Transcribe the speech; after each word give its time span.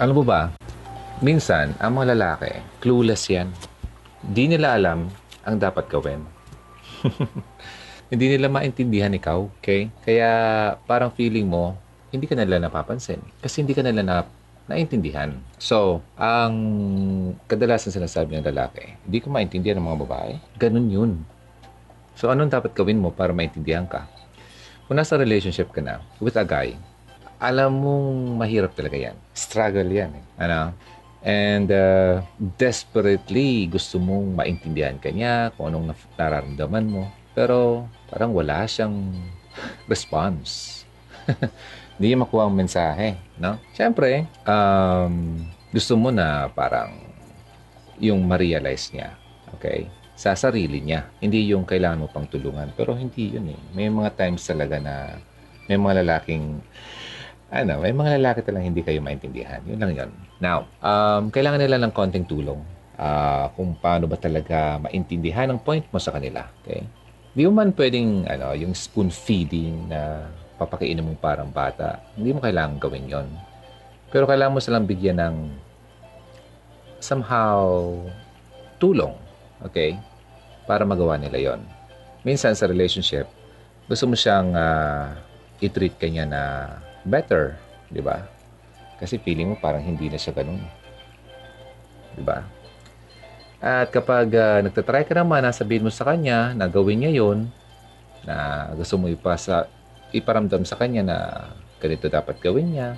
Alam 0.00 0.16
mo 0.16 0.24
ba, 0.24 0.48
minsan, 1.20 1.76
ang 1.76 2.00
mga 2.00 2.16
lalaki, 2.16 2.48
clueless 2.80 3.28
yan. 3.28 3.52
Di 4.24 4.48
nila 4.48 4.72
alam 4.80 5.12
ang 5.44 5.60
dapat 5.60 5.92
gawin. 5.92 6.24
hindi 8.12 8.32
nila 8.32 8.48
maintindihan 8.48 9.12
ikaw, 9.12 9.52
okay? 9.60 9.92
Kaya 10.00 10.32
parang 10.88 11.12
feeling 11.12 11.44
mo, 11.44 11.76
hindi 12.08 12.24
ka 12.24 12.32
nila 12.32 12.56
napapansin. 12.56 13.20
Kasi 13.44 13.60
hindi 13.60 13.76
ka 13.76 13.84
nila 13.84 14.00
na, 14.00 14.24
naintindihan. 14.72 15.36
So, 15.60 16.00
ang 16.16 16.56
kadalasan 17.44 17.92
sinasabi 17.92 18.40
ng 18.40 18.48
lalaki, 18.48 18.96
hindi 19.04 19.20
ko 19.20 19.28
maintindihan 19.28 19.76
ng 19.76 19.84
mga 19.84 20.00
babae. 20.08 20.32
Ganun 20.56 20.88
yun. 20.88 21.12
So, 22.16 22.32
anong 22.32 22.48
dapat 22.48 22.72
gawin 22.72 23.04
mo 23.04 23.12
para 23.12 23.36
maintindihan 23.36 23.84
ka? 23.84 24.08
Kung 24.88 24.96
nasa 24.96 25.20
relationship 25.20 25.68
ka 25.76 25.84
na 25.84 26.00
with 26.24 26.40
a 26.40 26.44
guy, 26.48 26.72
alam 27.40 27.72
mong 27.80 28.36
mahirap 28.36 28.76
talaga 28.76 29.00
yan. 29.00 29.16
Struggle 29.32 29.88
yan. 29.88 30.12
Eh. 30.12 30.24
Ano? 30.44 30.76
And 31.20 31.68
uh, 31.72 32.20
desperately 32.60 33.68
gusto 33.68 33.96
mong 33.96 34.36
maintindihan 34.36 35.00
ka 35.00 35.08
niya, 35.08 35.48
kung 35.56 35.72
anong 35.72 35.96
nararamdaman 36.20 36.84
mo. 36.84 37.08
Pero 37.32 37.88
parang 38.12 38.36
wala 38.36 38.68
siyang 38.68 39.16
response. 39.92 40.84
Hindi 41.96 42.12
niya 42.12 42.24
makuha 42.24 42.48
ang 42.48 42.56
mensahe, 42.56 43.16
no? 43.36 43.60
Siyempre, 43.76 44.24
um, 44.48 45.44
gusto 45.68 45.96
mo 46.00 46.08
na 46.08 46.48
parang 46.48 46.96
yung 48.00 48.24
ma-realize 48.24 48.88
niya, 48.96 49.16
okay? 49.52 49.84
Sa 50.16 50.32
sarili 50.32 50.80
niya. 50.80 51.12
Hindi 51.20 51.52
yung 51.52 51.68
kailangan 51.68 52.04
mo 52.04 52.08
pang 52.08 52.24
tulungan. 52.24 52.72
Pero 52.72 52.96
hindi 52.96 53.36
yun 53.36 53.52
eh. 53.52 53.60
May 53.76 53.92
mga 53.92 54.16
times 54.16 54.44
talaga 54.48 54.80
na 54.80 55.20
may 55.68 55.76
mga 55.76 56.00
lalaking 56.04 56.64
ano, 57.50 57.82
may 57.82 57.90
mga 57.90 58.22
lalaki 58.22 58.46
talagang 58.46 58.70
hindi 58.70 58.86
kayo 58.86 59.02
maintindihan. 59.02 59.58
Yun 59.66 59.82
lang 59.82 59.92
yun. 59.92 60.10
Now, 60.38 60.70
um, 60.78 61.34
kailangan 61.34 61.58
nila 61.58 61.82
ng 61.82 61.92
konting 61.92 62.22
tulong 62.30 62.62
uh, 62.94 63.50
kung 63.58 63.74
paano 63.74 64.06
ba 64.06 64.14
talaga 64.14 64.78
maintindihan 64.78 65.50
ang 65.50 65.58
point 65.58 65.82
mo 65.90 65.98
sa 65.98 66.14
kanila. 66.14 66.46
Okay? 66.62 66.86
Di 67.34 67.42
mo 67.50 67.58
man 67.58 67.74
pwedeng 67.74 68.22
ano, 68.30 68.54
yung 68.54 68.70
spoon 68.70 69.10
feeding 69.10 69.90
na 69.90 70.30
papakainin 70.62 71.02
mo 71.02 71.18
parang 71.18 71.50
bata. 71.50 71.98
Hindi 72.14 72.30
mo 72.30 72.38
kailangan 72.38 72.78
gawin 72.78 73.10
yon. 73.10 73.28
Pero 74.14 74.30
kailangan 74.30 74.54
mo 74.54 74.60
silang 74.62 74.86
bigyan 74.86 75.18
ng 75.18 75.36
somehow 77.02 77.90
tulong. 78.78 79.14
Okay? 79.66 79.98
Para 80.70 80.86
magawa 80.86 81.18
nila 81.18 81.50
yon. 81.50 81.60
Minsan 82.22 82.54
sa 82.54 82.70
relationship, 82.70 83.26
gusto 83.90 84.06
mo 84.06 84.14
siyang 84.14 84.54
uh, 84.54 85.18
i-treat 85.58 85.98
kanya 85.98 86.24
na 86.28 86.42
better, 87.04 87.56
di 87.88 88.02
ba? 88.02 88.24
Kasi 89.00 89.16
feeling 89.16 89.54
mo 89.54 89.56
parang 89.56 89.80
hindi 89.80 90.12
na 90.12 90.20
siya 90.20 90.36
ganun. 90.36 90.60
Di 92.14 92.22
ba? 92.22 92.44
At 93.60 93.92
kapag 93.92 94.32
uh, 94.32 94.64
nagtatry 94.64 95.04
ka 95.04 95.12
naman, 95.12 95.44
nasabihin 95.44 95.84
mo 95.84 95.92
sa 95.92 96.08
kanya 96.08 96.56
na 96.56 96.64
gawin 96.64 97.04
niya 97.04 97.12
yon 97.12 97.48
na 98.24 98.68
gusto 98.76 98.96
mo 98.96 99.08
ipasa, 99.08 99.68
iparamdam 100.12 100.64
sa 100.64 100.76
kanya 100.80 101.02
na 101.04 101.18
ganito 101.80 102.08
dapat 102.08 102.40
gawin 102.40 102.72
niya, 102.72 102.96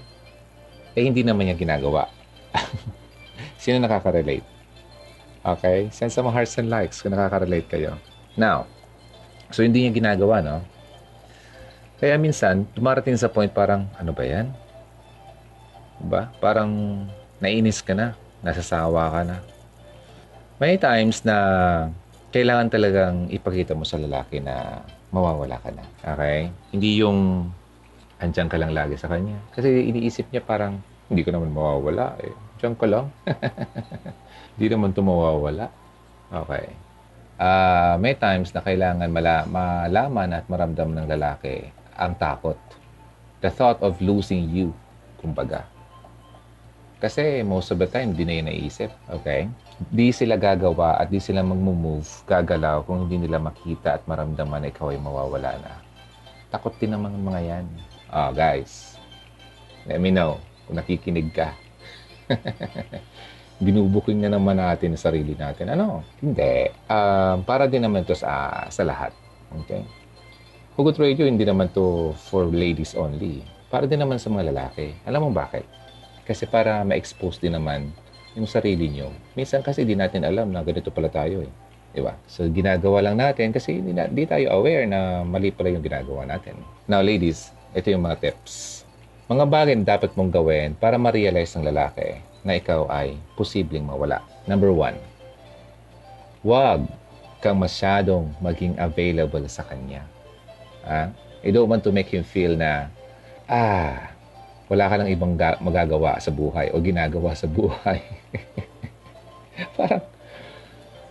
eh 0.94 1.02
hindi 1.02 1.26
naman 1.26 1.50
niya 1.50 1.58
ginagawa. 1.58 2.10
Sino 3.62 3.78
nakaka-relate? 3.82 4.46
Okay? 5.42 5.90
Send 5.90 6.14
some 6.14 6.30
hearts 6.30 6.54
and 6.58 6.70
likes 6.70 7.02
kung 7.02 7.14
nakaka-relate 7.14 7.66
kayo. 7.66 7.98
Now, 8.38 8.66
so 9.50 9.66
hindi 9.66 9.82
niya 9.82 9.94
ginagawa, 9.94 10.42
no? 10.42 10.62
Kaya 12.02 12.18
minsan, 12.18 12.66
dumarating 12.74 13.14
sa 13.14 13.30
point 13.30 13.46
parang, 13.46 13.86
ano 13.94 14.10
ba 14.10 14.26
yan? 14.26 14.50
Diba? 16.02 16.34
Parang 16.42 16.66
nainis 17.38 17.78
ka 17.78 17.94
na, 17.94 18.18
nasasawa 18.42 19.06
ka 19.14 19.20
na. 19.22 19.38
May 20.58 20.82
times 20.82 21.22
na 21.22 21.38
kailangan 22.34 22.74
talagang 22.74 23.30
ipakita 23.30 23.78
mo 23.78 23.86
sa 23.86 24.02
lalaki 24.02 24.42
na 24.42 24.82
mawawala 25.14 25.62
ka 25.62 25.70
na. 25.70 25.86
Okay? 26.02 26.50
Hindi 26.74 26.98
yung 26.98 27.46
andyan 28.18 28.50
ka 28.50 28.58
lang 28.58 28.74
lagi 28.74 28.98
sa 28.98 29.06
kanya. 29.06 29.38
Kasi 29.54 29.70
iniisip 29.70 30.26
niya 30.34 30.42
parang, 30.42 30.82
hindi 31.06 31.22
ko 31.22 31.30
naman 31.30 31.54
mawawala. 31.54 32.18
Eh. 32.18 32.34
Diyan 32.58 32.74
ka 32.74 32.86
lang. 32.90 33.14
Hindi 34.58 34.66
naman 34.74 34.90
ito 34.90 35.06
mawawala. 35.06 35.70
Okay. 36.34 36.66
Uh, 37.38 37.94
may 38.02 38.18
times 38.18 38.50
na 38.50 38.62
kailangan 38.62 39.06
mala- 39.06 39.46
malaman 39.46 40.34
at 40.34 40.50
maramdam 40.50 40.94
ng 40.94 41.06
lalaki 41.06 41.81
ang 41.96 42.16
takot. 42.16 42.58
The 43.42 43.50
thought 43.50 43.82
of 43.82 43.98
losing 43.98 44.48
you, 44.50 44.70
kumbaga. 45.18 45.66
Kasi 47.02 47.42
most 47.42 47.74
of 47.74 47.82
the 47.82 47.90
time, 47.90 48.14
di 48.14 48.22
na 48.22 48.38
yun 48.38 48.46
naisip. 48.46 48.94
Okay? 49.10 49.50
Di 49.90 50.14
sila 50.14 50.38
gagawa 50.38 51.02
at 51.02 51.10
di 51.10 51.18
sila 51.18 51.42
mag-move, 51.42 52.06
gagalaw 52.30 52.86
kung 52.86 53.10
hindi 53.10 53.26
nila 53.26 53.42
makita 53.42 53.98
at 53.98 54.06
maramdaman 54.06 54.62
na 54.62 54.70
ikaw 54.70 54.94
ay 54.94 55.02
mawawala 55.02 55.58
na. 55.58 55.82
Takot 56.54 56.78
din 56.78 56.94
naman 56.94 57.18
mga 57.18 57.40
yan. 57.42 57.66
Oh, 58.14 58.30
guys, 58.30 58.94
let 59.90 59.98
me 59.98 60.14
know 60.14 60.38
kung 60.70 60.78
nakikinig 60.78 61.34
ka. 61.34 61.50
Binubuking 63.66 64.22
na 64.22 64.30
naman 64.30 64.62
natin 64.62 64.94
sa 64.94 65.10
sarili 65.10 65.34
natin. 65.34 65.74
Ano? 65.74 66.06
Hindi. 66.22 66.70
Uh, 66.86 67.42
para 67.42 67.66
din 67.66 67.82
naman 67.82 68.06
to 68.06 68.14
sa, 68.14 68.62
sa 68.70 68.86
lahat. 68.86 69.10
Okay? 69.66 69.82
Hugot 70.72 70.96
Radio, 70.96 71.28
hindi 71.28 71.44
naman 71.44 71.68
to 71.76 72.16
for 72.16 72.48
ladies 72.48 72.96
only. 72.96 73.44
Para 73.68 73.84
din 73.84 74.00
naman 74.00 74.16
sa 74.16 74.32
mga 74.32 74.56
lalaki. 74.56 74.96
Alam 75.04 75.28
mo 75.28 75.30
bakit? 75.36 75.68
Kasi 76.24 76.48
para 76.48 76.80
ma-expose 76.80 77.36
din 77.36 77.52
naman 77.52 77.92
yung 78.32 78.48
sarili 78.48 78.88
nyo. 78.88 79.12
Minsan 79.36 79.60
kasi 79.60 79.84
di 79.84 79.92
natin 79.92 80.24
alam 80.24 80.48
na 80.48 80.64
ganito 80.64 80.88
pala 80.88 81.12
tayo 81.12 81.44
eh. 81.44 81.52
Diba? 81.92 82.16
So, 82.24 82.48
ginagawa 82.48 83.04
lang 83.04 83.20
natin 83.20 83.52
kasi 83.52 83.84
di, 83.84 83.92
na, 83.92 84.08
di 84.08 84.24
tayo 84.24 84.48
aware 84.48 84.88
na 84.88 85.20
mali 85.20 85.52
pala 85.52 85.76
yung 85.76 85.84
ginagawa 85.84 86.24
natin. 86.24 86.56
Now, 86.88 87.04
ladies, 87.04 87.52
ito 87.76 87.92
yung 87.92 88.08
mga 88.08 88.24
tips. 88.24 88.88
Mga 89.28 89.44
bagay 89.44 89.76
na 89.76 89.84
dapat 89.84 90.16
mong 90.16 90.32
gawin 90.32 90.72
para 90.72 90.96
ma-realize 90.96 91.52
ng 91.52 91.68
lalaki 91.68 92.16
na 92.48 92.56
ikaw 92.56 92.88
ay 92.88 93.20
posibleng 93.36 93.84
mawala. 93.84 94.24
Number 94.48 94.72
one, 94.72 94.96
huwag 96.40 96.88
kang 97.44 97.60
masyadong 97.60 98.32
maging 98.40 98.72
available 98.80 99.44
sa 99.52 99.68
kanya. 99.68 100.08
Ah, 100.82 101.10
I 101.42 101.50
don't 101.50 101.66
want 101.70 101.82
to 101.86 101.92
make 101.94 102.10
him 102.10 102.22
feel 102.22 102.54
na, 102.54 102.90
ah, 103.50 104.12
wala 104.70 104.88
ka 104.88 104.94
lang 104.98 105.10
ibang 105.10 105.34
ga- 105.34 105.58
magagawa 105.60 106.16
sa 106.22 106.30
buhay 106.32 106.70
o 106.72 106.80
ginagawa 106.80 107.34
sa 107.34 107.50
buhay. 107.50 108.00
Parang, 109.76 110.04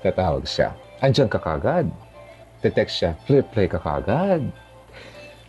tatawag 0.01 0.43
siya. 0.47 0.73
Andiyan 1.03 1.29
ka 1.29 1.37
kagad. 1.37 1.87
Tetext 2.61 3.01
siya, 3.01 3.11
flip 3.25 3.49
play 3.53 3.69
ka 3.69 3.77
kagad. 3.77 4.49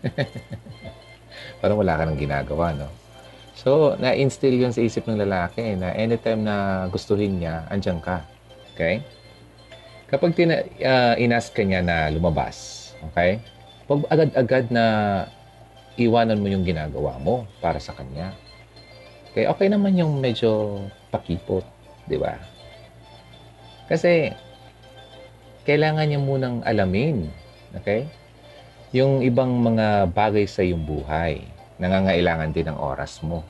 Parang 1.61 1.79
wala 1.79 1.97
ka 1.97 2.03
nang 2.05 2.19
ginagawa, 2.19 2.75
no? 2.75 2.89
So, 3.63 3.95
na-instill 4.01 4.59
yun 4.59 4.75
sa 4.75 4.83
isip 4.83 5.07
ng 5.07 5.23
lalaki 5.23 5.79
na 5.79 5.95
anytime 5.95 6.43
na 6.43 6.89
gustuhin 6.91 7.39
niya, 7.39 7.63
andyan 7.71 8.03
ka. 8.03 8.27
Okay? 8.75 9.05
Kapag 10.11 10.35
tina, 10.35 10.67
uh, 10.67 11.15
inas 11.17 11.49
ka 11.49 11.63
niya 11.63 11.81
na 11.81 12.11
lumabas, 12.11 12.91
okay? 13.13 13.39
Huwag 13.91 14.07
agad-agad 14.09 14.71
na 14.71 14.85
iwanan 15.99 16.41
mo 16.41 16.49
yung 16.49 16.65
ginagawa 16.65 17.19
mo 17.19 17.45
para 17.59 17.83
sa 17.83 17.93
kanya. 17.93 18.33
Okay, 19.33 19.49
okay 19.49 19.69
naman 19.73 19.97
yung 19.97 20.21
medyo 20.21 20.83
pakipot, 21.09 21.65
di 22.05 22.21
ba? 22.21 22.37
Kasi, 23.89 24.33
kailangan 25.65 26.09
niya 26.09 26.21
munang 26.21 26.61
alamin, 26.65 27.29
okay? 27.77 28.09
Yung 28.93 29.25
ibang 29.25 29.53
mga 29.57 30.13
bagay 30.13 30.45
sa 30.45 30.61
iyong 30.61 30.85
buhay, 30.85 31.41
nangangailangan 31.81 32.53
din 32.53 32.69
ng 32.69 32.79
oras 32.79 33.25
mo? 33.25 33.41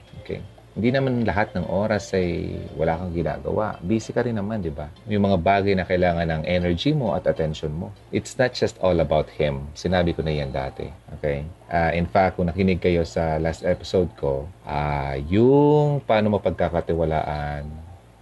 Hindi 0.73 0.89
naman 0.89 1.29
lahat 1.29 1.53
ng 1.53 1.69
oras 1.69 2.17
ay 2.17 2.49
wala 2.81 2.97
kang 2.97 3.13
ginagawa. 3.13 3.77
Busy 3.85 4.09
ka 4.09 4.25
rin 4.25 4.41
naman, 4.41 4.65
di 4.65 4.73
ba? 4.73 4.89
Yung 5.05 5.29
mga 5.29 5.37
bagay 5.37 5.77
na 5.77 5.85
kailangan 5.85 6.25
ng 6.25 6.43
energy 6.49 6.97
mo 6.97 7.13
at 7.13 7.29
attention 7.29 7.77
mo. 7.77 7.93
It's 8.09 8.33
not 8.41 8.57
just 8.57 8.81
all 8.81 8.97
about 9.05 9.29
him. 9.37 9.69
Sinabi 9.77 10.17
ko 10.17 10.25
na 10.25 10.33
yan 10.33 10.49
dati. 10.49 10.89
Okay? 11.21 11.45
Uh, 11.69 11.93
in 11.93 12.09
fact, 12.09 12.41
kung 12.41 12.49
nakinig 12.49 12.81
kayo 12.81 13.05
sa 13.05 13.37
last 13.37 13.69
episode 13.69 14.09
ko, 14.17 14.49
uh, 14.65 15.21
yung 15.29 16.01
paano 16.09 16.41
mapagkakatiwalaan, 16.41 17.69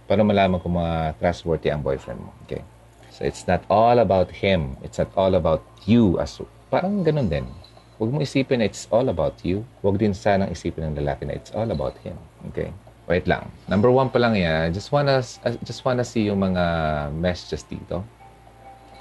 paano 0.03 0.21
malaman 0.27 0.59
kung 0.59 0.75
mga 0.75 1.15
trustworthy 1.23 1.71
ang 1.71 1.79
boyfriend 1.79 2.19
mo. 2.19 2.35
Okay? 2.43 2.67
So, 3.15 3.23
it's 3.23 3.47
not 3.47 3.63
all 3.71 3.95
about 3.95 4.27
him. 4.27 4.75
It's 4.83 4.99
not 4.99 5.15
all 5.15 5.39
about 5.39 5.63
you. 5.87 6.19
As, 6.19 6.35
parang 6.67 7.07
ganun 7.07 7.31
din. 7.31 7.47
Huwag 7.95 8.11
mo 8.11 8.19
isipin 8.19 8.59
na 8.59 8.67
it's 8.67 8.91
all 8.91 9.07
about 9.07 9.39
you. 9.47 9.63
Huwag 9.79 10.03
din 10.03 10.11
sanang 10.11 10.51
isipin 10.51 10.91
ng 10.91 10.99
lalaki 10.99 11.23
na 11.23 11.39
it's 11.39 11.55
all 11.55 11.71
about 11.71 11.95
him. 12.03 12.19
Okay? 12.49 12.73
Wait 13.11 13.27
lang. 13.27 13.49
Number 13.67 13.91
one 13.91 14.07
pa 14.07 14.17
lang 14.17 14.39
yan. 14.39 14.71
Just 14.71 14.89
wanna, 14.89 15.19
just 15.61 15.83
wanna 15.83 16.05
see 16.05 16.31
yung 16.31 16.39
mga 16.41 16.63
messages 17.11 17.67
dito. 17.67 18.01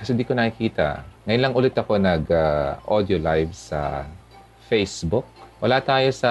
Kasi 0.01 0.17
di 0.17 0.25
ko 0.25 0.33
nakikita. 0.33 1.05
Ngayon 1.29 1.43
lang 1.45 1.55
ulit 1.55 1.77
ako 1.77 2.01
nag-audio 2.01 3.17
uh, 3.21 3.25
live 3.33 3.53
sa 3.53 4.09
Facebook. 4.67 5.29
Wala 5.61 5.85
tayo 5.85 6.09
sa 6.09 6.31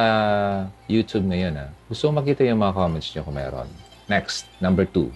YouTube 0.90 1.30
ngayon 1.30 1.54
ha. 1.54 1.70
Gusto 1.86 2.10
ko 2.10 2.18
makita 2.18 2.42
yung 2.50 2.66
mga 2.66 2.74
comments 2.74 3.14
nyo 3.14 3.22
kung 3.22 3.38
meron. 3.38 3.70
Next, 4.10 4.50
number 4.58 4.90
two. 4.90 5.14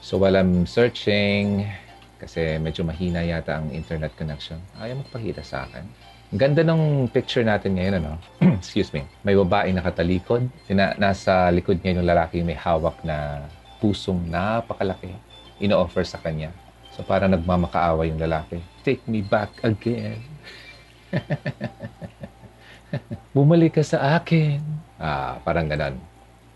So 0.00 0.16
while 0.16 0.34
I'm 0.40 0.64
searching, 0.64 1.68
kasi 2.16 2.56
medyo 2.56 2.80
mahina 2.80 3.20
yata 3.20 3.60
ang 3.60 3.68
internet 3.76 4.16
connection, 4.16 4.56
ayaw 4.80 5.04
magpakita 5.04 5.44
sa 5.44 5.68
akin. 5.68 5.84
Ganda 6.32 6.64
ng 6.64 7.12
picture 7.12 7.44
natin 7.44 7.76
ngayon, 7.76 8.00
ano? 8.00 8.16
Excuse 8.56 8.88
me. 8.96 9.04
May 9.20 9.36
babaeng 9.36 9.76
nakatalikod. 9.76 10.48
Tina, 10.64 10.96
nasa 10.96 11.52
likod 11.52 11.84
niya 11.84 12.00
yung 12.00 12.08
lalaki 12.08 12.40
may 12.40 12.56
hawak 12.56 12.96
na 13.04 13.44
pusong 13.84 14.32
napakalaki. 14.32 15.12
Ino-offer 15.60 16.08
sa 16.08 16.16
kanya. 16.16 16.48
So 16.96 17.04
para 17.04 17.28
nagmamakaawa 17.28 18.08
yung 18.08 18.16
lalaki. 18.16 18.64
Take 18.80 19.04
me 19.04 19.20
back 19.20 19.60
again. 19.60 20.24
Bumalik 23.36 23.76
ka 23.76 23.84
sa 23.84 24.16
akin. 24.16 24.56
Ah, 24.96 25.36
parang 25.44 25.68
ganon. 25.68 26.00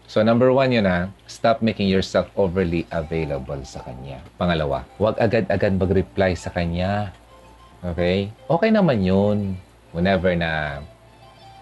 So 0.09 0.25
number 0.25 0.57
one 0.57 0.73
yun 0.73 0.89
ha, 0.89 1.13
stop 1.29 1.61
making 1.61 1.93
yourself 1.93 2.33
overly 2.33 2.89
available 2.89 3.61
sa 3.69 3.85
kanya. 3.85 4.25
Pangalawa, 4.41 4.89
huwag 4.97 5.21
agad-agad 5.21 5.77
mag-reply 5.77 6.33
sa 6.33 6.49
kanya. 6.49 7.13
Okay? 7.85 8.33
Okay 8.49 8.71
naman 8.73 9.05
yun. 9.05 9.61
Whenever 9.95 10.35
na, 10.35 10.83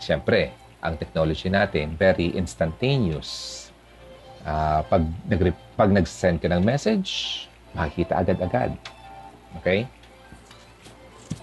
syempre, 0.00 0.52
ang 0.84 1.00
technology 1.00 1.48
natin, 1.48 1.96
very 1.96 2.32
instantaneous. 2.36 3.60
Ah, 4.44 4.84
pag, 4.84 5.00
nag 5.24 5.56
pag 5.74 5.88
nag-send 5.88 6.44
ka 6.44 6.52
ng 6.52 6.60
message, 6.60 7.44
makikita 7.72 8.20
agad-agad. 8.20 8.76
Okay? 9.60 9.88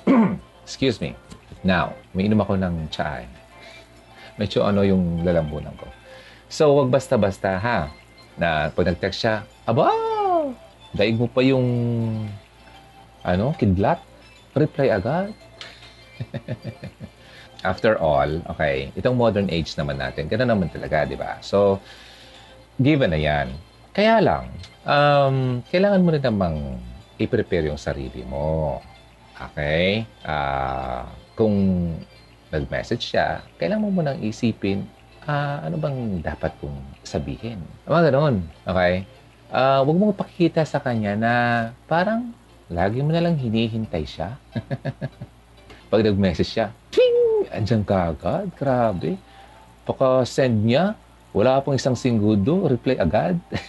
Excuse 0.66 1.01
me. 1.01 1.18
Now, 1.66 1.98
may 2.13 2.30
inom 2.30 2.42
ako 2.42 2.57
ng 2.57 2.89
chai. 2.94 3.25
Medyo 4.38 4.66
ano 4.66 4.81
yung 4.86 5.25
lalambunan 5.25 5.74
ko. 5.78 5.89
So, 6.50 6.78
wag 6.78 6.94
basta-basta 6.94 7.57
ha. 7.57 7.89
Na 8.38 8.69
pag 8.74 8.89
nag-text 8.94 9.19
siya, 9.25 9.44
aba, 9.66 9.92
daig 10.94 11.18
mo 11.18 11.25
pa 11.28 11.42
yung 11.42 11.66
ano, 13.22 13.54
kidlat. 13.57 14.01
Reply 14.51 14.92
agad. 14.92 15.31
After 17.69 17.94
all, 18.01 18.41
okay, 18.50 18.89
itong 18.97 19.13
modern 19.13 19.45
age 19.53 19.77
naman 19.77 20.01
natin, 20.01 20.25
gano'n 20.25 20.50
naman 20.50 20.69
talaga, 20.73 21.06
di 21.06 21.13
ba? 21.13 21.38
So, 21.45 21.77
given 22.81 23.13
na 23.13 23.21
yan. 23.21 23.53
Kaya 23.94 24.18
lang, 24.18 24.50
um, 24.88 25.62
kailangan 25.69 26.01
mo 26.01 26.09
rin 26.09 26.23
namang 26.25 26.57
i-prepare 27.21 27.69
yung 27.69 27.77
sarili 27.77 28.25
mo. 28.25 28.81
Okay? 29.38 30.09
Ah, 30.25 31.06
kung 31.38 31.53
nag-message 32.50 33.13
siya, 33.13 33.45
kailangan 33.62 33.83
mo 33.85 33.89
munang 34.01 34.19
isipin, 34.25 34.85
ah, 35.29 35.62
ano 35.62 35.77
bang 35.77 36.18
dapat 36.21 36.53
kong 36.57 36.77
sabihin? 37.06 37.62
Mga 37.85 38.09
ganon. 38.09 38.41
Okay? 38.65 39.06
Ah, 39.53 39.85
huwag 39.85 39.97
mo 39.97 40.15
pakikita 40.15 40.65
sa 40.65 40.81
kanya 40.81 41.13
na 41.13 41.33
parang 41.85 42.33
lagi 42.71 43.03
mo 43.03 43.12
na 43.12 43.21
lang 43.21 43.35
hinihintay 43.35 44.07
siya. 44.07 44.39
Pag 45.91 46.07
nag-message 46.07 46.55
siya, 46.55 46.71
ping! 46.88 47.51
Andiyan 47.51 47.83
ka 47.83 48.15
agad. 48.15 48.47
Grabe. 48.55 49.19
Paka-send 49.83 50.63
niya, 50.63 50.95
wala 51.35 51.59
pang 51.59 51.75
isang 51.75 51.99
singgudo, 51.99 52.71
reply 52.71 52.95
agad. 52.95 53.35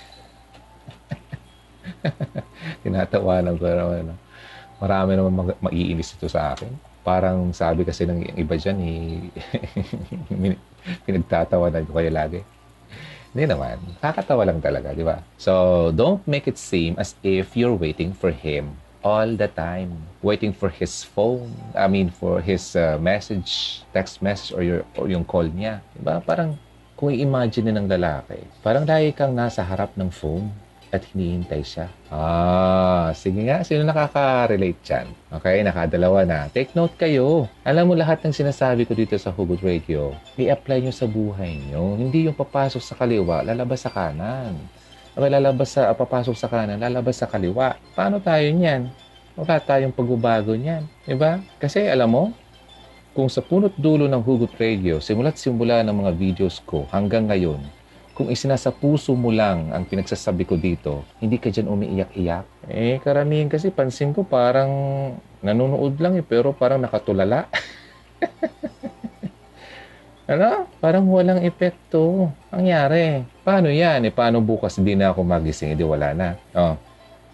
Tinatawanan 2.86 3.58
ko 3.58 3.66
naman. 3.66 4.06
Ano. 4.06 4.14
Marami 4.78 5.10
naman 5.18 5.32
mag- 5.34 5.62
maiinis 5.66 6.14
ito 6.14 6.30
sa 6.30 6.54
akin. 6.54 6.70
Parang 7.02 7.50
sabi 7.50 7.82
kasi 7.82 8.06
ng 8.06 8.38
iba 8.38 8.54
dyan, 8.54 8.78
eh, 8.86 9.26
pinagtatawanan 11.10 11.90
ko 11.90 11.98
kayo 11.98 12.10
lagi. 12.14 12.38
Hindi 13.34 13.50
naman. 13.50 13.82
Kakatawa 13.98 14.46
lang 14.46 14.62
talaga, 14.62 14.94
di 14.94 15.02
ba? 15.02 15.26
So, 15.42 15.90
don't 15.90 16.22
make 16.30 16.46
it 16.46 16.54
seem 16.54 16.94
as 17.02 17.18
if 17.26 17.58
you're 17.58 17.74
waiting 17.74 18.14
for 18.14 18.30
him 18.30 18.78
all 19.02 19.34
the 19.34 19.50
time. 19.50 19.94
Waiting 20.22 20.54
for 20.54 20.70
his 20.70 21.02
phone. 21.02 21.50
I 21.74 21.86
mean, 21.86 22.10
for 22.10 22.40
his 22.40 22.74
uh, 22.74 22.98
message, 23.02 23.82
text 23.90 24.22
message, 24.22 24.54
or, 24.54 24.62
your, 24.62 24.82
or 24.96 25.10
yung 25.10 25.26
call 25.26 25.46
niya. 25.46 25.82
Di 25.94 26.00
ba? 26.02 26.22
Parang 26.22 26.58
kung 26.94 27.10
i-imagine 27.10 27.74
ng 27.74 27.90
lalaki, 27.90 28.38
parang 28.62 28.86
dahil 28.86 29.10
kang 29.10 29.34
nasa 29.34 29.66
harap 29.66 29.90
ng 29.98 30.06
phone 30.06 30.46
at 30.92 31.02
hinihintay 31.08 31.64
siya. 31.64 31.88
Ah, 32.12 33.10
sige 33.16 33.48
nga. 33.48 33.64
Sino 33.64 33.82
nakaka-relate 33.82 34.78
dyan? 34.84 35.08
Okay, 35.32 35.64
nakadalawa 35.64 36.22
na. 36.28 36.52
Take 36.52 36.76
note 36.76 36.94
kayo. 37.00 37.48
Alam 37.64 37.90
mo 37.90 37.94
lahat 37.96 38.20
ng 38.22 38.36
sinasabi 38.36 38.84
ko 38.84 38.92
dito 38.92 39.16
sa 39.16 39.32
Hugot 39.32 39.64
Radio, 39.64 40.12
i-apply 40.36 40.84
nyo 40.84 40.92
sa 40.92 41.08
buhay 41.08 41.58
nyo. 41.72 41.96
Hindi 41.96 42.28
yung 42.28 42.36
papasok 42.36 42.84
sa 42.84 42.94
kaliwa, 42.94 43.40
lalabas 43.40 43.82
sa 43.82 43.90
kanan. 43.90 44.54
Okay, 45.12 45.28
lalabas 45.28 45.76
sa, 45.76 45.92
uh, 45.92 45.96
papasok 45.96 46.32
sa 46.32 46.48
kanan, 46.48 46.80
lalabas 46.80 47.20
sa 47.20 47.28
kaliwa. 47.28 47.76
Paano 47.92 48.16
tayo 48.16 48.48
niyan? 48.48 48.88
Wala 49.36 49.60
tayong 49.60 49.92
pagbabago 49.92 50.56
niyan. 50.56 50.88
Diba? 51.04 51.36
Kasi 51.60 51.84
alam 51.84 52.08
mo, 52.08 52.24
kung 53.12 53.28
sa 53.28 53.44
punot 53.44 53.76
dulo 53.76 54.08
ng 54.08 54.24
Hugot 54.24 54.56
Radio, 54.56 55.04
simula't 55.04 55.36
simula 55.36 55.84
ng 55.84 55.92
mga 55.92 56.12
videos 56.16 56.64
ko 56.64 56.88
hanggang 56.88 57.28
ngayon, 57.28 57.60
kung 58.16 58.32
isinasa 58.32 58.72
puso 58.72 59.12
mo 59.12 59.28
lang 59.28 59.68
ang 59.76 59.84
pinagsasabi 59.84 60.48
ko 60.48 60.56
dito, 60.56 61.04
hindi 61.20 61.36
ka 61.36 61.52
dyan 61.52 61.68
umiiyak-iyak. 61.68 62.72
Eh, 62.72 62.96
karamihan 63.04 63.52
kasi 63.52 63.68
pansin 63.68 64.16
ko 64.16 64.24
parang 64.24 64.72
nanonood 65.44 65.92
lang 66.00 66.16
eh, 66.16 66.24
pero 66.24 66.56
parang 66.56 66.80
nakatulala. 66.80 67.52
ano? 70.28 70.66
Parang 70.78 71.06
walang 71.10 71.42
epekto. 71.42 72.30
Nangyari. 72.52 73.26
Paano 73.42 73.72
yan? 73.72 74.06
Eh, 74.06 74.14
paano 74.14 74.38
bukas 74.42 74.78
hindi 74.78 74.94
na 74.94 75.10
ako 75.10 75.24
magising? 75.26 75.74
Hindi 75.74 75.86
wala 75.86 76.14
na. 76.14 76.28
Oh. 76.54 76.74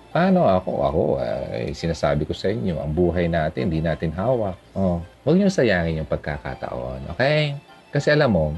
Paano 0.08 0.48
ako? 0.48 0.70
Ako, 0.88 1.02
eh, 1.52 1.70
sinasabi 1.76 2.24
ko 2.24 2.32
sa 2.32 2.48
inyo, 2.48 2.80
ang 2.80 2.96
buhay 2.96 3.28
natin, 3.28 3.68
hindi 3.68 3.84
natin 3.84 4.08
hawak. 4.16 4.56
Oh. 4.72 5.04
Huwag 5.22 5.36
niyo 5.36 5.52
sayangin 5.52 6.00
yung 6.00 6.08
pagkakataon. 6.08 7.12
Okay? 7.12 7.56
Kasi 7.92 8.16
alam 8.16 8.32
mo, 8.32 8.56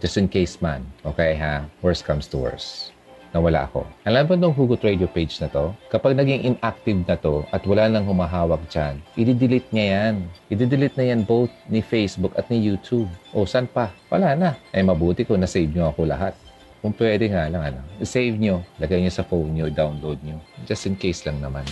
just 0.00 0.16
in 0.16 0.24
case 0.24 0.60
man, 0.64 0.80
okay 1.04 1.36
ha, 1.36 1.68
worst 1.84 2.08
comes 2.08 2.24
to 2.24 2.40
worst 2.40 2.96
nawala 3.30 3.66
ako. 3.70 3.86
Alam 4.02 4.26
mo 4.26 4.32
itong 4.34 4.56
Hugot 4.56 4.82
Radio 4.82 5.06
page 5.06 5.38
na 5.38 5.46
to? 5.46 5.70
Kapag 5.90 6.18
naging 6.18 6.54
inactive 6.54 7.00
na 7.06 7.14
to 7.14 7.46
at 7.54 7.62
wala 7.62 7.86
nang 7.86 8.06
humahawak 8.06 8.62
dyan, 8.66 8.98
i-delete 9.14 9.70
niya 9.70 9.86
yan. 9.86 10.14
I-delete 10.50 10.96
na 10.98 11.04
yan 11.14 11.20
both 11.22 11.52
ni 11.70 11.78
Facebook 11.82 12.34
at 12.34 12.50
ni 12.50 12.58
YouTube. 12.58 13.08
O, 13.30 13.46
saan 13.46 13.70
pa? 13.70 13.94
Wala 14.10 14.34
na. 14.34 14.50
Eh, 14.74 14.82
mabuti 14.82 15.22
ko 15.22 15.38
na-save 15.38 15.70
nyo 15.70 15.94
ako 15.94 16.10
lahat. 16.10 16.34
Kung 16.80 16.96
pwede 16.96 17.28
nga 17.28 17.46
lang, 17.46 17.62
ano, 17.74 17.80
save 18.02 18.40
nyo, 18.40 18.64
lagay 18.80 19.04
nyo 19.04 19.12
sa 19.12 19.22
phone 19.22 19.52
nyo, 19.52 19.68
download 19.68 20.16
nyo. 20.24 20.40
Just 20.64 20.88
in 20.88 20.96
case 20.96 21.22
lang 21.28 21.38
naman. 21.38 21.62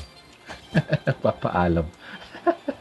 Papaalam. 1.25 1.89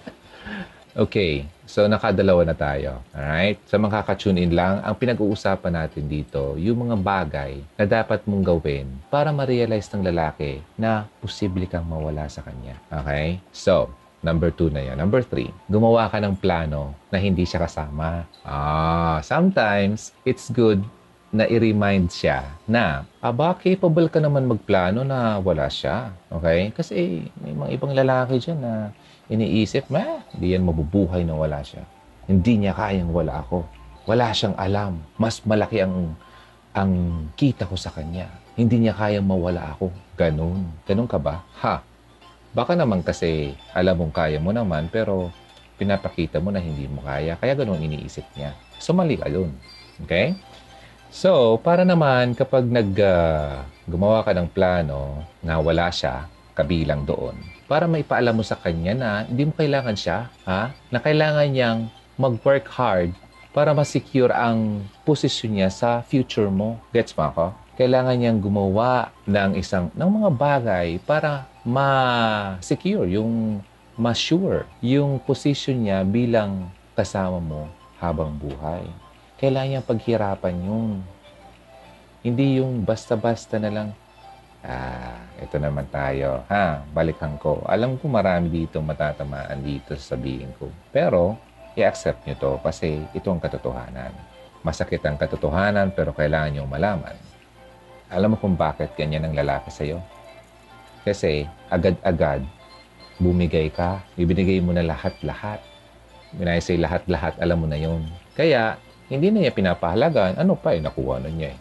Okay, 0.98 1.46
so 1.70 1.86
nakadalawa 1.86 2.42
na 2.42 2.58
tayo. 2.58 3.06
Alright? 3.13 3.62
Sa 3.70 3.77
mga 3.77 4.01
kaka-tune 4.01 4.42
in 4.42 4.58
lang, 4.58 4.82
ang 4.82 4.98
pinag-uusapan 4.98 5.86
natin 5.86 6.10
dito, 6.10 6.58
yung 6.58 6.89
mga 6.89 6.98
bagay 6.98 7.62
na 7.77 7.86
dapat 7.86 8.25
mong 8.25 8.42
gawin 8.42 8.89
para 9.13 9.30
ma-realize 9.30 9.94
ng 9.94 10.01
lalaki 10.01 10.58
na 10.74 11.06
posible 11.22 11.70
kang 11.70 11.86
mawala 11.86 12.25
sa 12.25 12.42
kanya. 12.42 12.82
Okay? 12.89 13.38
So, 13.54 13.94
Number 14.18 14.50
two 14.50 14.74
na 14.74 14.82
yan. 14.82 14.98
Number 14.98 15.22
three, 15.22 15.54
gumawa 15.70 16.10
ka 16.10 16.18
ng 16.18 16.42
plano 16.42 16.98
na 17.13 17.22
hindi 17.22 17.46
siya 17.46 17.62
kasama. 17.62 18.25
Ah, 18.42 19.22
sometimes, 19.22 20.10
it's 20.25 20.50
good 20.50 20.82
na 21.30 21.46
i-remind 21.46 22.10
siya 22.10 22.42
na, 22.66 23.06
aba, 23.22 23.54
capable 23.54 24.10
ka 24.10 24.18
naman 24.18 24.50
magplano 24.50 25.06
na 25.06 25.38
wala 25.38 25.70
siya. 25.70 26.10
Okay? 26.34 26.74
Kasi 26.74 27.30
may 27.38 27.54
mga 27.54 27.70
ibang 27.77 27.94
lalaki 27.94 28.42
dyan 28.42 28.58
na 28.58 28.74
iniisip, 29.27 29.91
ma, 29.91 30.24
hindi 30.36 30.55
yan 30.55 30.63
mabubuhay 30.63 31.24
na 31.24 31.36
wala 31.36 31.60
siya. 31.63 31.84
Hindi 32.27 32.63
niya 32.67 32.75
kayang 32.75 33.12
wala 33.12 33.43
ako. 33.43 33.63
Wala 34.07 34.31
siyang 34.31 34.55
alam. 34.55 35.03
Mas 35.19 35.43
malaki 35.43 35.84
ang 35.84 36.15
ang 36.75 36.91
kita 37.34 37.65
ko 37.65 37.75
sa 37.75 37.91
kanya. 37.91 38.27
Hindi 38.53 38.86
niya 38.86 38.93
kayang 38.96 39.25
mawala 39.25 39.75
ako. 39.75 39.89
Ganon. 40.13 40.67
Ganon 40.86 41.10
ka 41.10 41.17
ba? 41.17 41.43
Ha? 41.63 41.81
Baka 42.51 42.74
naman 42.75 43.01
kasi 43.01 43.55
alam 43.75 43.98
mong 44.00 44.13
kaya 44.15 44.38
mo 44.39 44.55
naman 44.55 44.88
pero 44.91 45.29
pinapakita 45.77 46.41
mo 46.41 46.50
na 46.53 46.62
hindi 46.62 46.86
mo 46.86 47.03
kaya. 47.03 47.36
Kaya 47.38 47.53
ganon 47.57 47.81
iniisip 47.81 48.25
niya. 48.36 48.55
So 48.77 48.93
mali 48.93 49.17
ka 49.17 49.27
dun. 49.29 49.53
Okay? 50.05 50.38
So, 51.07 51.55
para 51.63 51.88
naman 51.88 52.36
kapag 52.36 52.67
nag 52.67 52.91
uh, 53.00 53.63
gumawa 53.88 54.22
ka 54.27 54.36
ng 54.36 54.51
plano 54.51 55.24
na 55.39 55.57
wala 55.57 55.88
siya 55.88 56.27
kabilang 56.51 57.07
doon, 57.07 57.34
para 57.67 57.83
maipaalam 57.86 58.31
mo 58.31 58.43
sa 58.47 58.55
kanya 58.55 58.95
na 58.95 59.09
hindi 59.27 59.43
mo 59.43 59.53
kailangan 59.53 59.93
siya, 59.93 60.31
ha? 60.47 60.71
Na 60.88 61.00
kailangan 61.03 61.51
niyang 61.51 61.79
mag-work 62.15 62.65
hard 62.71 63.12
para 63.51 63.75
ma-secure 63.75 64.31
ang 64.31 64.88
posisyon 65.03 65.59
niya 65.59 65.69
sa 65.69 65.89
future 66.01 66.47
mo. 66.47 66.79
Gets 66.95 67.13
mo 67.19 67.27
ako? 67.27 67.45
Kailangan 67.77 68.15
niyang 68.17 68.39
gumawa 68.41 69.13
ng 69.27 69.59
isang 69.59 69.93
ng 69.93 70.09
mga 70.09 70.29
bagay 70.33 70.88
para 71.03 71.45
ma-secure 71.62 73.05
yung 73.12 73.62
ma-sure 74.00 74.65
yung 74.81 75.21
position 75.21 75.86
niya 75.86 76.01
bilang 76.07 76.71
kasama 76.97 77.38
mo 77.38 77.69
habang 78.01 78.33
buhay. 78.33 78.88
Kailangan 79.38 79.69
niyang 79.69 79.89
paghirapan 79.89 80.55
yung 80.65 80.88
hindi 82.25 82.57
yung 82.57 82.81
basta-basta 82.81 83.62
na 83.62 83.69
lang, 83.69 83.89
ah, 84.66 85.22
ito 85.38 85.58
naman 85.62 85.86
tayo, 85.92 86.42
ha, 86.50 86.82
balikan 86.94 87.38
ko. 87.38 87.62
Alam 87.70 88.00
ko 88.02 88.10
marami 88.10 88.50
dito 88.50 88.82
matatamaan 88.82 89.62
dito 89.62 89.94
sabihin 89.94 90.54
ko. 90.58 90.72
Pero, 90.90 91.38
i-accept 91.78 92.26
nyo 92.26 92.36
to 92.42 92.52
kasi 92.66 93.06
ito 93.14 93.30
ang 93.30 93.38
katotohanan. 93.38 94.10
Masakit 94.66 95.04
ang 95.06 95.22
katotohanan 95.22 95.94
pero 95.94 96.10
kailangan 96.12 96.58
nyo 96.58 96.64
malaman. 96.66 97.14
Alam 98.10 98.34
mo 98.34 98.38
kung 98.42 98.58
bakit 98.58 98.98
ganyan 98.98 99.30
ang 99.30 99.38
lalaki 99.38 99.70
sa'yo? 99.70 100.02
Kasi 101.06 101.46
agad-agad 101.70 102.42
bumigay 103.22 103.70
ka, 103.74 104.02
ibinigay 104.18 104.62
mo 104.62 104.74
na 104.74 104.86
lahat-lahat. 104.86 105.62
When 106.38 106.50
I 106.50 106.60
say 106.62 106.78
lahat-lahat, 106.78 107.40
alam 107.42 107.64
mo 107.64 107.68
na 107.70 107.78
yon. 107.80 108.06
Kaya, 108.38 108.78
hindi 109.08 109.32
na 109.32 109.48
niya 109.48 109.56
pinapahalagaan. 109.56 110.38
Ano 110.38 110.60
pa 110.60 110.76
eh, 110.76 110.84
nakuha 110.84 111.24
na 111.24 111.32
niya 111.32 111.56
eh. 111.56 111.60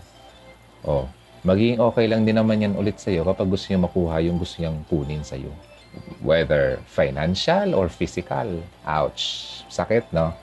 Oh, 0.85 1.07
magiging 1.47 1.79
okay 1.79 2.11
lang 2.11 2.27
din 2.27 2.35
naman 2.35 2.59
yan 2.59 2.75
ulit 2.75 2.99
sa'yo 2.99 3.23
kapag 3.23 3.47
gusto 3.47 3.71
niya 3.71 3.87
makuha 3.87 4.19
yung 4.27 4.43
gusto 4.43 4.59
niyang 4.59 4.83
kunin 4.91 5.23
sa'yo. 5.23 5.55
Whether 6.21 6.83
financial 6.91 7.73
or 7.73 7.87
physical. 7.87 8.61
Ouch. 8.83 9.63
Sakit, 9.71 10.11
no? 10.11 10.35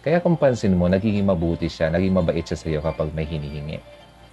Kaya 0.00 0.22
kung 0.22 0.38
pansin 0.38 0.78
mo, 0.78 0.86
nagiging 0.86 1.26
mabuti 1.26 1.66
siya, 1.66 1.90
naging 1.90 2.14
mabait 2.14 2.44
siya 2.44 2.60
sa'yo 2.60 2.78
kapag 2.84 3.10
may 3.16 3.26
hinihingi. 3.26 3.82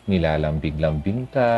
Nilalambing-lambing 0.05 1.31
ka, 1.31 1.49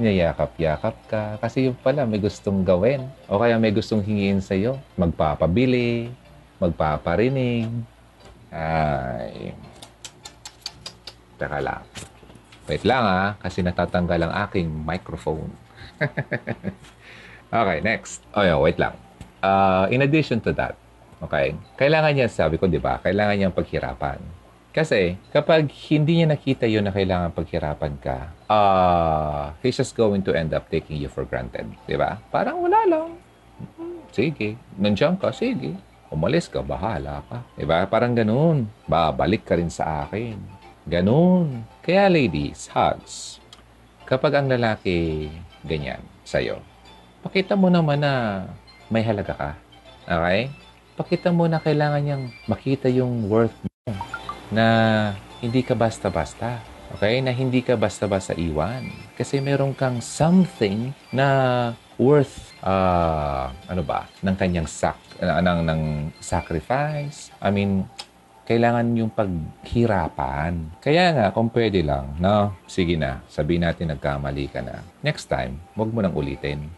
niyayakap-yakap 0.00 0.96
ka, 1.10 1.22
kasi 1.42 1.68
yung 1.68 1.76
pala 1.76 2.08
may 2.08 2.22
gustong 2.22 2.64
gawin. 2.64 3.04
O 3.28 3.42
kaya 3.42 3.60
may 3.60 3.74
gustong 3.74 4.00
hingiin 4.00 4.40
sa'yo, 4.40 4.80
magpapabili, 4.96 6.08
magpaparinig. 6.62 7.68
Ay, 8.54 9.50
teka 11.36 11.58
lang. 11.58 11.91
Wait 12.70 12.86
lang 12.86 13.02
ah, 13.02 13.34
kasi 13.42 13.62
natatanggal 13.64 14.28
ang 14.28 14.32
aking 14.46 14.70
microphone. 14.70 15.50
okay, 17.50 17.78
next. 17.82 18.22
Oh, 18.34 18.46
yeah, 18.46 18.58
wait 18.58 18.78
lang. 18.78 18.94
Uh, 19.42 19.90
in 19.90 20.06
addition 20.06 20.38
to 20.38 20.54
that, 20.54 20.78
okay, 21.18 21.58
kailangan 21.74 22.14
niya, 22.14 22.30
sabi 22.30 22.62
ko, 22.62 22.70
di 22.70 22.78
ba, 22.78 23.02
kailangan 23.02 23.34
niyang 23.34 23.56
paghirapan. 23.56 24.22
Kasi 24.72 25.20
kapag 25.28 25.68
hindi 25.92 26.22
niya 26.22 26.32
nakita 26.32 26.64
yun 26.64 26.88
na 26.88 26.94
kailangan 26.96 27.36
paghirapan 27.36 27.92
ka, 28.00 28.32
uh, 28.48 29.52
he's 29.60 29.76
just 29.76 29.92
going 29.92 30.24
to 30.24 30.32
end 30.32 30.56
up 30.56 30.64
taking 30.72 30.96
you 30.96 31.12
for 31.12 31.28
granted. 31.28 31.68
Di 31.84 31.98
ba? 31.98 32.16
Parang 32.32 32.64
wala 32.64 32.80
lang. 32.88 33.20
Sige. 34.16 34.56
Nandiyan 34.80 35.20
ka, 35.20 35.28
sige. 35.28 35.76
Umalis 36.08 36.48
ka, 36.48 36.64
bahala 36.64 37.20
ka. 37.28 37.44
Di 37.52 37.68
ba? 37.68 37.84
Parang 37.84 38.16
ganun. 38.16 38.64
Babalik 38.88 39.44
ka 39.44 39.60
rin 39.60 39.68
sa 39.68 40.08
akin. 40.08 40.40
Ganun. 40.88 41.68
Kaya 41.82 42.06
ladies, 42.06 42.70
hugs. 42.70 43.42
Kapag 44.06 44.38
ang 44.38 44.46
lalaki 44.46 45.26
ganyan 45.66 45.98
sa'yo, 46.22 46.62
pakita 47.26 47.58
mo 47.58 47.66
naman 47.74 47.98
na 47.98 48.46
may 48.86 49.02
halaga 49.02 49.34
ka. 49.34 49.50
Okay? 50.06 50.46
Pakita 50.94 51.34
mo 51.34 51.50
na 51.50 51.58
kailangan 51.58 51.98
niyang 52.06 52.30
makita 52.46 52.86
yung 52.86 53.26
worth 53.26 53.58
mo 53.66 53.98
na 54.54 54.66
hindi 55.42 55.66
ka 55.66 55.74
basta-basta. 55.74 56.62
Okay? 56.94 57.18
Na 57.18 57.34
hindi 57.34 57.66
ka 57.66 57.74
basta-basta 57.74 58.38
iwan. 58.38 58.86
Kasi 59.18 59.42
meron 59.42 59.74
kang 59.74 59.98
something 59.98 60.94
na 61.10 61.26
worth 61.98 62.54
uh, 62.62 63.50
ano 63.66 63.82
ba 63.82 64.06
ng 64.22 64.38
kanyang 64.38 64.70
sac 64.70 64.94
uh, 65.18 65.42
ng, 65.42 65.66
ng 65.66 65.82
sacrifice. 66.22 67.34
I 67.42 67.50
mean, 67.50 67.90
kailangan 68.52 68.84
yung 68.92 69.08
paghirapan. 69.08 70.76
Kaya 70.84 71.16
nga, 71.16 71.26
kung 71.32 71.48
pwede 71.48 71.80
lang, 71.80 72.12
no, 72.20 72.52
sige 72.68 73.00
na, 73.00 73.24
sabihin 73.32 73.64
natin 73.64 73.88
nagkamali 73.96 74.52
ka 74.52 74.60
na. 74.60 74.84
Next 75.00 75.32
time, 75.32 75.56
wag 75.72 75.88
mo 75.88 76.04
nang 76.04 76.12
ulitin. 76.12 76.68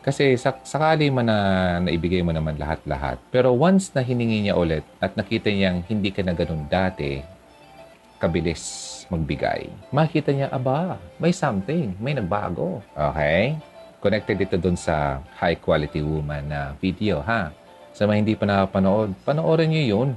Kasi 0.00 0.32
sak- 0.40 0.64
sakali 0.64 1.12
man 1.12 1.28
na 1.28 1.38
naibigay 1.84 2.24
mo 2.24 2.32
naman 2.32 2.56
lahat-lahat. 2.56 3.20
Pero 3.28 3.52
once 3.52 3.92
na 3.92 4.00
hiningi 4.00 4.48
niya 4.48 4.56
ulit 4.56 4.80
at 4.96 5.12
nakita 5.12 5.52
niyang 5.52 5.84
hindi 5.84 6.08
ka 6.08 6.24
na 6.24 6.32
ganun 6.32 6.64
dati, 6.72 7.20
kabilis 8.16 8.88
magbigay. 9.12 9.68
Makita 9.92 10.32
niya, 10.32 10.48
aba, 10.48 10.96
may 11.20 11.36
something, 11.36 11.92
may 12.00 12.16
nagbago. 12.16 12.80
Okay? 12.96 13.60
Connected 14.00 14.40
ito 14.40 14.56
dun 14.56 14.80
sa 14.80 15.20
high 15.36 15.60
quality 15.60 16.00
woman 16.00 16.48
na 16.48 16.72
video, 16.80 17.20
ha? 17.20 17.52
Sa 17.92 18.08
mga 18.08 18.24
hindi 18.24 18.32
pa 18.40 18.48
nakapanood, 18.48 19.12
panoorin 19.28 19.68
niyo 19.68 19.84
yun. 20.00 20.08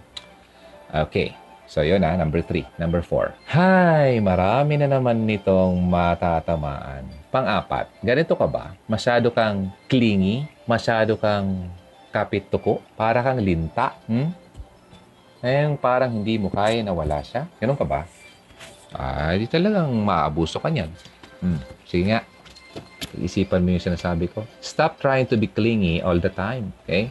Okay. 0.94 1.34
So, 1.66 1.82
yun 1.82 2.06
na, 2.06 2.14
number 2.14 2.46
three. 2.46 2.70
Number 2.78 3.02
four. 3.02 3.34
Hi! 3.50 4.22
Marami 4.22 4.78
na 4.78 4.86
naman 4.86 5.26
nitong 5.26 5.82
matatamaan. 5.90 7.10
Pang-apat, 7.34 7.90
ganito 8.06 8.38
ka 8.38 8.46
ba? 8.46 8.78
Masyado 8.86 9.34
kang 9.34 9.74
clingy? 9.90 10.46
Masyado 10.70 11.18
kang 11.18 11.66
kapit 12.14 12.46
tuko? 12.54 12.78
Para 12.94 13.26
kang 13.26 13.42
linta? 13.42 13.98
Hmm? 14.06 14.30
Ngayon, 15.42 15.82
parang 15.82 16.14
hindi 16.14 16.38
mo 16.38 16.54
kaya 16.54 16.86
na 16.86 16.94
wala 16.94 17.26
siya? 17.26 17.50
Ganun 17.58 17.74
ka 17.74 17.90
ba? 17.90 18.06
Ah, 18.94 19.34
di 19.34 19.50
talagang 19.50 19.90
maabuso 19.90 20.62
ka 20.62 20.70
niyan. 20.70 20.94
Hmm. 21.42 21.58
Sige 21.90 22.14
nga. 22.14 22.22
Isipan 23.18 23.66
mo 23.66 23.74
yung 23.74 23.82
sinasabi 23.82 24.30
ko. 24.30 24.46
Stop 24.62 25.02
trying 25.02 25.26
to 25.26 25.42
be 25.42 25.50
clingy 25.50 26.06
all 26.06 26.22
the 26.22 26.30
time. 26.30 26.70
Okay? 26.86 27.10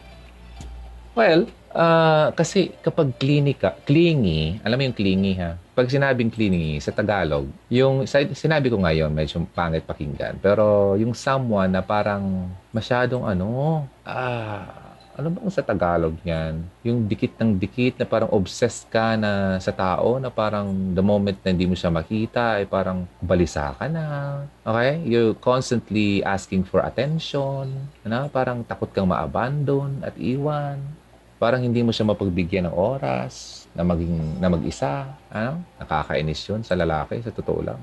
Well, 1.19 1.51
Uh, 1.73 2.29
kasi 2.37 2.69
kapag 2.85 3.17
clingy 3.17 3.57
ka, 3.57 3.73
clingy, 3.81 4.61
alam 4.61 4.77
mo 4.77 4.85
yung 4.85 4.97
clingy 4.97 5.33
ha? 5.41 5.57
Pag 5.73 5.89
sinabing 5.89 6.29
clingy 6.29 6.77
sa 6.77 6.93
Tagalog, 6.93 7.49
yung 7.65 8.05
sinabi 8.37 8.69
ko 8.69 8.77
ngayon, 8.77 9.09
medyo 9.09 9.41
pangit 9.57 9.81
pakinggan. 9.81 10.37
Pero 10.37 10.93
yung 11.01 11.17
someone 11.17 11.73
na 11.73 11.81
parang 11.81 12.45
masyadong 12.69 13.25
ano, 13.25 13.81
ah, 14.05 14.93
ano 15.17 15.33
bang 15.33 15.49
sa 15.49 15.65
Tagalog 15.65 16.13
niyan? 16.21 16.61
Yung 16.85 17.09
dikit 17.09 17.37
ng 17.41 17.57
dikit 17.57 18.01
na 18.01 18.05
parang 18.05 18.29
obsessed 18.29 18.89
ka 18.93 19.17
na 19.17 19.57
sa 19.57 19.73
tao 19.73 20.17
na 20.17 20.29
parang 20.29 20.93
the 20.93 21.01
moment 21.01 21.37
na 21.41 21.53
hindi 21.53 21.69
mo 21.69 21.73
siya 21.73 21.93
makita 21.93 22.61
ay 22.61 22.69
parang 22.69 23.05
balisa 23.17 23.73
ka 23.77 23.85
na. 23.89 24.45
Okay? 24.61 25.01
You're 25.05 25.37
constantly 25.37 26.21
asking 26.25 26.65
for 26.65 26.81
attention. 26.81 27.89
Ano? 28.05 28.29
Parang 28.29 28.65
takot 28.65 28.89
kang 28.89 29.09
ma-abandon 29.09 30.01
at 30.01 30.13
iwan 30.17 31.01
parang 31.43 31.59
hindi 31.59 31.83
mo 31.83 31.91
siya 31.91 32.07
mapagbigyan 32.07 32.71
ng 32.71 32.75
oras 32.79 33.67
na 33.75 33.83
maging 33.83 34.39
na 34.39 34.47
mag-isa. 34.47 35.11
Ano? 35.27 35.59
Nakakainis 35.75 36.39
'yun 36.47 36.63
sa 36.63 36.79
lalaki, 36.79 37.19
sa 37.19 37.35
totoo 37.35 37.59
lang. 37.59 37.81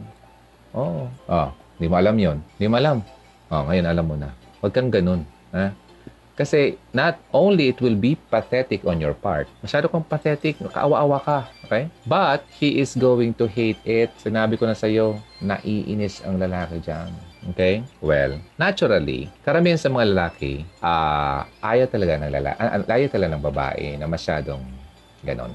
Oo. 0.72 1.04
Oh, 1.04 1.28
oh, 1.28 1.48
hindi 1.76 1.92
mo 1.92 2.00
alam 2.00 2.16
'yon. 2.16 2.40
Hindi 2.56 2.66
mo 2.72 2.80
alam. 2.80 3.04
Oh, 3.52 3.68
ngayon 3.68 3.84
alam 3.84 4.06
mo 4.08 4.16
na. 4.16 4.32
Huwag 4.64 4.72
kang 4.72 4.88
ganun. 4.88 5.28
Ha? 5.52 5.76
Kasi 6.40 6.80
not 6.96 7.20
only 7.36 7.68
it 7.68 7.84
will 7.84 8.00
be 8.00 8.16
pathetic 8.16 8.80
on 8.88 8.96
your 8.96 9.12
part, 9.12 9.44
masyado 9.60 9.92
kang 9.92 10.00
pathetic, 10.00 10.56
kaawa-awa 10.72 11.20
ka, 11.20 11.38
okay? 11.68 11.92
But 12.08 12.48
he 12.56 12.80
is 12.80 12.96
going 12.96 13.36
to 13.36 13.44
hate 13.44 13.76
it. 13.84 14.08
Sinabi 14.16 14.56
ko 14.56 14.64
na 14.64 14.72
sa 14.72 14.88
iyo, 14.88 15.20
naiinis 15.44 16.24
ang 16.24 16.40
lalaki 16.40 16.80
diyan. 16.80 17.29
Okay? 17.40 17.80
Well, 18.04 18.36
naturally, 18.60 19.32
karamihan 19.40 19.80
sa 19.80 19.88
mga 19.88 20.12
lalaki, 20.12 20.68
uh, 20.84 21.48
ayaw 21.64 21.88
talaga 21.88 22.20
ng 22.20 22.32
lalaki, 22.36 22.56
uh, 22.60 22.84
ayaw 22.84 23.08
talaga 23.08 23.30
ng 23.32 23.44
babae 23.44 23.86
na 23.96 24.04
masyadong 24.04 24.60
ganon. 25.24 25.52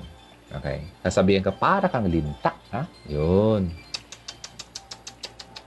Okay? 0.49 0.81
Sasabihin 1.05 1.45
ka, 1.45 1.53
para 1.53 1.85
kang 1.85 2.09
linta. 2.09 2.57
Ha? 2.73 2.89
Yun. 3.05 3.69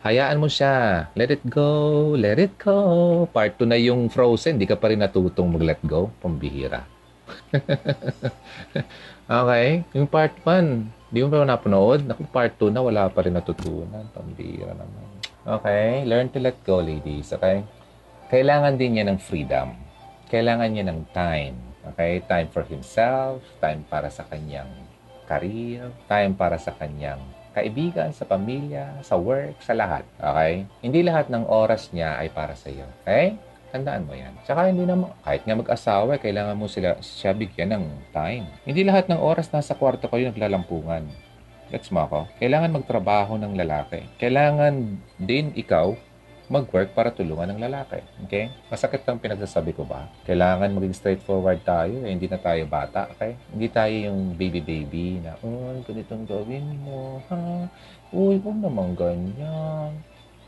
Hayaan 0.03 0.39
mo 0.39 0.47
siya. 0.47 1.07
Let 1.19 1.35
it 1.35 1.43
go. 1.47 2.15
Let 2.15 2.39
it 2.39 2.55
go. 2.59 3.27
Part 3.35 3.59
2 3.59 3.67
na 3.67 3.79
yung 3.79 4.07
frozen. 4.11 4.59
Di 4.59 4.67
ka 4.67 4.79
pa 4.79 4.91
rin 4.95 5.03
natutong 5.03 5.59
mag-let 5.59 5.83
go. 5.83 6.11
Pambihira. 6.23 6.87
okay? 9.29 9.83
Yung 9.93 10.07
part 10.07 10.33
1, 10.47 11.13
di 11.13 11.19
mo 11.21 11.29
pa 11.29 11.43
napanood? 11.43 12.07
Naku, 12.07 12.23
part 12.31 12.55
2 12.57 12.71
na 12.71 12.81
wala 12.81 13.11
pa 13.11 13.27
rin 13.27 13.35
natutunan. 13.35 14.07
Pambihira 14.15 14.73
naman. 14.73 15.18
Okay? 15.49 16.05
Learn 16.05 16.29
to 16.37 16.39
let 16.45 16.61
go, 16.69 16.85
ladies. 16.85 17.33
Okay? 17.33 17.65
Kailangan 18.29 18.77
din 18.77 19.01
niya 19.01 19.09
ng 19.09 19.17
freedom. 19.17 19.73
Kailangan 20.29 20.69
niya 20.69 20.85
ng 20.93 21.01
time. 21.17 21.57
Okay? 21.95 22.21
Time 22.29 22.53
for 22.53 22.69
himself, 22.69 23.41
time 23.65 23.81
para 23.89 24.13
sa 24.13 24.29
kanyang 24.29 24.69
career, 25.25 25.89
time 26.05 26.37
para 26.37 26.61
sa 26.61 26.77
kanyang 26.77 27.21
kaibigan, 27.57 28.13
sa 28.13 28.29
pamilya, 28.29 29.01
sa 29.01 29.17
work, 29.17 29.57
sa 29.65 29.73
lahat. 29.73 30.05
Okay? 30.21 30.69
Hindi 30.85 31.01
lahat 31.01 31.33
ng 31.33 31.49
oras 31.49 31.97
niya 31.97 32.21
ay 32.21 32.29
para 32.29 32.53
sa 32.53 32.69
iyo. 32.69 32.85
Okay? 33.09 33.41
Tandaan 33.69 34.09
mo 34.09 34.17
yan. 34.17 34.33
Tsaka 34.45 34.69
hindi 34.69 34.85
naman, 34.89 35.13
kahit 35.25 35.45
nga 35.45 35.57
mag-asawa, 35.57 36.17
kailangan 36.17 36.57
mo 36.57 36.69
sila, 36.69 36.97
siya 37.05 37.37
bigyan 37.37 37.77
ng 37.77 37.85
time. 38.17 38.49
Hindi 38.65 38.85
lahat 38.85 39.13
ng 39.13 39.21
oras 39.21 39.53
nasa 39.53 39.77
kwarto 39.77 40.09
kayo 40.09 40.29
naglalampungan. 40.33 41.28
Gets 41.69 41.93
mo 41.93 42.09
ako? 42.09 42.25
Kailangan 42.41 42.73
magtrabaho 42.81 43.37
ng 43.37 43.53
lalaki. 43.53 44.01
Kailangan 44.17 44.97
din 45.21 45.53
ikaw 45.53 45.93
mag-work 46.49 46.97
para 46.97 47.13
tulungan 47.13 47.53
ng 47.53 47.61
lalaki. 47.61 48.01
Okay? 48.25 48.49
Masakit 48.73 49.05
ang 49.05 49.21
pinagsasabi 49.21 49.77
ko 49.77 49.85
ba? 49.85 50.09
Kailangan 50.25 50.73
maging 50.73 50.97
straightforward 50.97 51.61
tayo. 51.61 52.09
Eh, 52.09 52.11
hindi 52.17 52.25
na 52.25 52.41
tayo 52.41 52.65
bata. 52.65 53.13
Okay? 53.13 53.37
Hindi 53.53 53.69
tayo 53.69 53.93
yung 53.93 54.33
baby-baby 54.33 55.21
na, 55.21 55.37
oh, 55.45 55.77
ganitong 55.85 56.25
gawin 56.25 56.73
mo. 56.89 57.21
Ha? 57.29 57.69
Uy, 58.17 58.41
huwag 58.41 58.59
naman 58.65 58.97
ganyan. 58.97 59.93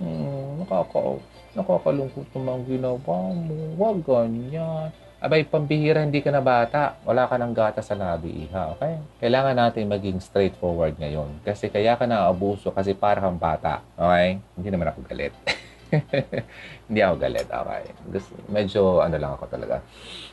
Hmm, 0.00 0.64
nakaka 0.64 1.20
nakakalungkot 1.52 2.24
naman 2.32 2.64
ginawa 2.64 2.96
mo. 3.36 3.56
Huwag 3.76 4.00
ganyan. 4.00 4.88
Abay, 5.20 5.44
pambihira, 5.44 6.00
hindi 6.00 6.24
ka 6.24 6.32
na 6.32 6.40
bata. 6.40 6.96
Wala 7.04 7.28
ka 7.28 7.36
ng 7.36 7.52
gata 7.52 7.84
sa 7.84 7.92
labi, 7.92 8.48
iha. 8.48 8.72
Okay? 8.72 8.96
Kailangan 9.20 9.52
natin 9.52 9.84
maging 9.84 10.16
straightforward 10.16 10.96
ngayon. 10.96 11.44
Kasi 11.44 11.68
kaya 11.68 11.92
ka 11.92 12.08
na-abuso 12.08 12.72
kasi 12.72 12.96
para 12.96 13.20
kang 13.20 13.36
bata. 13.36 13.84
Okay? 14.00 14.40
Hindi 14.56 14.68
naman 14.72 14.88
ako 14.88 15.04
galit. 15.04 15.36
hindi 16.88 17.00
ako 17.02 17.14
galit. 17.18 17.48
Okay. 17.50 17.84
Gusto, 18.10 18.32
medyo 18.50 18.80
ano 19.02 19.16
lang 19.18 19.32
ako 19.34 19.44
talaga. 19.50 19.82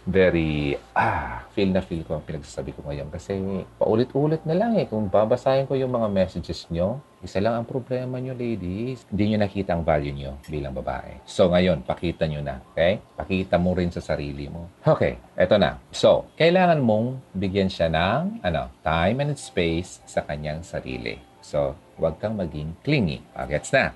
Very, 0.08 0.78
ah, 0.96 1.44
feel 1.52 1.74
na 1.74 1.84
feel 1.84 2.06
ko 2.08 2.18
ang 2.18 2.26
pinagsasabi 2.26 2.72
ko 2.78 2.86
ngayon. 2.88 3.10
Kasi 3.12 3.38
paulit-ulit 3.78 4.42
na 4.46 4.56
lang 4.56 4.78
eh. 4.78 4.86
Kung 4.88 5.10
babasahin 5.12 5.68
ko 5.68 5.76
yung 5.76 5.92
mga 5.92 6.08
messages 6.10 6.70
nyo, 6.72 7.02
isa 7.26 7.42
lang 7.42 7.58
ang 7.58 7.68
problema 7.68 8.22
nyo, 8.22 8.38
ladies. 8.38 9.04
Hindi 9.10 9.34
nyo 9.34 9.38
nakita 9.42 9.74
ang 9.74 9.82
value 9.82 10.14
nyo 10.14 10.38
bilang 10.46 10.78
babae. 10.78 11.26
So, 11.26 11.50
ngayon, 11.50 11.82
pakita 11.82 12.30
nyo 12.30 12.46
na. 12.46 12.62
Okay? 12.72 13.02
Pakita 13.18 13.58
mo 13.58 13.74
rin 13.74 13.90
sa 13.90 14.00
sarili 14.00 14.46
mo. 14.48 14.70
Okay, 14.86 15.18
eto 15.34 15.58
na. 15.58 15.82
So, 15.90 16.30
kailangan 16.38 16.78
mong 16.78 17.34
bigyan 17.34 17.74
siya 17.74 17.90
ng 17.90 18.46
ano, 18.46 18.70
time 18.86 19.18
and 19.26 19.34
space 19.34 20.00
sa 20.06 20.22
kanyang 20.24 20.62
sarili. 20.62 21.18
So, 21.42 21.74
huwag 21.98 22.22
kang 22.22 22.38
maging 22.38 22.78
clingy. 22.86 23.24
Ah, 23.34 23.50
gets 23.50 23.74
na? 23.74 23.96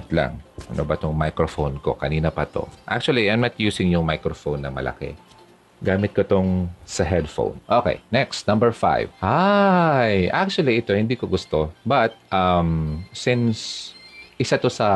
Wait 0.00 0.16
lang. 0.16 0.40
Ano 0.72 0.88
ba 0.88 0.96
tong 0.96 1.12
microphone 1.12 1.76
ko? 1.76 1.92
Kanina 1.92 2.32
pa 2.32 2.48
to. 2.48 2.64
Actually, 2.88 3.28
I'm 3.28 3.44
not 3.44 3.52
using 3.60 3.92
yung 3.92 4.08
microphone 4.08 4.64
na 4.64 4.72
malaki. 4.72 5.12
Gamit 5.84 6.16
ko 6.16 6.24
tong 6.24 6.72
sa 6.88 7.04
headphone. 7.04 7.60
Okay, 7.68 8.00
next, 8.08 8.48
number 8.48 8.72
five. 8.72 9.12
Hi! 9.20 10.32
Actually, 10.32 10.80
ito 10.80 10.96
hindi 10.96 11.20
ko 11.20 11.28
gusto. 11.28 11.68
But, 11.84 12.16
um, 12.32 13.04
since 13.12 13.92
isa 14.40 14.56
to 14.56 14.72
sa 14.72 14.88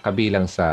kabilang 0.00 0.48
sa 0.48 0.64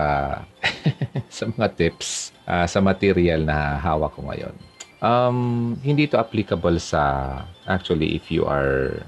sa 1.28 1.44
mga 1.52 1.76
tips 1.76 2.32
uh, 2.48 2.64
sa 2.64 2.80
material 2.80 3.44
na 3.44 3.76
hawak 3.76 4.16
ko 4.16 4.24
ngayon. 4.24 4.56
Um, 5.04 5.76
hindi 5.84 6.08
to 6.08 6.16
applicable 6.16 6.80
sa 6.80 7.44
actually 7.68 8.16
if 8.16 8.32
you 8.32 8.48
are 8.48 9.04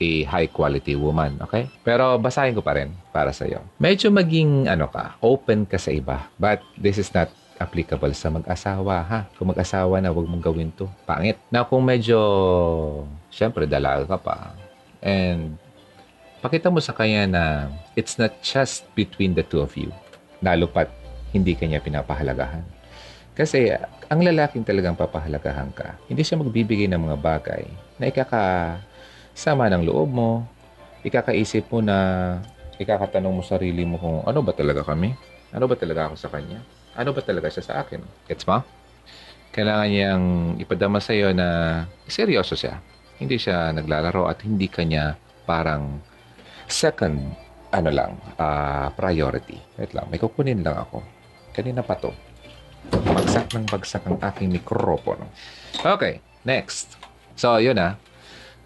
a 0.00 0.24
high 0.24 0.48
quality 0.48 0.96
woman, 0.96 1.36
okay? 1.44 1.68
Pero 1.84 2.16
basahin 2.16 2.56
ko 2.56 2.64
pa 2.64 2.80
rin 2.80 2.90
para 3.12 3.30
sa 3.36 3.44
iyo. 3.44 3.60
Medyo 3.76 4.08
maging 4.08 4.66
ano 4.66 4.88
ka, 4.88 5.20
open 5.20 5.68
ka 5.68 5.76
sa 5.76 5.92
iba. 5.92 6.26
But 6.40 6.64
this 6.80 6.96
is 6.96 7.12
not 7.12 7.28
applicable 7.60 8.10
sa 8.16 8.32
mag-asawa, 8.32 9.04
ha? 9.04 9.20
Kung 9.36 9.52
mag-asawa 9.52 10.00
na, 10.00 10.08
huwag 10.08 10.24
mong 10.24 10.40
gawin 10.40 10.72
to. 10.72 10.88
Pangit. 11.04 11.36
Na 11.52 11.68
kung 11.68 11.84
medyo, 11.84 12.16
syempre, 13.28 13.68
dalaga 13.68 14.08
ka 14.08 14.16
pa. 14.16 14.36
And, 15.04 15.60
pakita 16.40 16.72
mo 16.72 16.80
sa 16.80 16.96
kanya 16.96 17.28
na 17.28 17.42
it's 17.92 18.16
not 18.16 18.32
just 18.40 18.88
between 18.96 19.36
the 19.36 19.44
two 19.44 19.60
of 19.60 19.76
you. 19.76 19.92
Lalo 20.40 20.64
pat 20.64 20.88
hindi 21.36 21.52
kanya 21.52 21.84
pinapahalagahan. 21.84 22.64
Kasi, 23.36 23.76
ang 24.08 24.20
lalaking 24.24 24.64
talagang 24.64 24.96
papahalagahan 24.96 25.70
ka, 25.76 26.00
hindi 26.08 26.24
siya 26.24 26.40
magbibigay 26.40 26.88
ng 26.90 26.98
mga 26.98 27.18
bagay 27.20 27.62
na 28.00 28.10
ikakasama 29.30 29.70
ng 29.70 29.86
loob 29.86 30.10
mo, 30.10 30.30
ikakaisip 31.06 31.70
mo 31.70 31.80
na 31.80 31.96
ikakatanong 32.76 33.40
mo 33.40 33.42
sarili 33.44 33.84
mo 33.86 33.96
kung 33.96 34.18
ano 34.26 34.40
ba 34.42 34.52
talaga 34.52 34.84
kami? 34.84 35.14
Ano 35.54 35.66
ba 35.66 35.74
talaga 35.76 36.10
ako 36.10 36.16
sa 36.16 36.30
kanya? 36.30 36.60
ano 36.96 37.14
ba 37.14 37.22
talaga 37.22 37.46
siya 37.48 37.64
sa 37.64 37.74
akin? 37.80 38.02
Gets 38.26 38.44
mo? 38.50 38.60
Kailangan 39.50 39.88
niyang 39.90 40.26
ipadama 40.62 40.98
sa 41.02 41.14
iyo 41.14 41.30
na 41.34 41.82
seryoso 42.06 42.54
siya. 42.54 42.82
Hindi 43.18 43.38
siya 43.38 43.70
naglalaro 43.74 44.26
at 44.26 44.42
hindi 44.46 44.66
kanya 44.70 45.14
parang 45.46 46.02
second, 46.70 47.34
ano 47.70 47.90
lang, 47.90 48.18
uh, 48.38 48.90
priority. 48.94 49.58
Wait 49.78 49.94
lang, 49.94 50.06
may 50.10 50.18
kukunin 50.18 50.62
lang 50.62 50.78
ako. 50.78 51.02
Kanina 51.54 51.82
pa 51.82 51.98
to. 51.98 52.14
Bagsak 52.90 53.54
ng 53.54 53.66
bagsak 53.70 54.02
ang 54.06 54.18
aking 54.22 54.50
mikropono. 54.54 55.26
Okay, 55.82 56.22
next. 56.46 56.98
So, 57.34 57.58
yun 57.58 57.78
ah. 57.78 57.98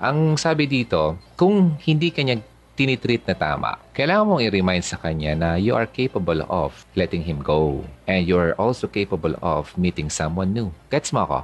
Ang 0.04 0.36
sabi 0.36 0.68
dito, 0.68 1.16
kung 1.32 1.80
hindi 1.80 2.12
kanya 2.12 2.36
tinitreat 2.76 3.24
na 3.24 3.32
tama, 3.32 3.80
kailangan 3.96 4.28
mong 4.28 4.44
i-remind 4.44 4.84
sa 4.84 5.00
kanya 5.00 5.32
na 5.32 5.48
you 5.56 5.72
are 5.72 5.88
capable 5.88 6.44
of 6.52 6.84
letting 6.92 7.24
him 7.24 7.40
go. 7.40 7.80
And 8.04 8.28
you're 8.28 8.52
also 8.60 8.84
capable 8.84 9.32
of 9.40 9.72
meeting 9.80 10.12
someone 10.12 10.52
new. 10.52 10.76
Gets 10.92 11.16
mo 11.16 11.24
ako? 11.24 11.38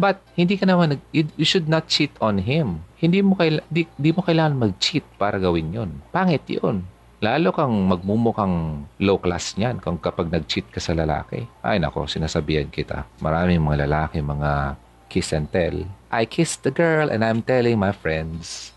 But, 0.00 0.24
hindi 0.40 0.56
ka 0.56 0.64
naman, 0.64 1.04
you, 1.12 1.28
you 1.36 1.44
should 1.44 1.68
not 1.68 1.84
cheat 1.84 2.08
on 2.16 2.40
him. 2.40 2.80
Hindi 2.96 3.20
mo, 3.20 3.36
kaila, 3.36 3.60
di, 3.68 3.84
di 4.00 4.08
mo 4.16 4.24
kailangan 4.24 4.56
mag-cheat 4.56 5.04
para 5.20 5.36
gawin 5.36 5.76
yon. 5.76 6.00
Pangit 6.08 6.48
yun. 6.48 6.88
Lalo 7.20 7.52
kang 7.52 7.76
magmumukhang 7.92 8.88
low 9.04 9.20
class 9.20 9.52
niyan 9.60 9.84
kung 9.84 10.00
kapag 10.00 10.32
nag-cheat 10.32 10.72
ka 10.72 10.80
sa 10.80 10.96
lalaki. 10.96 11.44
Ay 11.60 11.76
nako, 11.76 12.08
sinasabihan 12.08 12.72
kita. 12.72 13.04
Maraming 13.20 13.60
mga 13.60 13.84
lalaki, 13.84 14.24
mga 14.24 14.80
kiss 15.08 15.32
and 15.32 15.48
tell. 15.50 15.88
I 16.08 16.24
kissed 16.24 16.64
the 16.64 16.72
girl 16.72 17.08
and 17.12 17.24
I'm 17.24 17.44
telling 17.44 17.76
my 17.80 17.92
friends. 17.92 18.72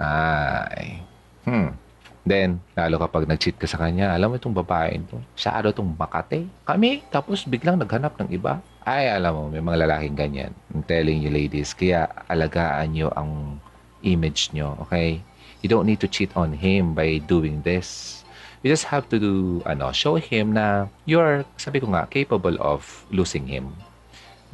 Ay, 0.00 1.04
Hmm. 1.44 1.76
Then, 2.24 2.64
lalo 2.72 2.96
kapag 3.04 3.28
nag-cheat 3.28 3.60
ka 3.60 3.68
sa 3.68 3.76
kanya, 3.84 4.16
alam 4.16 4.32
mo 4.32 4.40
itong 4.40 4.56
babae 4.56 4.96
ito, 4.96 5.20
masyado 5.36 5.68
itong 5.68 5.92
makate. 5.92 6.48
Kami, 6.64 7.04
tapos 7.12 7.44
biglang 7.44 7.76
naghanap 7.76 8.16
ng 8.16 8.32
iba. 8.32 8.64
Ay, 8.80 9.12
alam 9.12 9.36
mo, 9.36 9.42
may 9.52 9.60
mga 9.60 9.84
lalaking 9.84 10.16
ganyan. 10.16 10.52
I'm 10.72 10.80
telling 10.88 11.20
you 11.20 11.28
ladies, 11.28 11.76
kaya 11.76 12.08
alagaan 12.32 12.96
nyo 12.96 13.12
ang 13.12 13.60
image 14.00 14.56
nyo, 14.56 14.72
okay? 14.88 15.20
You 15.60 15.68
don't 15.68 15.84
need 15.84 16.00
to 16.00 16.08
cheat 16.08 16.32
on 16.32 16.56
him 16.56 16.96
by 16.96 17.20
doing 17.28 17.60
this. 17.60 18.20
You 18.64 18.72
just 18.72 18.88
have 18.88 19.04
to 19.12 19.20
do, 19.20 19.60
ano, 19.68 19.92
show 19.92 20.16
him 20.16 20.56
na 20.56 20.88
you're, 21.04 21.44
sabi 21.60 21.84
ko 21.84 21.92
nga, 21.92 22.08
capable 22.08 22.56
of 22.56 23.04
losing 23.12 23.44
him. 23.44 23.76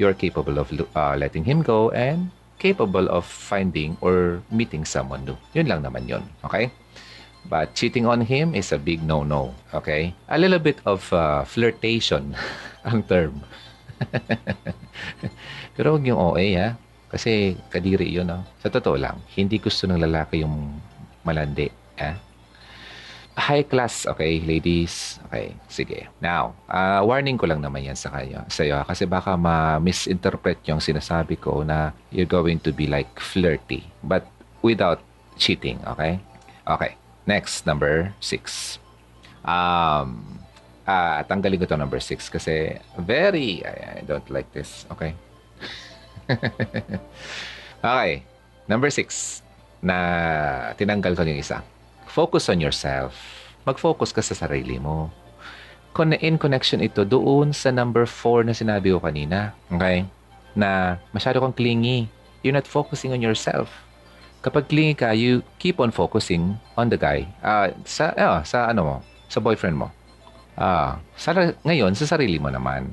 You're 0.00 0.16
capable 0.16 0.56
of 0.56 0.72
uh, 0.96 1.12
letting 1.20 1.44
him 1.44 1.60
go 1.60 1.92
and 1.92 2.32
capable 2.56 3.04
of 3.12 3.28
finding 3.28 4.00
or 4.00 4.40
meeting 4.48 4.88
someone 4.88 5.28
new. 5.28 5.36
Yun 5.52 5.68
lang 5.68 5.84
naman 5.84 6.08
yun. 6.08 6.24
Okay? 6.40 6.72
But 7.44 7.76
cheating 7.76 8.08
on 8.08 8.24
him 8.24 8.56
is 8.56 8.72
a 8.72 8.80
big 8.80 9.04
no-no. 9.04 9.52
Okay? 9.76 10.16
A 10.32 10.40
little 10.40 10.60
bit 10.60 10.80
of 10.88 11.04
uh, 11.12 11.44
flirtation 11.44 12.32
ang 12.88 13.04
term. 13.04 13.44
Pero 15.76 15.96
huwag 15.96 16.08
yung 16.08 16.16
OA 16.16 16.46
ha. 16.56 16.68
Kasi 17.12 17.60
kadiri 17.68 18.08
yun. 18.08 18.32
No? 18.32 18.40
Sa 18.64 18.72
totoo 18.72 18.96
lang, 18.96 19.20
hindi 19.36 19.60
gusto 19.60 19.84
ng 19.84 20.00
lalaki 20.00 20.40
yung 20.40 20.80
malandi. 21.28 21.68
Ha? 22.00 22.29
High 23.38 23.62
class, 23.62 24.10
okay, 24.10 24.42
ladies? 24.42 25.22
Okay, 25.30 25.54
sige. 25.70 26.10
Now, 26.18 26.54
uh, 26.66 27.00
warning 27.06 27.38
ko 27.38 27.46
lang 27.46 27.62
naman 27.62 27.86
yan 27.86 27.94
sa 27.94 28.10
kayo, 28.10 28.42
sa 28.50 28.66
iyo 28.66 28.82
kasi 28.84 29.06
baka 29.06 29.38
ma-misinterpret 29.38 30.58
yung 30.66 30.82
sinasabi 30.82 31.38
ko 31.38 31.62
na 31.62 31.94
you're 32.10 32.28
going 32.28 32.58
to 32.60 32.74
be 32.74 32.90
like 32.90 33.08
flirty 33.22 33.86
but 34.02 34.26
without 34.60 35.00
cheating, 35.38 35.80
okay? 35.86 36.20
Okay. 36.66 36.98
Next, 37.24 37.64
number 37.64 38.12
six. 38.20 38.76
Um, 39.46 40.42
ah, 40.84 41.24
tanggalin 41.24 41.62
ko 41.62 41.66
to 41.70 41.78
number 41.78 42.02
six 42.02 42.28
kasi 42.28 42.76
very, 42.98 43.62
I, 43.64 44.00
I 44.00 44.04
don't 44.04 44.26
like 44.28 44.50
this. 44.52 44.84
Okay. 44.92 45.14
okay. 47.80 48.12
Number 48.68 48.90
six 48.90 49.40
na 49.80 49.96
tinanggal 50.76 51.16
ko 51.16 51.24
yung 51.24 51.40
isa. 51.40 51.64
Focus 52.20 52.52
on 52.52 52.60
yourself. 52.60 53.16
Mag-focus 53.64 54.12
ka 54.12 54.20
sa 54.20 54.36
sarili 54.36 54.76
mo. 54.76 55.08
In 56.20 56.36
connection 56.36 56.84
ito 56.84 57.08
doon 57.08 57.56
sa 57.56 57.72
number 57.72 58.04
four 58.04 58.44
na 58.44 58.52
sinabi 58.52 58.92
ko 58.92 59.00
kanina. 59.00 59.56
Okay? 59.72 60.04
Na 60.52 61.00
masyado 61.16 61.40
kang 61.40 61.56
clingy. 61.56 62.12
You're 62.44 62.52
not 62.52 62.68
focusing 62.68 63.16
on 63.16 63.24
yourself 63.24 63.72
kapag 64.40 64.72
clingy 64.72 64.96
ka, 64.96 65.12
you 65.12 65.44
keep 65.60 65.78
on 65.78 65.92
focusing 65.92 66.56
on 66.76 66.88
the 66.88 66.96
guy. 66.96 67.28
Uh, 67.44 67.72
sa, 67.84 68.12
uh, 68.16 68.40
sa 68.40 68.72
ano 68.72 68.80
mo, 68.84 68.96
sa 69.28 69.38
boyfriend 69.40 69.76
mo. 69.76 69.88
Ah, 70.56 71.00
sa, 71.16 71.32
ngayon, 71.64 71.96
sa 71.96 72.04
sarili 72.04 72.36
mo 72.36 72.52
naman. 72.52 72.88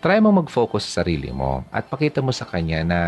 Try 0.00 0.20
mo 0.20 0.32
mag-focus 0.32 0.88
sa 0.88 1.04
sarili 1.04 1.28
mo 1.28 1.64
at 1.68 1.88
pakita 1.88 2.24
mo 2.24 2.32
sa 2.32 2.48
kanya 2.48 2.80
na 2.84 3.00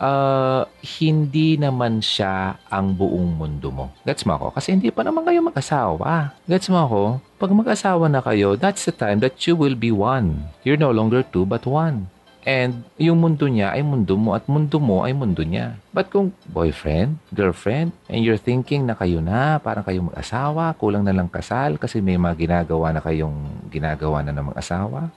uh, 0.00 0.64
hindi 1.00 1.56
naman 1.56 2.00
siya 2.00 2.56
ang 2.68 2.96
buong 2.96 3.36
mundo 3.36 3.68
mo. 3.72 3.92
Gets 4.04 4.24
mo 4.24 4.36
ako? 4.36 4.46
Kasi 4.56 4.76
hindi 4.76 4.88
pa 4.92 5.04
naman 5.04 5.24
kayo 5.24 5.40
mag-asawa. 5.44 6.36
Gets 6.48 6.68
mo 6.72 6.78
ako? 6.84 7.02
Pag 7.36 7.52
mag-asawa 7.52 8.08
na 8.08 8.24
kayo, 8.24 8.56
that's 8.56 8.88
the 8.88 8.94
time 8.94 9.20
that 9.20 9.36
you 9.44 9.56
will 9.56 9.76
be 9.76 9.92
one. 9.92 10.48
You're 10.64 10.80
no 10.80 10.92
longer 10.92 11.24
two 11.24 11.44
but 11.44 11.68
one. 11.68 12.08
And 12.46 12.86
yung 12.94 13.18
mundo 13.18 13.50
niya 13.50 13.74
ay 13.74 13.82
mundo 13.82 14.14
mo 14.14 14.38
at 14.38 14.46
mundo 14.46 14.78
mo 14.78 15.02
ay 15.02 15.10
mundo 15.10 15.42
niya. 15.42 15.82
But 15.90 16.14
kung 16.14 16.30
boyfriend, 16.46 17.18
girlfriend, 17.34 17.90
and 18.06 18.22
you're 18.22 18.38
thinking 18.38 18.86
na 18.86 18.94
kayo 18.94 19.18
na, 19.18 19.58
parang 19.58 19.82
kayo 19.82 20.06
mag-asawa, 20.06 20.78
kulang 20.78 21.02
na 21.02 21.10
lang 21.10 21.26
kasal 21.26 21.74
kasi 21.74 21.98
may 21.98 22.14
mga 22.14 22.38
ginagawa 22.38 22.94
na 22.94 23.02
kayong 23.02 23.66
ginagawa 23.66 24.22
na 24.22 24.30
ng 24.30 24.54
mag-asawa. 24.54 25.10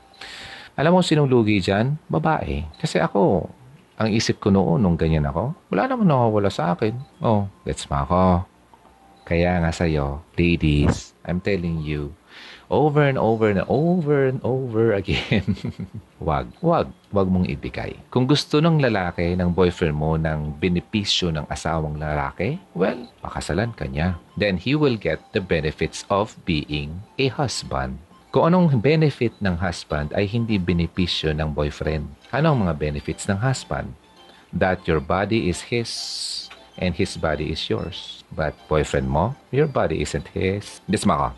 Alam 0.74 0.96
mo 0.98 1.06
sinong 1.06 1.30
lugi 1.30 1.62
dyan? 1.62 2.02
Babae. 2.10 2.66
Kasi 2.82 2.98
ako, 2.98 3.46
ang 4.00 4.16
isip 4.16 4.40
ko 4.40 4.48
noon 4.48 4.80
nung 4.80 4.96
ganyan 4.96 5.28
ako, 5.28 5.52
wala 5.68 5.92
naman 5.92 6.08
nakawala 6.08 6.48
sa 6.48 6.72
akin. 6.72 6.96
Oh, 7.20 7.52
gets 7.68 7.84
mo 7.92 8.00
ako. 8.00 8.48
Kaya 9.28 9.60
nga 9.60 9.76
sa'yo, 9.76 10.24
ladies, 10.40 11.14
I'm 11.28 11.44
telling 11.44 11.84
you, 11.84 12.16
over 12.72 13.04
and 13.04 13.20
over 13.20 13.52
and 13.52 13.62
over 13.68 14.26
and 14.26 14.40
over 14.42 14.96
again. 14.96 15.54
wag, 16.24 16.48
wag, 16.64 16.90
wag 17.12 17.28
mong 17.28 17.52
ibigay. 17.52 17.94
Kung 18.08 18.26
gusto 18.26 18.64
ng 18.64 18.80
lalaki, 18.80 19.36
ng 19.36 19.52
boyfriend 19.52 19.94
mo, 19.94 20.16
ng 20.16 20.58
benepisyo 20.58 21.30
ng 21.36 21.46
asawang 21.52 22.00
lalaki, 22.00 22.58
well, 22.74 22.98
pakasalan 23.20 23.76
ka 23.76 23.86
niya. 23.86 24.16
Then 24.40 24.56
he 24.58 24.80
will 24.80 24.96
get 24.96 25.20
the 25.36 25.44
benefits 25.44 26.08
of 26.08 26.40
being 26.48 27.04
a 27.20 27.28
husband. 27.30 28.00
Kung 28.30 28.46
anong 28.46 28.78
benefit 28.78 29.34
ng 29.42 29.58
husband 29.58 30.14
ay 30.14 30.30
hindi 30.30 30.62
benepisyo 30.62 31.34
ng 31.34 31.50
boyfriend. 31.50 32.06
Ano 32.30 32.54
ang 32.54 32.62
mga 32.62 32.78
benefits 32.78 33.26
ng 33.26 33.42
husband? 33.42 33.90
That 34.54 34.86
your 34.86 35.02
body 35.02 35.50
is 35.50 35.66
his 35.66 35.90
and 36.78 36.94
his 36.94 37.18
body 37.18 37.50
is 37.50 37.66
yours. 37.66 38.22
But 38.30 38.54
boyfriend 38.70 39.10
mo, 39.10 39.34
your 39.50 39.66
body 39.66 40.06
isn't 40.06 40.30
his. 40.30 40.78
Disma 40.86 41.18
ka. 41.18 41.30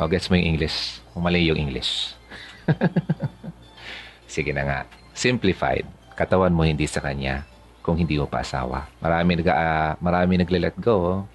O, 0.00 0.04
oh, 0.04 0.08
gets 0.08 0.32
mo 0.32 0.40
yung 0.40 0.56
English. 0.56 1.04
Kung 1.12 1.28
mali 1.28 1.44
yung 1.44 1.60
English. 1.60 2.16
Sige 4.32 4.56
na 4.56 4.64
nga. 4.64 4.80
Simplified. 5.12 5.84
Katawan 6.16 6.56
mo 6.56 6.64
hindi 6.64 6.88
sa 6.88 7.04
kanya 7.04 7.44
kung 7.84 8.00
hindi 8.00 8.16
mo 8.16 8.24
pa 8.24 8.40
asawa. 8.40 8.88
Marami, 9.04 9.44
nag, 9.44 9.48
uh, 9.52 9.92
marami 10.00 10.40
nagle-let 10.40 10.76
go. 10.80 11.28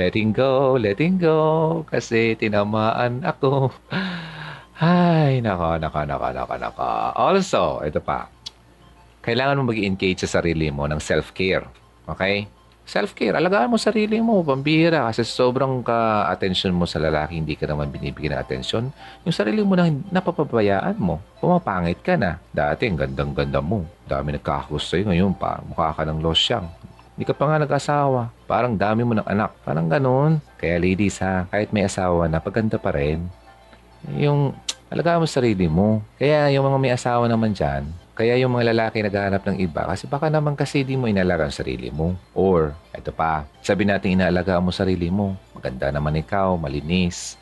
Letting 0.00 0.32
go, 0.32 0.80
letting 0.80 1.20
go, 1.20 1.38
kasi 1.84 2.32
tinamaan 2.40 3.20
ako. 3.28 3.68
Ay, 4.80 5.44
nako, 5.44 5.76
nako, 5.76 6.00
nako, 6.08 6.28
nako, 6.32 6.54
nako. 6.56 6.90
Also, 7.12 7.84
ito 7.84 8.00
pa. 8.00 8.32
Kailangan 9.20 9.60
mo 9.60 9.68
mag-engage 9.68 10.24
sa 10.24 10.40
sarili 10.40 10.72
mo 10.72 10.88
ng 10.88 10.96
self-care. 10.96 11.68
Okay? 12.08 12.48
Self-care, 12.82 13.38
alagaan 13.38 13.70
mo 13.70 13.78
sarili 13.78 14.18
mo, 14.18 14.42
pambihira. 14.42 15.06
Kasi 15.06 15.22
sobrang 15.28 15.84
ka-attention 15.84 16.74
mo 16.74 16.88
sa 16.88 16.98
lalaki, 16.98 17.38
hindi 17.38 17.54
ka 17.54 17.68
naman 17.68 17.92
binibigyan 17.92 18.34
ng 18.34 18.42
attention. 18.42 18.90
Yung 19.22 19.36
sarili 19.36 19.62
mo 19.62 19.78
na 19.78 19.86
napapabayaan 19.86 20.98
mo. 20.98 21.22
Pumapangit 21.38 22.02
ka 22.02 22.18
na. 22.18 22.42
Dati, 22.50 22.88
ang 22.88 22.96
gandang-ganda 22.96 23.62
mo. 23.62 23.86
Dami 24.08 24.34
nagkakakus 24.34 24.88
sa'yo. 24.88 25.12
Ngayon 25.12 25.36
pa, 25.38 25.62
mukha 25.62 25.94
ka 25.94 26.02
ng 26.08 26.18
losyang. 26.18 26.66
Hindi 27.12 27.24
ka 27.28 27.36
pa 27.36 27.44
nga 27.44 27.60
nag-asawa. 27.60 28.32
Parang 28.48 28.72
dami 28.72 29.04
mo 29.04 29.12
ng 29.12 29.28
anak. 29.28 29.52
Parang 29.62 29.84
ganun. 29.84 30.40
Kaya 30.56 30.80
ladies 30.80 31.20
ha, 31.20 31.44
kahit 31.52 31.68
may 31.68 31.84
asawa 31.84 32.24
na, 32.24 32.40
paganda 32.40 32.80
pa 32.80 32.92
rin. 32.96 33.28
Yung 34.16 34.56
alagaan 34.88 35.20
mo 35.20 35.28
sarili 35.28 35.68
mo. 35.68 36.00
Kaya 36.16 36.48
yung 36.52 36.64
mga 36.68 36.78
may 36.80 36.92
asawa 36.92 37.28
naman 37.28 37.52
dyan, 37.52 37.88
kaya 38.12 38.36
yung 38.36 38.52
mga 38.52 38.76
lalaki 38.76 39.00
naghahanap 39.00 39.40
ng 39.48 39.56
iba 39.64 39.88
kasi 39.88 40.04
baka 40.04 40.28
naman 40.28 40.52
kasi 40.52 40.84
di 40.84 41.00
mo 41.00 41.08
inalagaan 41.08 41.48
sarili 41.48 41.88
mo. 41.88 42.12
Or, 42.36 42.76
ito 42.92 43.08
pa, 43.08 43.48
sabi 43.64 43.88
natin 43.88 44.20
inaalagaan 44.20 44.60
mo 44.60 44.68
sarili 44.68 45.08
mo. 45.08 45.32
Maganda 45.56 45.88
naman 45.88 46.20
ikaw, 46.20 46.56
malinis, 46.60 47.40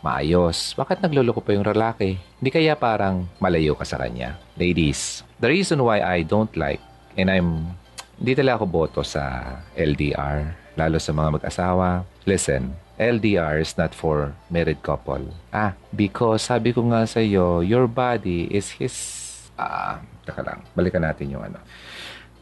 maayos. 0.00 0.72
Bakit 0.72 1.04
nagluloko 1.04 1.44
pa 1.44 1.52
yung 1.52 1.68
lalaki? 1.68 2.16
Hindi 2.40 2.50
kaya 2.52 2.72
parang 2.76 3.28
malayo 3.40 3.76
ka 3.76 3.84
sa 3.84 4.00
kanya? 4.00 4.40
Ladies, 4.56 5.20
the 5.36 5.52
reason 5.52 5.84
why 5.84 6.00
I 6.00 6.24
don't 6.24 6.52
like 6.56 6.80
and 7.20 7.28
I'm 7.28 7.76
hindi 8.16 8.32
talaga 8.36 8.60
ako 8.62 8.66
boto 8.66 9.00
sa 9.04 9.56
LDR, 9.76 10.56
lalo 10.76 10.96
sa 11.00 11.12
mga 11.12 11.40
mag-asawa. 11.40 12.04
Listen, 12.24 12.74
LDR 12.96 13.60
is 13.60 13.76
not 13.76 13.92
for 13.92 14.32
married 14.48 14.80
couple. 14.80 15.32
Ah, 15.52 15.76
because 15.92 16.48
sabi 16.48 16.72
ko 16.72 16.80
nga 16.88 17.04
sa 17.04 17.20
iyo, 17.20 17.60
your 17.60 17.84
body 17.84 18.48
is 18.48 18.72
his 18.80 19.26
Ah, 19.56 20.04
taka 20.28 20.44
lang. 20.44 20.60
Balikan 20.76 21.00
natin 21.00 21.32
yung 21.32 21.40
ano. 21.40 21.56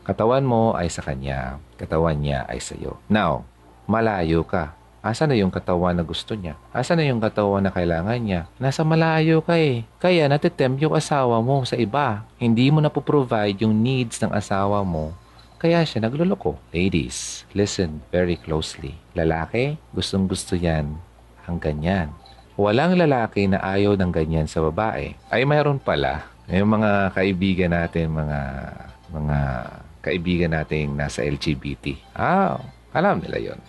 Katawan 0.03 0.43
mo 0.43 0.75
ay 0.75 0.91
sa 0.91 1.01
kanya. 1.01 1.63
Katawan 1.79 2.19
niya 2.19 2.43
ay 2.51 2.59
sa 2.59 2.75
iyo. 2.75 2.99
Now, 3.07 3.47
malayo 3.87 4.43
ka. 4.43 4.75
Asa 5.05 5.29
na 5.29 5.37
yung 5.37 5.53
katawan 5.53 5.95
na 5.95 6.03
gusto 6.03 6.35
niya? 6.35 6.59
Asa 6.75 6.97
na 6.97 7.05
yung 7.07 7.21
katawan 7.21 7.63
na 7.63 7.71
kailangan 7.71 8.19
niya? 8.19 8.49
Nasa 8.57 8.83
malayo 8.83 9.45
ka 9.45 9.55
eh. 9.55 9.85
Kaya 10.01 10.27
natitempt 10.27 10.81
yung 10.81 10.97
asawa 10.97 11.39
mo 11.45 11.63
sa 11.63 11.77
iba. 11.77 12.25
Hindi 12.41 12.73
mo 12.73 12.81
na 12.81 12.91
provide 12.91 13.63
yung 13.63 13.85
needs 13.85 14.19
ng 14.25 14.33
asawa 14.33 14.81
mo. 14.81 15.13
Kaya 15.65 15.81
siya 15.89 16.05
nagluloko. 16.05 16.61
Ladies, 16.77 17.49
listen 17.57 18.05
very 18.13 18.37
closely. 18.37 19.01
Lalaki, 19.17 19.81
gustong 19.97 20.29
gusto 20.29 20.61
yan 20.61 21.01
ang 21.49 21.57
ganyan. 21.57 22.13
Walang 22.61 23.01
lalaki 23.01 23.49
na 23.49 23.65
ayaw 23.65 23.97
ng 23.97 24.13
ganyan 24.13 24.45
sa 24.45 24.61
babae. 24.61 25.17
Ay 25.33 25.49
mayroon 25.49 25.81
pala 25.81 26.29
yung 26.53 26.69
mga 26.69 27.17
kaibigan 27.17 27.73
natin, 27.73 28.13
mga 28.13 28.41
mga 29.09 29.39
kaibigan 30.05 30.53
natin 30.53 31.01
nasa 31.01 31.25
LGBT. 31.25 31.97
Ah, 32.13 32.61
alam 32.93 33.25
nila 33.25 33.41
yon. 33.41 33.61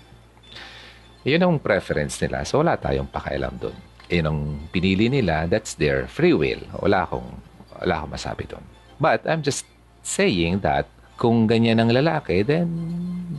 Yun 1.23 1.47
ang 1.47 1.63
preference 1.63 2.19
nila. 2.19 2.43
So, 2.43 2.60
wala 2.60 2.75
tayong 2.75 3.08
pakialam 3.08 3.55
doon. 3.55 3.77
Yun 4.12 4.25
ang 4.27 4.39
pinili 4.67 5.08
nila, 5.08 5.47
that's 5.47 5.79
their 5.79 6.12
free 6.12 6.36
will. 6.36 6.60
Wala 6.84 7.08
akong, 7.08 7.39
wala 7.79 8.03
akong 8.03 8.12
masabi 8.19 8.43
doon. 8.51 8.67
But 8.99 9.23
I'm 9.23 9.47
just 9.47 9.63
saying 10.03 10.60
that 10.67 10.91
kung 11.15 11.47
ganyan 11.47 11.80
ang 11.80 11.91
lalaki, 11.91 12.43
then 12.43 12.67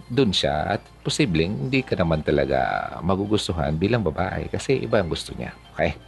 doon 0.09 0.31
siya 0.31 0.79
at 0.79 0.83
posibleng 1.03 1.69
hindi 1.69 1.83
ka 1.83 1.99
naman 1.99 2.23
talaga 2.23 2.89
magugustuhan 3.03 3.75
bilang 3.75 4.07
babae 4.07 4.47
kasi 4.49 4.81
iba 4.83 5.03
ang 5.03 5.11
gusto 5.11 5.35
niya. 5.35 5.53
Okay? 5.75 5.99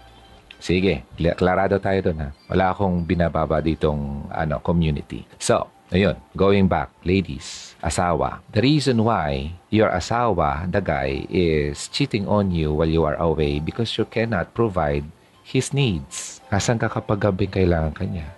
Sige, 0.59 1.07
klarado 1.39 1.79
tayo 1.79 2.11
doon 2.11 2.19
ha. 2.19 2.29
Wala 2.51 2.75
akong 2.75 3.07
binababa 3.07 3.63
ditong 3.63 4.27
ano, 4.27 4.59
community. 4.59 5.23
So, 5.39 5.71
ayun, 5.95 6.19
going 6.35 6.67
back, 6.67 6.91
ladies, 7.07 7.79
asawa. 7.79 8.43
The 8.51 8.67
reason 8.67 9.07
why 9.07 9.55
your 9.71 9.95
asawa, 9.95 10.67
the 10.67 10.83
guy, 10.83 11.31
is 11.31 11.87
cheating 11.95 12.27
on 12.27 12.51
you 12.51 12.75
while 12.75 12.91
you 12.91 13.07
are 13.07 13.19
away 13.23 13.63
because 13.63 13.95
you 13.95 14.07
cannot 14.11 14.51
provide 14.51 15.07
his 15.47 15.71
needs. 15.71 16.43
Asan 16.51 16.83
ka 16.83 16.91
kapag 16.91 17.23
gabing 17.23 17.55
kailangan 17.55 17.95
kanya? 17.95 18.35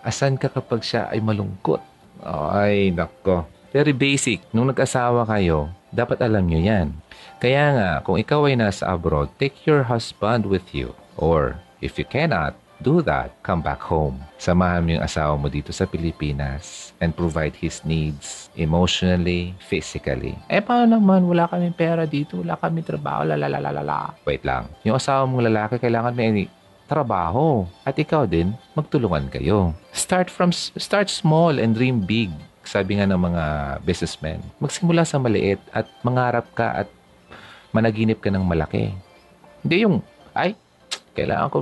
Asan 0.00 0.40
ka 0.40 0.48
kapag 0.48 0.80
siya 0.80 1.12
ay 1.12 1.20
malungkot? 1.20 1.84
Ay, 2.24 2.90
nako. 2.94 3.46
Very 3.68 3.92
basic. 3.92 4.40
Nung 4.50 4.72
nag-asawa 4.72 5.28
kayo, 5.28 5.68
dapat 5.92 6.24
alam 6.24 6.48
nyo 6.48 6.60
yan. 6.60 6.96
Kaya 7.38 7.64
nga, 7.76 7.90
kung 8.02 8.16
ikaw 8.16 8.48
ay 8.48 8.56
nasa 8.56 8.88
abroad, 8.88 9.28
take 9.36 9.54
your 9.68 9.84
husband 9.84 10.48
with 10.48 10.72
you. 10.72 10.96
Or, 11.20 11.60
if 11.84 12.00
you 12.00 12.06
cannot 12.08 12.56
do 12.78 13.02
that, 13.02 13.34
come 13.42 13.62
back 13.62 13.82
home. 13.82 14.22
Samahan 14.38 14.86
mo 14.86 14.90
yung 14.98 15.04
asawa 15.04 15.34
mo 15.34 15.50
dito 15.50 15.74
sa 15.74 15.86
Pilipinas 15.86 16.94
and 17.02 17.14
provide 17.14 17.54
his 17.58 17.82
needs 17.82 18.50
emotionally, 18.54 19.54
physically. 19.66 20.38
Eh, 20.46 20.62
paano 20.62 20.98
naman? 20.98 21.26
Wala 21.26 21.50
kaming 21.50 21.74
pera 21.74 22.06
dito. 22.06 22.38
Wala 22.38 22.54
kaming 22.58 22.86
trabaho. 22.86 23.26
Lalalalala. 23.26 24.14
Wait 24.26 24.46
lang. 24.46 24.70
Yung 24.86 24.98
asawa 24.98 25.26
mong 25.26 25.46
lalaki, 25.50 25.82
kailangan 25.82 26.14
may 26.14 26.46
trabaho. 26.88 27.68
At 27.84 28.00
ikaw 28.00 28.24
din, 28.24 28.56
magtulungan 28.72 29.28
kayo. 29.28 29.76
Start 29.92 30.32
from 30.32 30.50
start 30.56 31.12
small 31.12 31.60
and 31.60 31.76
dream 31.76 32.02
big. 32.02 32.32
Sabi 32.64 32.98
nga 32.98 33.08
ng 33.08 33.20
mga 33.20 33.44
businessmen, 33.84 34.40
magsimula 34.60 35.04
sa 35.04 35.20
maliit 35.20 35.60
at 35.72 35.88
mangarap 36.04 36.48
ka 36.56 36.84
at 36.84 36.88
managinip 37.72 38.20
ka 38.20 38.32
ng 38.32 38.44
malaki. 38.44 38.92
Hindi 39.64 39.76
yung, 39.84 40.00
ay, 40.32 40.56
kailangan 41.18 41.50
ko 41.50 41.58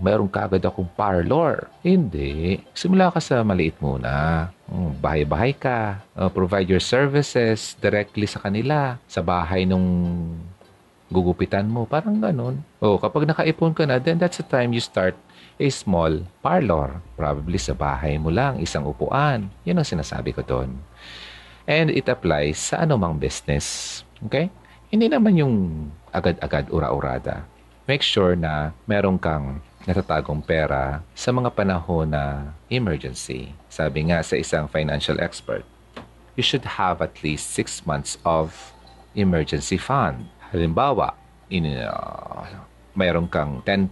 mayroong 0.00 0.32
kagad 0.32 0.64
akong 0.64 0.88
parlor. 0.96 1.68
Hindi. 1.84 2.62
Simula 2.72 3.12
ka 3.12 3.20
sa 3.20 3.44
maliit 3.44 3.76
muna. 3.76 4.48
Hmm, 4.64 4.96
bahay-bahay 4.96 5.52
ka. 5.52 6.00
Uh, 6.16 6.32
provide 6.32 6.70
your 6.72 6.80
services 6.80 7.76
directly 7.84 8.24
sa 8.24 8.40
kanila. 8.40 8.96
Sa 9.04 9.20
bahay 9.20 9.68
nung 9.68 9.84
gugupitan 11.14 11.70
mo. 11.70 11.86
Parang 11.86 12.18
ganun. 12.18 12.66
O, 12.82 12.98
kapag 12.98 13.30
nakaipon 13.30 13.70
ka 13.70 13.86
na, 13.86 14.02
then 14.02 14.18
that's 14.18 14.42
the 14.42 14.46
time 14.46 14.74
you 14.74 14.82
start 14.82 15.14
a 15.62 15.70
small 15.70 16.26
parlor. 16.42 16.98
Probably 17.14 17.62
sa 17.62 17.78
bahay 17.78 18.18
mo 18.18 18.34
lang, 18.34 18.58
isang 18.58 18.82
upuan. 18.82 19.46
Yun 19.62 19.78
ang 19.78 19.86
sinasabi 19.86 20.34
ko 20.34 20.42
doon. 20.42 20.74
And 21.70 21.94
it 21.94 22.10
applies 22.10 22.58
sa 22.58 22.82
anumang 22.82 23.22
business. 23.22 24.02
Okay? 24.26 24.50
Hindi 24.90 25.06
naman 25.06 25.38
yung 25.38 25.54
agad-agad 26.10 26.74
ura-urada 26.74 27.54
make 27.84 28.02
sure 28.02 28.32
na 28.32 28.72
meron 28.88 29.20
kang 29.20 29.60
natatagong 29.84 30.40
pera 30.40 31.04
sa 31.12 31.28
mga 31.28 31.52
panahon 31.52 32.08
na 32.08 32.56
emergency. 32.72 33.52
Sabi 33.68 34.08
nga 34.08 34.24
sa 34.24 34.40
isang 34.40 34.64
financial 34.64 35.20
expert, 35.20 35.64
you 36.34 36.42
should 36.42 36.64
have 36.80 37.04
at 37.04 37.20
least 37.20 37.52
6 37.52 37.84
months 37.84 38.16
of 38.24 38.72
emergency 39.12 39.76
fund. 39.76 40.32
Halimbawa, 40.54 41.10
in, 41.50 41.66
uh, 41.82 42.46
mayroon 42.94 43.26
kang 43.26 43.58
10,000 43.66 43.90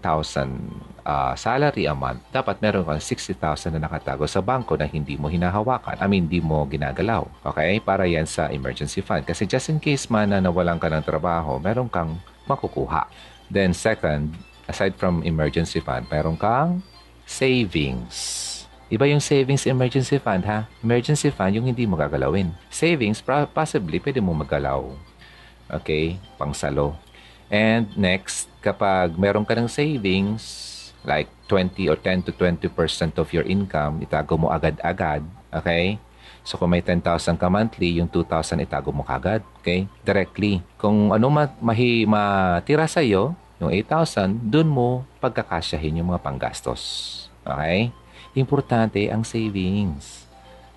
uh, 1.03 1.35
salary 1.35 1.90
a 1.90 1.94
month, 1.94 2.22
dapat 2.31 2.62
meron 2.62 2.87
kang 2.87 3.03
60,000 3.03 3.75
na 3.75 3.90
nakatago 3.90 4.22
sa 4.31 4.38
bangko 4.38 4.79
na 4.79 4.87
hindi 4.87 5.18
mo 5.18 5.27
hinahawakan. 5.27 5.98
I 5.98 6.07
mean, 6.07 6.31
hindi 6.31 6.38
mo 6.38 6.62
ginagalaw. 6.70 7.27
Okay? 7.51 7.83
Para 7.83 8.07
yan 8.07 8.31
sa 8.31 8.46
emergency 8.55 9.03
fund. 9.03 9.27
Kasi 9.27 9.42
just 9.51 9.75
in 9.75 9.83
case 9.83 10.07
man 10.07 10.31
na 10.31 10.38
nawalan 10.38 10.79
ka 10.79 10.87
ng 10.87 11.03
trabaho, 11.03 11.59
meron 11.59 11.90
kang 11.90 12.14
makukuha. 12.46 13.11
Then 13.51 13.75
second, 13.75 14.38
aside 14.70 14.94
from 14.94 15.27
emergency 15.27 15.83
fund, 15.83 16.07
meron 16.07 16.38
kang 16.38 16.87
savings. 17.27 18.48
Iba 18.92 19.09
yung 19.09 19.25
savings 19.25 19.66
emergency 19.66 20.20
fund 20.22 20.46
ha. 20.46 20.68
Emergency 20.85 21.35
fund 21.35 21.59
yung 21.59 21.66
hindi 21.66 21.88
mo 21.90 21.98
gagalawin. 21.98 22.55
Savings, 22.70 23.18
possibly 23.51 23.98
pwede 23.98 24.22
mo 24.22 24.37
magalaw. 24.37 24.85
Okay? 25.68 26.16
Pangsalo. 26.40 26.96
And 27.53 27.90
next, 27.94 28.48
kapag 28.64 29.14
meron 29.20 29.44
ka 29.44 29.53
ng 29.53 29.68
savings, 29.68 30.42
like 31.05 31.29
20 31.51 31.90
or 31.92 31.98
10 32.01 32.27
to 32.27 32.33
20% 32.33 33.20
of 33.20 33.29
your 33.35 33.44
income, 33.44 34.01
itago 34.01 34.40
mo 34.40 34.48
agad-agad. 34.48 35.20
Okay? 35.53 36.01
So 36.42 36.59
kung 36.59 36.72
may 36.72 36.83
10,000 36.83 37.38
ka 37.38 37.46
monthly, 37.46 38.01
yung 38.01 38.09
2,000 38.09 38.64
itago 38.64 38.90
mo 38.90 39.05
kagad. 39.05 39.44
Okay? 39.61 39.85
Directly. 40.03 40.64
Kung 40.81 41.12
ano 41.12 41.29
ma- 41.29 41.55
mahi 41.61 42.09
matira 42.09 42.88
sa 42.88 43.05
iyo, 43.05 43.37
yung 43.61 43.70
8,000, 43.70 44.48
dun 44.48 44.72
mo 44.72 45.05
pagkakasyahin 45.22 46.03
yung 46.03 46.11
mga 46.11 46.25
panggastos. 46.25 46.83
Okay? 47.44 47.92
importante 48.33 49.12
ang 49.12 49.22
savings. 49.25 50.22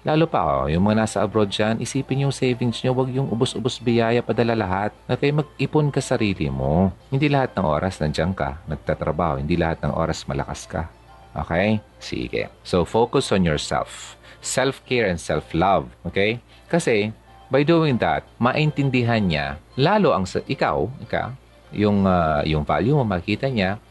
Lalo 0.06 0.30
pa, 0.30 0.46
oh, 0.46 0.70
yung 0.70 0.86
mga 0.86 1.02
nasa 1.02 1.18
abroad 1.26 1.50
dyan, 1.50 1.82
isipin 1.82 2.30
yung 2.30 2.36
savings 2.36 2.86
nyo, 2.86 2.94
wag 2.94 3.10
yung 3.10 3.26
ubos-ubos 3.26 3.82
biyaya 3.82 4.22
padala 4.22 4.54
lahat. 4.54 4.94
Okay, 5.10 5.34
mag-ipon 5.34 5.90
ka 5.90 5.98
sarili 5.98 6.46
mo. 6.46 6.94
Hindi 7.10 7.26
lahat 7.26 7.58
ng 7.58 7.66
oras 7.66 7.98
nandiyan 7.98 8.38
ka, 8.38 8.62
nagtatrabaho. 8.70 9.42
Hindi 9.42 9.58
lahat 9.58 9.82
ng 9.82 9.98
oras 9.98 10.30
malakas 10.30 10.70
ka. 10.70 10.94
Okay? 11.34 11.82
Sige. 11.98 12.54
So, 12.62 12.86
focus 12.86 13.34
on 13.34 13.50
yourself. 13.50 14.14
Self-care 14.46 15.10
and 15.10 15.18
self-love. 15.18 15.90
Okay? 16.06 16.38
Kasi, 16.70 17.10
by 17.50 17.66
doing 17.66 17.98
that, 17.98 18.30
maintindihan 18.38 19.26
niya, 19.26 19.58
lalo 19.74 20.14
ang 20.14 20.30
sa, 20.30 20.38
ikaw, 20.46 20.86
ikaw, 21.02 21.34
yung, 21.74 22.06
uh, 22.06 22.46
yung 22.46 22.62
value 22.62 22.94
mo, 22.94 23.02
makita 23.02 23.50
niya, 23.50 23.82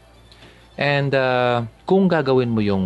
And 0.75 1.15
uh, 1.15 1.63
kung 1.87 2.11
gagawin 2.11 2.51
mo 2.51 2.59
yung 2.59 2.83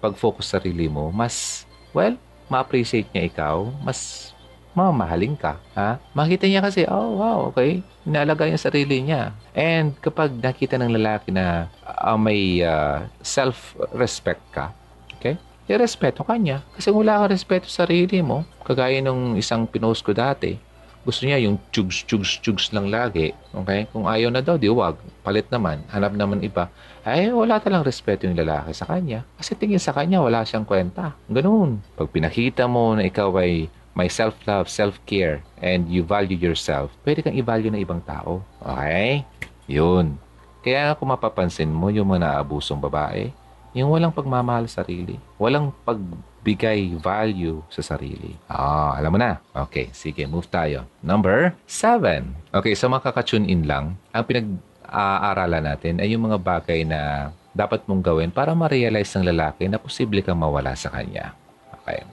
pag-focus 0.00 0.48
sa 0.48 0.56
sarili 0.56 0.88
mo, 0.88 1.12
mas, 1.12 1.68
well, 1.92 2.16
ma-appreciate 2.46 3.10
niya 3.10 3.28
ikaw, 3.30 3.68
mas 3.82 4.30
mamahalin 4.76 5.32
ka. 5.32 5.56
Ha? 5.72 5.96
Makita 6.12 6.44
niya 6.44 6.60
kasi, 6.60 6.84
oh 6.84 7.16
wow, 7.16 7.48
okay, 7.48 7.80
inalaga 8.04 8.44
yung 8.44 8.60
sarili 8.60 9.00
niya. 9.00 9.32
And 9.56 9.96
kapag 10.04 10.36
nakita 10.36 10.76
ng 10.76 10.92
lalaki 10.92 11.32
na 11.32 11.72
uh, 11.80 12.20
may 12.20 12.60
uh, 12.60 13.08
self-respect 13.24 14.44
ka, 14.52 14.76
okay, 15.16 15.40
i-respeto 15.64 16.20
ka 16.22 16.36
niya. 16.36 16.60
Kasi 16.76 16.92
wala 16.92 17.24
ka 17.24 17.32
respeto 17.32 17.66
sa 17.72 17.88
sarili 17.88 18.20
mo, 18.20 18.44
kagaya 18.68 19.00
nung 19.00 19.34
isang 19.34 19.64
pinost 19.64 20.04
ko 20.04 20.12
dati, 20.12 20.60
gusto 21.06 21.22
niya 21.22 21.38
yung 21.38 21.62
chugs, 21.70 22.02
chugs, 22.02 22.42
chugs 22.42 22.74
lang 22.74 22.90
lagi. 22.90 23.30
Okay? 23.54 23.86
Kung 23.94 24.10
ayaw 24.10 24.34
na 24.34 24.42
daw, 24.42 24.58
di 24.58 24.66
wag. 24.66 24.98
Palit 25.22 25.46
naman. 25.54 25.86
Hanap 25.94 26.18
naman 26.18 26.42
iba. 26.42 26.66
Ay, 27.06 27.30
wala 27.30 27.62
talang 27.62 27.86
respeto 27.86 28.26
yung 28.26 28.34
lalaki 28.34 28.74
sa 28.74 28.90
kanya. 28.90 29.22
Kasi 29.38 29.54
tingin 29.54 29.78
sa 29.78 29.94
kanya, 29.94 30.18
wala 30.18 30.42
siyang 30.42 30.66
kwenta. 30.66 31.14
Ganun. 31.30 31.78
Pag 31.94 32.10
pinakita 32.10 32.66
mo 32.66 32.98
na 32.98 33.06
ikaw 33.06 33.30
ay 33.38 33.70
may 33.94 34.10
self-love, 34.10 34.66
self-care, 34.66 35.46
and 35.62 35.86
you 35.86 36.02
value 36.02 36.36
yourself, 36.36 36.90
pwede 37.06 37.22
kang 37.22 37.38
i-value 37.38 37.70
ng 37.70 37.80
ibang 37.86 38.02
tao. 38.02 38.42
Okay? 38.58 39.22
Yun. 39.70 40.18
Kaya 40.66 40.98
kung 40.98 41.14
mapapansin 41.14 41.70
mo 41.70 41.86
yung 41.94 42.10
mga 42.10 42.26
naabusong 42.26 42.82
babae, 42.82 43.30
yung 43.70 43.94
walang 43.94 44.10
pagmamahal 44.10 44.66
sa 44.66 44.82
sarili, 44.82 45.22
walang 45.38 45.70
pag 45.86 46.02
bigay 46.46 46.94
value 47.02 47.58
sa 47.66 47.82
sarili. 47.82 48.38
Ah, 48.46 48.94
alam 48.94 49.10
mo 49.10 49.18
na. 49.18 49.42
Okay, 49.66 49.90
sige, 49.90 50.30
move 50.30 50.46
tayo. 50.46 50.86
Number 51.02 51.58
seven. 51.66 52.38
Okay, 52.54 52.78
so 52.78 52.86
makaka-tune 52.86 53.50
in 53.50 53.66
lang. 53.66 53.98
Ang 54.14 54.24
pinag-aaralan 54.30 55.66
natin 55.66 55.98
ay 55.98 56.14
yung 56.14 56.30
mga 56.30 56.38
bagay 56.38 56.86
na 56.86 57.34
dapat 57.50 57.82
mong 57.90 58.06
gawin 58.06 58.30
para 58.30 58.54
ma-realize 58.54 59.10
ng 59.18 59.26
lalaki 59.34 59.66
na 59.66 59.82
posible 59.82 60.22
kang 60.22 60.38
mawala 60.38 60.78
sa 60.78 60.94
kanya. 60.94 61.34
Okay. 61.82 62.06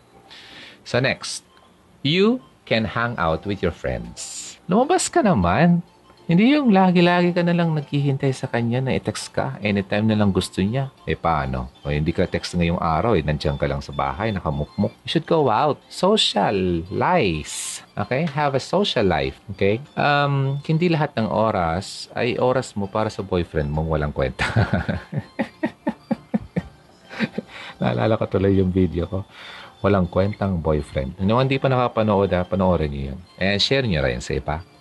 So 0.81 0.97
next, 0.97 1.45
you 2.01 2.41
can 2.65 2.89
hang 2.89 3.13
out 3.21 3.45
with 3.45 3.61
your 3.61 3.75
friends. 3.75 4.57
Lumabas 4.65 5.13
ka 5.13 5.21
naman. 5.21 5.85
Hindi 6.33 6.57
yung 6.57 6.73
lagi-lagi 6.73 7.29
ka 7.29 7.45
na 7.45 7.53
lang 7.53 7.77
naghihintay 7.77 8.33
sa 8.33 8.49
kanya 8.49 8.81
na 8.81 8.97
i-text 8.97 9.37
ka 9.37 9.61
anytime 9.61 10.09
na 10.09 10.17
lang 10.17 10.33
gusto 10.33 10.65
niya. 10.65 10.89
Eh 11.05 11.13
paano? 11.13 11.69
O 11.85 11.93
hindi 11.93 12.09
ka 12.09 12.25
text 12.25 12.57
ngayong 12.57 12.81
araw, 12.81 13.13
eh, 13.13 13.21
nandiyan 13.21 13.53
ka 13.53 13.69
lang 13.69 13.85
sa 13.85 13.93
bahay, 13.93 14.33
nakamukmuk. 14.33 14.89
You 15.05 15.13
should 15.13 15.29
go 15.29 15.53
out. 15.53 15.77
Socialize. 15.93 17.85
Okay? 17.93 18.25
Have 18.33 18.57
a 18.57 18.63
social 18.65 19.05
life. 19.05 19.37
Okay? 19.53 19.77
Um, 19.93 20.57
hindi 20.65 20.89
lahat 20.89 21.13
ng 21.13 21.29
oras 21.29 22.09
ay 22.17 22.41
oras 22.41 22.73
mo 22.73 22.89
para 22.89 23.13
sa 23.13 23.21
boyfriend 23.21 23.69
mong 23.69 23.93
walang 23.93 24.09
kwenta. 24.09 24.49
Naalala 27.77 28.17
ko 28.17 28.25
tuloy 28.25 28.57
yung 28.57 28.73
video 28.73 29.05
ko 29.05 29.21
walang 29.85 30.09
kwentang 30.09 30.57
boyfriend. 30.57 31.13
Nung 31.21 31.45
hindi 31.45 31.61
pa 31.61 31.69
nakapanood, 31.69 32.33
ha, 32.33 32.41
panoorin 32.41 32.89
niyo 32.89 33.03
yun. 33.13 33.19
And 33.37 33.61
share 33.61 33.85
niyo 33.85 34.01
rin 34.01 34.17
sa 34.17 34.33
iba. 34.33 34.72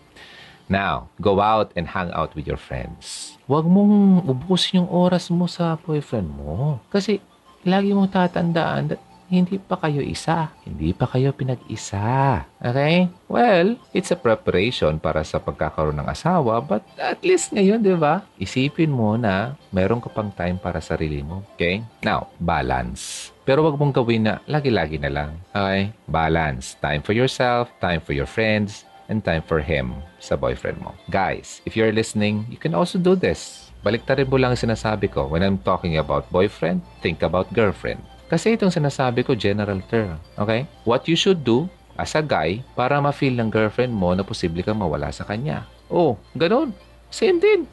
Now, 0.73 1.13
go 1.21 1.45
out 1.45 1.77
and 1.77 1.85
hang 1.85 2.09
out 2.17 2.33
with 2.33 2.49
your 2.49 2.57
friends. 2.57 3.37
Huwag 3.45 3.69
mong 3.69 4.25
ubusin 4.25 4.81
yung 4.81 4.89
oras 4.89 5.29
mo 5.29 5.45
sa 5.45 5.77
boyfriend 5.77 6.33
mo. 6.33 6.81
Kasi 6.89 7.21
lagi 7.69 7.93
mong 7.93 8.09
tatandaan 8.09 8.97
that 8.97 9.03
hindi 9.33 9.57
pa 9.57 9.81
kayo 9.81 10.05
isa. 10.05 10.53
Hindi 10.61 10.93
pa 10.93 11.09
kayo 11.09 11.33
pinag-isa. 11.33 12.45
Okay? 12.61 13.09
Well, 13.33 13.81
it's 13.97 14.13
a 14.13 14.19
preparation 14.21 15.01
para 15.01 15.25
sa 15.25 15.41
pagkakaroon 15.41 15.97
ng 16.05 16.09
asawa, 16.09 16.61
but 16.61 16.85
at 17.01 17.25
least 17.25 17.57
ngayon, 17.57 17.81
di 17.81 17.97
ba? 17.97 18.29
Isipin 18.37 18.93
mo 18.93 19.17
na 19.17 19.57
meron 19.73 20.05
ka 20.05 20.13
pang 20.13 20.29
time 20.29 20.61
para 20.61 20.85
sa 20.85 21.01
sarili 21.01 21.25
mo. 21.25 21.41
Okay? 21.57 21.81
Now, 22.05 22.29
balance. 22.37 23.33
Pero 23.49 23.65
wag 23.65 23.81
mong 23.81 23.97
gawin 23.97 24.29
na 24.29 24.45
lagi-lagi 24.45 25.01
na 25.01 25.09
lang. 25.09 25.31
Okay? 25.57 25.97
Balance. 26.05 26.77
Time 26.85 27.01
for 27.01 27.17
yourself, 27.17 27.73
time 27.81 28.05
for 28.05 28.13
your 28.13 28.29
friends, 28.29 28.85
and 29.09 29.25
time 29.25 29.43
for 29.43 29.59
him 29.59 29.99
sa 30.23 30.39
boyfriend 30.39 30.79
mo. 30.83 30.95
Guys, 31.11 31.63
if 31.67 31.75
you're 31.75 31.95
listening, 31.95 32.47
you 32.53 32.59
can 32.59 32.75
also 32.77 32.99
do 32.99 33.17
this. 33.19 33.71
Baliktarin 33.83 34.31
mo 34.31 34.39
lang 34.39 34.55
sinasabi 34.55 35.11
ko. 35.11 35.27
When 35.27 35.43
I'm 35.43 35.59
talking 35.59 35.99
about 35.99 36.31
boyfriend, 36.31 36.87
think 37.03 37.27
about 37.27 37.51
girlfriend. 37.51 37.99
Kasi 38.31 38.55
itong 38.57 38.73
sinasabi 38.73 39.27
ko, 39.27 39.35
general 39.35 39.83
term. 39.91 40.17
Okay? 40.39 40.65
What 40.87 41.05
you 41.11 41.19
should 41.19 41.43
do 41.43 41.67
as 42.01 42.17
a 42.17 42.23
guy 42.25 42.65
para 42.73 42.97
ma-feel 43.03 43.37
ng 43.37 43.53
girlfriend 43.53 43.93
mo 43.93 44.17
na 44.17 44.25
posible 44.25 44.65
kang 44.65 44.81
mawala 44.81 45.13
sa 45.13 45.27
kanya. 45.29 45.69
Oh, 45.93 46.17
ganun. 46.33 46.73
Same 47.13 47.37
din. 47.43 47.69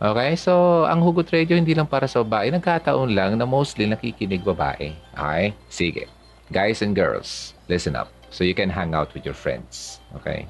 Okay? 0.00 0.38
So, 0.38 0.86
ang 0.86 1.04
Hugot 1.04 1.28
Radio 1.34 1.58
hindi 1.58 1.74
lang 1.74 1.90
para 1.90 2.08
sa 2.08 2.24
babae. 2.24 2.48
Nagkataon 2.54 3.12
lang 3.12 3.36
na 3.36 3.44
mostly 3.44 3.84
nakikinig 3.84 4.46
babae. 4.46 4.94
Okay? 5.12 5.52
Sige. 5.68 6.08
Guys 6.48 6.80
and 6.80 6.96
girls, 6.96 7.52
listen 7.68 7.92
up. 7.92 8.17
So 8.30 8.44
you 8.44 8.54
can 8.54 8.70
hang 8.70 8.92
out 8.92 9.12
with 9.16 9.24
your 9.24 9.36
friends. 9.36 10.00
Okay? 10.20 10.48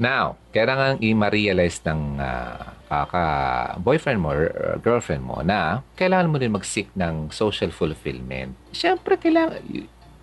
Now, 0.00 0.40
kailangan 0.50 0.98
i-realize 1.04 1.78
ng 1.86 2.18
uh, 2.18 2.74
kaka-boyfriend 2.90 4.18
mo 4.18 4.34
or 4.34 4.42
girlfriend 4.82 5.22
mo 5.22 5.44
na 5.46 5.86
kailangan 5.94 6.26
mo 6.32 6.36
rin 6.40 6.50
mag-seek 6.50 6.90
ng 6.98 7.30
social 7.30 7.70
fulfillment. 7.70 8.56
Siyempre, 8.74 9.14
kailangan, 9.20 9.62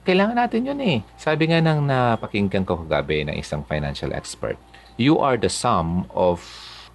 kailangan 0.03 0.35
natin 0.35 0.67
yun 0.67 0.79
eh. 0.81 0.97
Sabi 1.15 1.53
nga 1.53 1.61
nang 1.61 1.85
napakinggan 1.85 2.65
ko 2.65 2.81
kagabi 2.83 3.23
ng 3.29 3.37
isang 3.37 3.61
financial 3.63 4.11
expert, 4.11 4.57
you 4.99 5.21
are 5.21 5.39
the 5.39 5.47
sum 5.47 6.09
of 6.11 6.43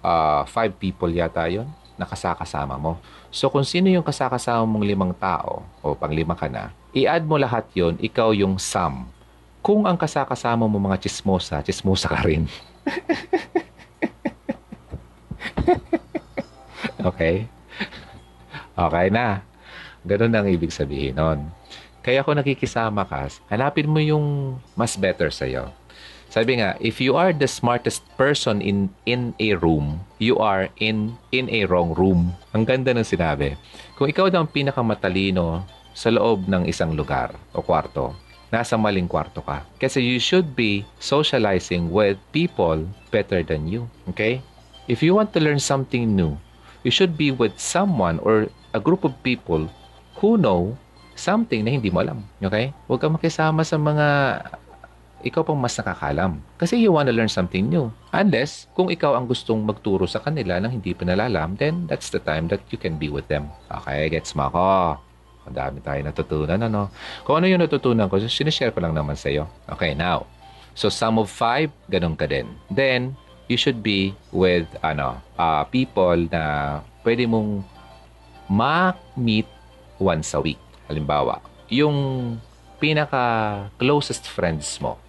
uh, 0.05 0.45
five 0.45 0.77
people 0.77 1.09
yata 1.09 1.49
yon 1.49 1.65
na 1.95 2.03
kasakasama 2.03 2.75
mo. 2.75 2.99
So 3.31 3.47
kung 3.47 3.63
sino 3.65 3.87
yung 3.87 4.03
kasakasama 4.03 4.67
mong 4.67 4.85
limang 4.85 5.13
tao 5.15 5.63
o 5.79 5.95
panglima 5.95 6.35
ka 6.35 6.51
na, 6.51 6.75
i-add 6.91 7.23
mo 7.25 7.39
lahat 7.39 7.65
yon 7.73 7.95
ikaw 8.03 8.35
yung 8.35 8.59
sum. 8.59 9.07
Kung 9.65 9.89
ang 9.89 9.97
kasakasama 9.97 10.69
mo 10.69 10.77
mga 10.77 11.01
chismosa, 11.01 11.57
chismosa 11.65 12.05
ka 12.05 12.21
rin. 12.21 12.45
okay? 17.09 17.49
Okay 18.77 19.07
na. 19.09 19.41
Ganun 20.05 20.37
ang 20.37 20.45
ibig 20.45 20.69
sabihin 20.69 21.17
nun. 21.17 21.49
Kaya 22.05 22.21
kung 22.21 22.37
nakikisama 22.37 23.09
ka, 23.09 23.25
hanapin 23.49 23.89
mo 23.89 23.97
yung 23.97 24.61
mas 24.77 24.93
better 24.93 25.33
sa'yo. 25.33 25.73
Sabi 26.29 26.61
nga, 26.61 26.77
if 26.77 27.01
you 27.01 27.17
are 27.17 27.33
the 27.33 27.49
smartest 27.49 28.05
person 28.21 28.61
in 28.61 28.93
in 29.09 29.33
a 29.41 29.57
room, 29.57 30.05
you 30.21 30.37
are 30.37 30.69
in 30.77 31.17
in 31.33 31.49
a 31.49 31.65
wrong 31.65 31.97
room. 31.97 32.37
Ang 32.53 32.69
ganda 32.69 32.93
ng 32.93 33.01
sinabi. 33.01 33.57
Kung 33.97 34.13
ikaw 34.13 34.29
daw 34.29 34.45
ang 34.45 34.53
pinakamatalino 34.53 35.65
sa 35.97 36.13
loob 36.13 36.45
ng 36.45 36.69
isang 36.69 36.93
lugar 36.93 37.33
o 37.55 37.65
kwarto, 37.65 38.24
nasa 38.55 38.79
maling 38.79 39.11
kwarto 39.11 39.43
ka. 39.43 39.67
Kasi 39.75 39.99
you 39.99 40.23
should 40.23 40.55
be 40.55 40.87
socializing 41.03 41.91
with 41.91 42.15
people 42.31 42.87
better 43.11 43.43
than 43.43 43.67
you. 43.67 43.91
Okay? 44.15 44.39
If 44.87 45.03
you 45.03 45.11
want 45.11 45.35
to 45.35 45.43
learn 45.43 45.59
something 45.59 46.15
new, 46.15 46.39
You 46.85 46.93
should 46.93 47.17
be 47.17 47.33
with 47.33 47.57
someone 47.57 48.21
or 48.21 48.45
a 48.77 48.77
group 48.77 49.01
of 49.01 49.17
people 49.25 49.65
who 50.21 50.37
know 50.37 50.77
something 51.17 51.65
na 51.65 51.73
hindi 51.73 51.89
mo 51.89 52.05
alam. 52.05 52.21
Okay? 52.37 52.77
Huwag 52.85 53.01
kang 53.01 53.17
makisama 53.17 53.65
sa 53.65 53.81
mga 53.81 54.07
ikaw 55.25 55.41
pang 55.41 55.57
mas 55.57 55.73
nakakalam. 55.81 56.37
Kasi 56.61 56.77
you 56.77 56.93
wanna 56.93 57.09
learn 57.09 57.25
something 57.25 57.65
new. 57.65 57.89
Unless, 58.13 58.69
kung 58.77 58.93
ikaw 58.93 59.17
ang 59.17 59.25
gustong 59.25 59.65
magturo 59.65 60.05
sa 60.05 60.21
kanila 60.21 60.61
ng 60.61 60.77
hindi 60.77 60.93
pa 60.93 61.09
nalalam, 61.09 61.57
then 61.57 61.89
that's 61.89 62.13
the 62.13 62.21
time 62.21 62.45
that 62.53 62.61
you 62.69 62.77
can 62.77 63.01
be 63.01 63.09
with 63.09 63.25
them. 63.33 63.49
Okay, 63.81 64.05
gets 64.13 64.37
mo 64.37 64.45
ako. 64.53 65.01
Ang 65.45 65.55
dami 65.55 65.77
tayo 65.81 65.99
natutunan, 66.01 66.57
ano? 66.57 66.89
Kung 67.21 67.41
ano 67.41 67.45
yung 67.45 67.61
natutunan 67.61 68.09
ko, 68.09 68.17
sinishare 68.17 68.73
ko 68.73 68.81
lang 68.81 68.97
naman 68.97 69.13
sa'yo. 69.13 69.45
Okay, 69.69 69.93
now. 69.93 70.25
So, 70.75 70.91
sum 70.91 71.21
of 71.21 71.31
five, 71.31 71.71
ganun 71.87 72.17
ka 72.17 72.27
din. 72.27 72.49
Then, 72.67 73.15
you 73.47 73.55
should 73.55 73.85
be 73.85 74.17
with, 74.33 74.65
ano, 74.81 75.21
uh, 75.37 75.63
people 75.69 76.17
na 76.33 76.81
pwede 77.05 77.29
mong 77.29 77.61
ma-meet 78.49 79.47
once 80.01 80.33
a 80.33 80.41
week. 80.41 80.59
Halimbawa, 80.89 81.41
yung 81.69 81.95
pinaka 82.77 83.65
closest 83.81 84.29
friends 84.29 84.77
mo 84.81 84.99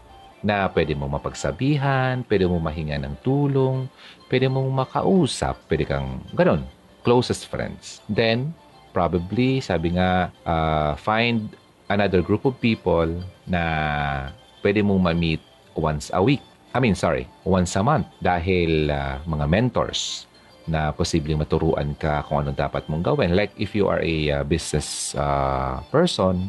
na 0.45 0.71
pwede 0.71 0.95
mo 0.95 1.11
mapagsabihan, 1.11 2.23
pwede 2.31 2.47
mo 2.47 2.63
mahinga 2.63 2.97
ng 3.03 3.19
tulong, 3.27 3.91
pwede 4.31 4.47
mo 4.47 4.63
makausap, 4.71 5.59
pwede 5.67 5.85
kang 5.89 6.23
ganun, 6.33 6.63
closest 7.03 7.51
friends. 7.51 8.01
Then, 8.07 8.55
probably, 8.97 9.61
sabi 9.61 10.01
nga, 10.01 10.33
uh, 10.49 10.97
find 10.97 11.53
another 11.93 12.25
group 12.25 12.49
of 12.49 12.57
people 12.65 13.05
na 13.45 14.33
pwede 14.65 14.81
mong 14.81 15.13
ma-meet 15.13 15.45
once 15.77 16.09
a 16.17 16.25
week. 16.25 16.41
I 16.73 16.81
mean, 16.81 16.97
sorry, 16.97 17.29
once 17.45 17.77
a 17.77 17.85
month. 17.85 18.09
Dahil 18.25 18.89
uh, 18.89 19.21
mga 19.29 19.45
mentors 19.53 20.25
na 20.65 20.97
posibleng 20.97 21.37
maturuan 21.37 21.93
ka 22.01 22.25
kung 22.25 22.41
ano 22.43 22.57
dapat 22.57 22.89
mong 22.89 23.05
gawin. 23.05 23.37
Like 23.37 23.53
if 23.61 23.77
you 23.77 23.85
are 23.87 24.01
a 24.01 24.41
uh, 24.41 24.45
business 24.49 25.13
uh, 25.13 25.85
person, 25.93 26.49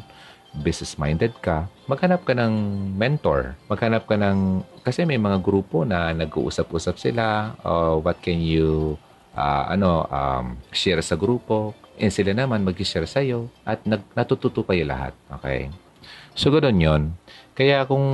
business-minded 0.64 1.38
ka, 1.44 1.68
maghanap 1.86 2.24
ka 2.24 2.34
ng 2.34 2.54
mentor. 2.98 3.60
Maghanap 3.70 4.08
ka 4.08 4.16
ng, 4.18 4.64
kasi 4.82 5.04
may 5.04 5.20
mga 5.20 5.44
grupo 5.44 5.84
na 5.84 6.16
nag-uusap-usap 6.16 6.96
sila, 6.98 7.54
uh, 7.62 8.00
what 8.00 8.18
can 8.24 8.42
you, 8.42 8.98
uh, 9.38 9.70
ano, 9.70 10.08
um, 10.10 10.58
share 10.74 11.04
sa 11.06 11.14
grupo, 11.14 11.78
and 11.98 12.14
sila 12.14 12.32
naman 12.32 12.64
mag-share 12.64 13.10
sa 13.10 13.20
iyo 13.20 13.50
at 13.66 13.82
nag, 13.84 14.02
natututo 14.14 14.64
kayo 14.64 14.86
lahat. 14.86 15.14
Okay? 15.42 15.74
So, 16.38 16.54
ganoon 16.54 16.78
yon 16.78 17.04
Kaya 17.58 17.84
kung 17.90 18.06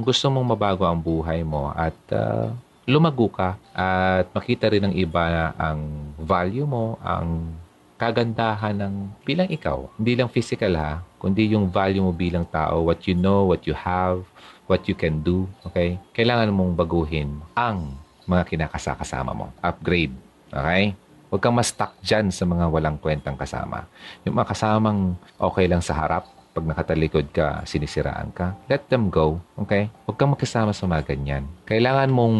gusto 0.00 0.32
mong 0.32 0.56
mabago 0.56 0.88
ang 0.88 0.98
buhay 0.98 1.44
mo 1.44 1.68
at 1.76 1.96
uh, 2.16 2.48
lumago 2.88 3.28
ka 3.28 3.60
at 3.76 4.32
makita 4.32 4.72
rin 4.72 4.88
ng 4.88 4.94
iba 4.96 5.52
ang 5.60 6.10
value 6.16 6.64
mo, 6.64 6.96
ang 7.04 7.52
kagandahan 8.00 8.78
ng 8.78 8.94
bilang 9.28 9.50
ikaw. 9.52 9.84
Hindi 10.00 10.16
lang 10.16 10.32
physical 10.32 10.72
ha, 10.80 11.04
kundi 11.20 11.52
yung 11.52 11.68
value 11.68 12.00
mo 12.00 12.16
bilang 12.16 12.48
tao, 12.48 12.80
what 12.86 13.04
you 13.04 13.12
know, 13.12 13.44
what 13.44 13.68
you 13.68 13.76
have, 13.76 14.24
what 14.70 14.88
you 14.88 14.96
can 14.96 15.20
do. 15.20 15.44
Okay? 15.68 16.00
Kailangan 16.16 16.54
mong 16.54 16.72
baguhin 16.78 17.42
ang 17.52 17.92
mga 18.24 18.48
kinakasakasama 18.48 19.36
mo. 19.36 19.52
Upgrade. 19.60 20.16
Okay? 20.48 20.96
Huwag 21.28 21.40
kang 21.44 21.56
ma-stuck 21.56 21.92
dyan 22.00 22.32
sa 22.32 22.48
mga 22.48 22.72
walang 22.72 22.96
kwentang 22.96 23.36
kasama. 23.36 23.84
Yung 24.24 24.36
mga 24.36 24.48
kasamang 24.48 25.12
okay 25.36 25.68
lang 25.68 25.84
sa 25.84 25.92
harap, 25.92 26.24
pag 26.58 26.64
nakatalikod 26.64 27.30
ka, 27.30 27.62
sinisiraan 27.68 28.34
ka, 28.34 28.56
let 28.66 28.82
them 28.90 29.12
go. 29.12 29.38
Okay? 29.54 29.92
Huwag 30.08 30.16
kang 30.18 30.34
makisama 30.34 30.74
sa 30.74 30.90
mga 30.90 31.14
ganyan. 31.14 31.46
Kailangan 31.68 32.10
mong 32.10 32.38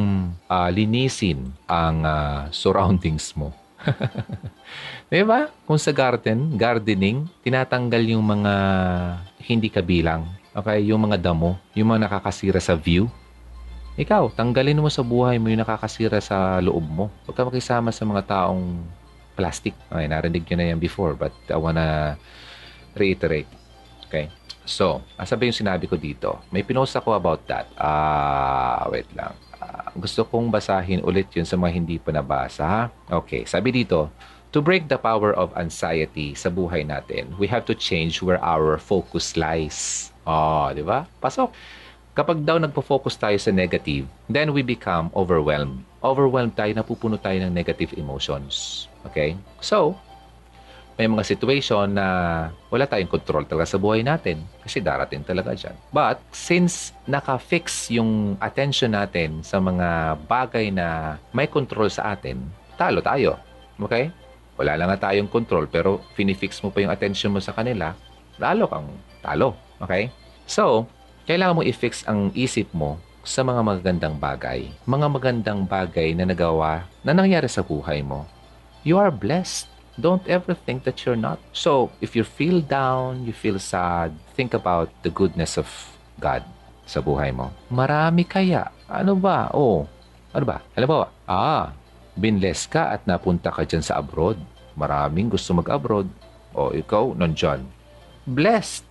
uh, 0.51 0.69
linisin 0.75 1.55
ang 1.71 2.03
uh, 2.03 2.51
surroundings 2.51 3.37
mo. 3.39 3.55
Di 5.13 5.23
ba? 5.23 5.53
Kung 5.69 5.79
sa 5.79 5.95
garden, 5.95 6.59
gardening, 6.59 7.31
tinatanggal 7.47 8.03
yung 8.11 8.27
mga 8.27 8.55
hindi 9.47 9.71
kabilang. 9.71 10.27
Okay? 10.51 10.83
Yung 10.91 11.07
mga 11.07 11.31
damo, 11.31 11.55
yung 11.79 11.95
mga 11.95 12.11
nakakasira 12.11 12.59
sa 12.59 12.75
view. 12.75 13.07
Ikaw, 13.99 14.31
tanggalin 14.31 14.79
mo 14.79 14.87
sa 14.87 15.03
buhay 15.03 15.43
mo 15.43 15.51
yung 15.51 15.59
nakakasira 15.59 16.23
sa 16.23 16.63
loob 16.63 16.87
mo. 16.87 17.11
Huwag 17.27 17.35
ka 17.35 17.43
makisama 17.43 17.91
sa 17.91 18.07
mga 18.07 18.23
taong 18.31 18.87
plastic. 19.35 19.75
Okay, 19.91 20.07
narinig 20.07 20.47
nyo 20.47 20.55
na 20.55 20.67
yan 20.71 20.79
before 20.79 21.19
but 21.19 21.35
I 21.51 21.59
wanna 21.59 22.15
reiterate. 22.95 23.51
Okay? 24.07 24.31
So, 24.63 25.03
asa 25.19 25.35
ba 25.35 25.51
yung 25.51 25.59
sinabi 25.59 25.91
ko 25.91 25.99
dito? 25.99 26.39
May 26.55 26.63
pinost 26.63 26.95
ako 26.95 27.19
about 27.19 27.43
that. 27.51 27.67
Ah, 27.75 28.87
wait 28.87 29.11
lang. 29.19 29.35
Uh, 29.59 29.91
gusto 29.99 30.23
kong 30.23 30.47
basahin 30.47 31.03
ulit 31.03 31.27
yun 31.35 31.43
sa 31.43 31.59
mga 31.59 31.73
hindi 31.75 31.99
pa 31.99 32.15
nabasa. 32.15 32.63
Ha? 32.63 32.83
Okay, 33.19 33.51
sabi 33.51 33.75
dito, 33.75 34.15
To 34.57 34.65
break 34.65 34.89
the 34.89 34.97
power 34.97 35.37
of 35.37 35.53
anxiety 35.61 36.33
sa 36.33 36.49
buhay 36.49 36.81
natin, 36.81 37.37
we 37.37 37.45
have 37.45 37.69
to 37.69 37.77
change 37.77 38.25
where 38.25 38.41
our 38.41 38.81
focus 38.81 39.37
lies. 39.37 40.09
Oh, 40.25 40.73
di 40.73 40.81
ba? 40.81 41.05
Pasok. 41.21 41.53
Kapag 42.19 42.43
daw 42.43 42.59
nagpo-focus 42.59 43.15
tayo 43.15 43.39
sa 43.39 43.55
negative, 43.55 44.03
then 44.27 44.51
we 44.51 44.67
become 44.67 45.07
overwhelmed. 45.15 45.87
Overwhelmed 46.03 46.59
tayo, 46.59 46.75
napupuno 46.75 47.15
tayo 47.15 47.39
ng 47.47 47.55
negative 47.55 47.95
emotions. 47.95 48.91
Okay? 49.07 49.39
So, 49.63 49.95
may 50.99 51.07
mga 51.07 51.23
situation 51.23 51.95
na 51.95 52.07
wala 52.75 52.91
tayong 52.91 53.07
control 53.07 53.47
talaga 53.47 53.71
sa 53.71 53.79
buhay 53.79 54.03
natin 54.03 54.43
kasi 54.59 54.83
darating 54.83 55.23
talaga 55.23 55.55
dyan. 55.55 55.79
But 55.95 56.19
since 56.35 56.91
naka-fix 57.07 57.87
yung 57.95 58.35
attention 58.43 58.99
natin 58.99 59.47
sa 59.47 59.63
mga 59.63 60.19
bagay 60.27 60.75
na 60.75 61.23
may 61.31 61.47
control 61.47 61.87
sa 61.87 62.19
atin, 62.19 62.43
talo 62.75 62.99
tayo. 62.99 63.39
Okay? 63.79 64.11
Wala 64.59 64.75
lang 64.75 64.91
nga 64.91 65.07
tayong 65.07 65.31
control 65.31 65.71
pero 65.71 66.03
finifix 66.19 66.59
mo 66.67 66.75
pa 66.75 66.83
yung 66.83 66.91
attention 66.91 67.31
mo 67.31 67.39
sa 67.39 67.55
kanila, 67.55 67.95
lalo 68.43 68.67
kang 68.67 68.91
talo. 69.23 69.55
Okay? 69.79 70.11
So, 70.51 70.91
kailangan 71.29 71.61
mo 71.61 71.63
i-fix 71.63 72.09
ang 72.09 72.33
isip 72.33 72.73
mo 72.73 72.97
sa 73.21 73.45
mga 73.45 73.61
magagandang 73.61 74.17
bagay. 74.17 74.73
Mga 74.89 75.07
magandang 75.13 75.61
bagay 75.69 76.17
na 76.17 76.25
nagawa 76.25 76.89
na 77.05 77.13
nangyari 77.13 77.45
sa 77.53 77.61
buhay 77.61 78.01
mo. 78.01 78.25
You 78.81 78.97
are 78.97 79.13
blessed. 79.13 79.69
Don't 80.01 80.25
ever 80.25 80.57
think 80.57 80.89
that 80.89 81.05
you're 81.05 81.21
not. 81.21 81.37
So, 81.53 81.93
if 82.01 82.17
you 82.17 82.25
feel 82.25 82.65
down, 82.65 83.29
you 83.29 83.37
feel 83.37 83.61
sad, 83.61 84.17
think 84.33 84.57
about 84.57 84.89
the 85.05 85.13
goodness 85.13 85.61
of 85.61 85.69
God 86.17 86.49
sa 86.89 87.05
buhay 87.05 87.37
mo. 87.37 87.53
Marami 87.69 88.25
kaya. 88.25 88.73
Ano 88.89 89.13
ba? 89.13 89.53
Oh, 89.53 89.85
ano 90.33 90.45
ba? 90.49 90.65
Alam 90.73 90.89
ba? 90.89 91.13
Ah, 91.29 91.77
binless 92.17 92.65
ka 92.65 92.97
at 92.97 93.05
napunta 93.05 93.53
ka 93.53 93.69
dyan 93.69 93.85
sa 93.85 94.01
abroad. 94.01 94.41
Maraming 94.81 95.29
gusto 95.29 95.53
mag-abroad. 95.53 96.09
O 96.57 96.73
ikaw, 96.73 97.13
nandyan. 97.13 97.69
Blessed. 98.25 98.88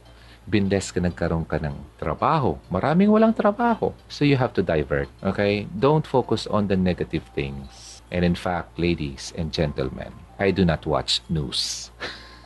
Binless 0.47 0.95
ka 0.95 1.03
nagkaroon 1.03 1.43
ka 1.43 1.59
ng 1.59 1.75
trabaho. 1.99 2.55
Maraming 2.71 3.11
walang 3.11 3.35
trabaho. 3.35 3.91
So 4.07 4.23
you 4.23 4.39
have 4.39 4.55
to 4.55 4.63
divert. 4.63 5.11
Okay? 5.19 5.67
Don't 5.75 6.07
focus 6.07 6.47
on 6.47 6.71
the 6.71 6.79
negative 6.79 7.27
things. 7.35 7.99
And 8.07 8.23
in 8.23 8.39
fact, 8.39 8.79
ladies 8.79 9.35
and 9.35 9.51
gentlemen, 9.51 10.15
I 10.39 10.55
do 10.55 10.63
not 10.63 10.87
watch 10.87 11.19
news. 11.27 11.91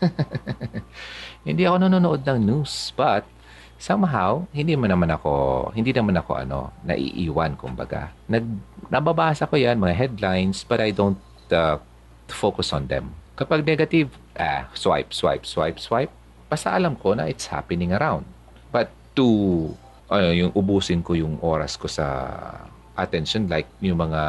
hindi 1.48 1.70
ako 1.70 1.86
nanonood 1.86 2.26
ng 2.26 2.40
news. 2.42 2.90
But 2.98 3.30
somehow, 3.78 4.50
hindi 4.54 4.74
mo 4.74 4.90
naman 4.90 5.14
ako, 5.14 5.70
hindi 5.78 5.94
naman 5.94 6.18
ako 6.18 6.32
ano, 6.42 6.74
naiiwan 6.86 7.58
kumbaga. 7.58 8.14
Nag, 8.26 8.46
nababasa 8.90 9.46
ko 9.46 9.58
yan, 9.58 9.78
mga 9.78 9.98
headlines, 9.98 10.66
but 10.66 10.82
I 10.82 10.90
don't 10.90 11.22
uh, 11.54 11.78
focus 12.30 12.74
on 12.74 12.90
them. 12.90 13.14
Kapag 13.38 13.66
negative, 13.66 14.14
ah, 14.38 14.70
swipe, 14.78 15.14
swipe, 15.14 15.46
swipe, 15.46 15.82
swipe, 15.82 16.14
basta 16.52 16.76
alam 16.76 17.00
ko 17.00 17.16
na 17.16 17.32
it's 17.32 17.48
happening 17.48 17.96
around. 17.96 18.28
But 18.76 18.92
to, 19.16 19.72
ano, 20.12 20.36
yung 20.36 20.52
ubusin 20.52 21.00
ko 21.00 21.16
yung 21.16 21.40
oras 21.40 21.80
ko 21.80 21.88
sa 21.88 22.28
attention, 23.00 23.48
like 23.48 23.72
yung 23.80 24.04
mga 24.04 24.22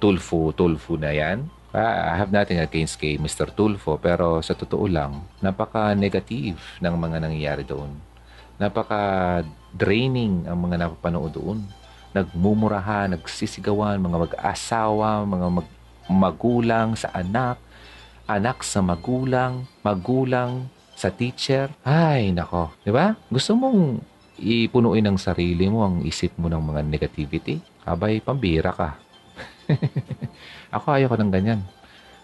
tulfo, 0.00 0.56
tulfo 0.56 0.96
na 0.96 1.12
yan, 1.12 1.52
I 1.76 2.16
have 2.16 2.32
nothing 2.32 2.56
against 2.56 2.96
kay 2.96 3.20
Mr. 3.20 3.52
Tulfo, 3.52 4.00
pero 4.00 4.40
sa 4.40 4.56
totoo 4.56 4.88
lang, 4.88 5.28
napaka-negative 5.44 6.56
ng 6.80 6.94
mga 6.96 7.16
nangyayari 7.20 7.68
doon 7.68 7.92
napaka-draining 8.56 10.48
ang 10.48 10.58
mga 10.60 10.76
napapanood 10.80 11.32
doon. 11.36 11.60
Nagmumurahan, 12.16 13.12
nagsisigawan, 13.12 14.00
mga 14.00 14.18
mag-asawa, 14.28 15.28
mga 15.28 15.46
mag- 15.52 15.76
magulang 16.08 16.96
sa 16.96 17.12
anak, 17.12 17.60
anak 18.24 18.64
sa 18.64 18.80
magulang, 18.80 19.68
magulang 19.84 20.72
sa 20.96 21.12
teacher. 21.12 21.68
Ay, 21.84 22.32
nako. 22.32 22.72
Di 22.80 22.88
ba? 22.88 23.12
Gusto 23.28 23.52
mong 23.52 24.00
ipunuin 24.40 25.04
ang 25.04 25.20
sarili 25.20 25.68
mo, 25.68 25.84
ang 25.84 26.00
isip 26.02 26.32
mo 26.40 26.48
ng 26.48 26.64
mga 26.72 26.80
negativity? 26.88 27.60
Abay, 27.84 28.24
pambira 28.24 28.72
ka. 28.72 28.96
Ako 30.76 30.96
ayoko 30.96 31.20
ng 31.20 31.30
ganyan. 31.30 31.60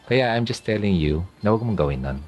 Kaya 0.08 0.34
I'm 0.34 0.48
just 0.48 0.64
telling 0.64 0.96
you 0.96 1.22
na 1.44 1.52
huwag 1.52 1.62
mong 1.62 1.78
gawin 1.78 2.02
nun. 2.02 2.18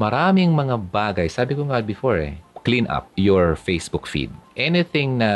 Maraming 0.00 0.50
mga 0.50 0.80
bagay, 0.80 1.28
sabi 1.30 1.54
ko 1.54 1.68
nga 1.68 1.78
before 1.84 2.18
eh, 2.18 2.34
clean 2.66 2.88
up 2.90 3.10
your 3.14 3.54
Facebook 3.54 4.08
feed. 4.08 4.32
Anything 4.58 5.20
na 5.20 5.30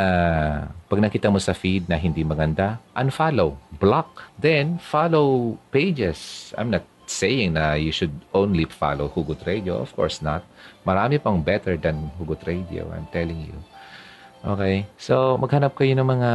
pag 0.91 1.03
nakita 1.03 1.31
mo 1.31 1.39
sa 1.39 1.55
feed 1.55 1.87
na 1.87 1.99
hindi 1.99 2.23
maganda, 2.27 2.83
unfollow, 2.95 3.59
block. 3.79 4.27
Then, 4.39 4.79
follow 4.83 5.59
pages. 5.71 6.51
I'm 6.59 6.71
not 6.75 6.87
saying 7.07 7.55
na 7.55 7.79
you 7.79 7.91
should 7.91 8.13
only 8.35 8.67
follow 8.67 9.09
Hugot 9.11 9.47
Radio. 9.47 9.81
Of 9.81 9.95
course 9.95 10.21
not. 10.21 10.43
Marami 10.87 11.23
pang 11.23 11.43
better 11.43 11.79
than 11.79 12.11
Hugot 12.19 12.43
Radio. 12.47 12.91
I'm 12.93 13.09
telling 13.11 13.47
you. 13.47 13.59
Okay? 14.47 14.87
So, 14.95 15.35
maghanap 15.41 15.75
kayo 15.75 15.97
ng 15.99 16.07
mga 16.07 16.31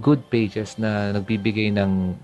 good 0.00 0.24
pages 0.32 0.80
na 0.80 1.12
nagbibigay 1.12 1.68
ng 1.76 2.16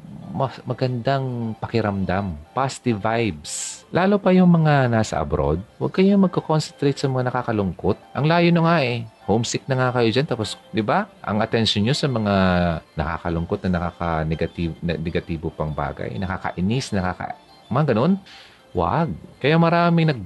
magandang 0.67 1.55
pakiramdam, 1.63 2.35
positive 2.51 2.99
vibes. 2.99 3.85
Lalo 3.95 4.19
pa 4.19 4.35
yung 4.35 4.51
mga 4.51 4.91
nasa 4.91 5.23
abroad, 5.23 5.63
huwag 5.79 5.95
kayong 5.95 6.27
magko-concentrate 6.27 6.99
sa 6.99 7.07
mga 7.07 7.31
nakakalungkot. 7.31 7.95
Ang 8.11 8.27
layo 8.27 8.51
na 8.51 8.63
nga 8.67 8.77
eh. 8.83 9.07
Homesick 9.25 9.65
na 9.71 9.79
nga 9.79 9.89
kayo 9.95 10.11
dyan. 10.11 10.27
Tapos, 10.27 10.59
di 10.75 10.83
ba? 10.83 11.07
Ang 11.23 11.39
attention 11.41 11.87
nyo 11.87 11.95
sa 11.95 12.11
mga 12.11 12.35
nakakalungkot 12.99 13.61
na 13.65 13.71
nakaka-negatibo 13.79 14.75
negatibo 14.83 15.47
pang 15.55 15.71
bagay. 15.71 16.13
Nakakainis, 16.19 16.91
nakaka... 16.93 17.39
Mga 17.75 17.99
ganun. 17.99 18.23
Wag. 18.71 19.11
Kaya 19.43 19.59
maraming 19.59 20.15
nag 20.15 20.23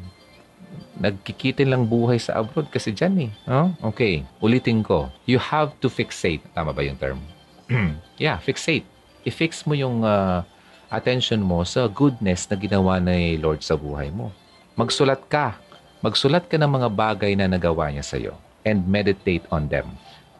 nagkikitin 0.98 1.70
lang 1.70 1.86
buhay 1.86 2.18
sa 2.18 2.42
abroad 2.42 2.68
kasi 2.68 2.90
dyan 2.92 3.30
eh. 3.30 3.30
Oh? 3.48 3.70
Okay, 3.94 4.26
ulitin 4.42 4.82
ko. 4.82 5.08
You 5.24 5.38
have 5.40 5.72
to 5.80 5.88
fixate. 5.88 6.42
Tama 6.52 6.74
ba 6.74 6.82
yung 6.84 6.98
term? 7.00 7.22
yeah, 8.20 8.36
fixate 8.42 8.84
i-fix 9.28 9.68
mo 9.68 9.76
yung 9.76 10.00
uh, 10.00 10.40
attention 10.88 11.44
mo 11.44 11.60
sa 11.68 11.84
goodness 11.84 12.48
na 12.48 12.56
ginawa 12.56 12.96
ni 12.96 13.36
Lord 13.36 13.60
sa 13.60 13.76
buhay 13.76 14.08
mo. 14.08 14.32
Magsulat 14.78 15.28
ka. 15.28 15.60
Magsulat 16.00 16.48
ka 16.48 16.56
ng 16.56 16.70
mga 16.70 16.88
bagay 16.88 17.36
na 17.36 17.50
nagawa 17.50 17.92
niya 17.92 18.04
sa 18.06 18.16
iyo 18.16 18.38
and 18.64 18.88
meditate 18.88 19.44
on 19.52 19.68
them. 19.68 19.92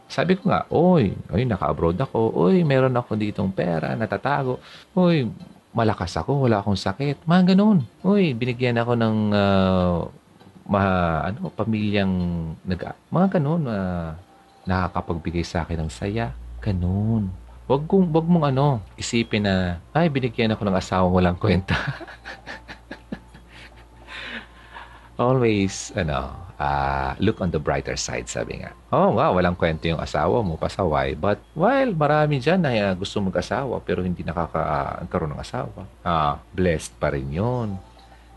Sabi 0.09 0.41
ko 0.41 0.49
nga, 0.49 0.65
oy, 0.73 1.13
oy, 1.29 1.45
naka-abroad 1.45 2.01
ako. 2.01 2.33
Oy, 2.33 2.65
meron 2.65 2.97
ako 2.97 3.13
ditong 3.13 3.53
pera, 3.53 3.93
natatago. 3.93 4.57
Oy, 4.97 5.29
malakas 5.79 6.19
ako, 6.19 6.51
wala 6.51 6.59
akong 6.59 6.75
sakit. 6.75 7.23
Mga 7.23 7.55
ganun. 7.55 7.87
Oy, 8.03 8.35
binigyan 8.35 8.83
ako 8.83 8.99
ng 8.99 9.17
uh, 9.31 9.97
ma, 10.67 10.83
ano, 11.31 11.55
pamilyang 11.55 12.15
nag, 12.67 12.81
mga 13.15 13.39
ganun, 13.39 13.63
uh, 13.71 14.19
nakakapagbigay 14.67 15.47
sa 15.47 15.63
akin 15.63 15.87
ng 15.87 15.91
saya. 15.95 16.35
Ganun. 16.59 17.31
Wag 17.71 17.87
kung 17.87 18.11
wag 18.11 18.27
mong 18.27 18.51
ano, 18.51 18.83
isipin 18.99 19.47
na 19.47 19.79
ay 19.95 20.11
binigyan 20.11 20.51
ako 20.53 20.67
ng 20.67 20.77
asawang 20.77 21.15
walang 21.15 21.39
kwenta. 21.39 21.79
Always 25.19 25.91
ano, 25.99 26.31
uh, 26.59 27.15
look 27.19 27.41
on 27.43 27.51
the 27.51 27.59
brighter 27.63 27.95
side 27.99 28.31
sabi 28.31 28.63
nga. 28.63 28.75
Oh, 28.91 29.15
wow, 29.19 29.35
walang 29.35 29.59
kwento 29.59 29.87
yung 29.87 30.03
asawa 30.03 30.43
mo, 30.43 30.59
pasaway. 30.59 31.15
But 31.19 31.43
while 31.55 31.95
marami 31.95 32.43
diyan 32.43 32.61
na 32.63 32.71
uh, 32.75 32.95
gusto 32.99 33.23
mag-asawa 33.23 33.83
pero 33.83 34.03
hindi 34.07 34.27
nakakaroon 34.27 35.35
ng 35.35 35.43
asawa. 35.43 35.83
Ah, 36.03 36.39
blessed 36.55 36.95
pa 36.99 37.15
rin 37.15 37.31
'yon. 37.31 37.79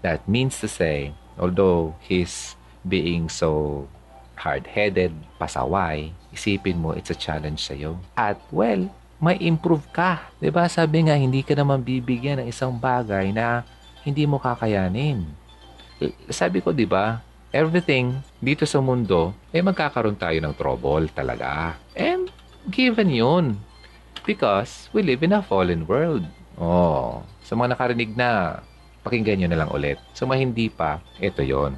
That 0.01 0.25
means 0.25 0.57
to 0.65 0.69
say, 0.69 1.13
although 1.37 1.93
he's 2.01 2.57
being 2.81 3.29
so 3.29 3.85
hard-headed, 4.41 5.13
pasaway, 5.37 6.09
isipin 6.33 6.81
mo 6.81 6.97
it's 6.97 7.13
a 7.13 7.17
challenge 7.17 7.61
sa 7.61 7.77
iyo. 7.77 8.01
At 8.17 8.41
well, 8.49 8.89
may 9.21 9.37
improve 9.37 9.85
ka. 9.93 10.33
ba? 10.41 10.65
Sabi 10.65 11.05
nga 11.05 11.13
hindi 11.13 11.45
ka 11.45 11.53
naman 11.53 11.85
bibigyan 11.85 12.41
ng 12.41 12.49
isang 12.49 12.73
bagay 12.73 13.29
na 13.29 13.61
hindi 14.01 14.25
mo 14.25 14.41
kakayanin. 14.41 15.29
Sabi 16.31 16.63
ko, 16.63 16.73
'di 16.73 16.87
ba? 16.89 17.21
Everything 17.51 18.23
dito 18.39 18.63
sa 18.63 18.79
mundo, 18.79 19.35
eh 19.51 19.59
magkakaroon 19.59 20.15
tayo 20.15 20.39
ng 20.39 20.55
trouble 20.55 21.11
talaga. 21.11 21.75
And 21.93 22.31
given 22.71 23.11
'yun. 23.11 23.59
Because 24.21 24.87
we 24.93 25.01
live 25.01 25.25
in 25.25 25.33
a 25.33 25.41
fallen 25.41 25.89
world. 25.89 26.25
Oh, 26.61 27.25
sa 27.41 27.57
mga 27.57 27.73
nakarinig 27.73 28.13
na, 28.13 28.61
pakinggan 29.01 29.41
nyo 29.41 29.49
na 29.49 29.59
lang 29.65 29.71
ulit. 29.73 29.97
Sa 30.13 30.29
mga 30.29 30.45
hindi 30.45 30.69
pa, 30.69 31.01
ito 31.17 31.41
yon. 31.41 31.73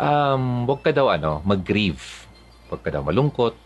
Um, 0.00 0.64
huwag 0.64 0.80
ka 0.80 0.92
daw 0.96 1.12
ano, 1.12 1.44
mag-grieve. 1.44 2.24
Huwag 2.72 2.80
ka 2.80 2.88
daw 2.88 3.04
malungkot 3.04 3.56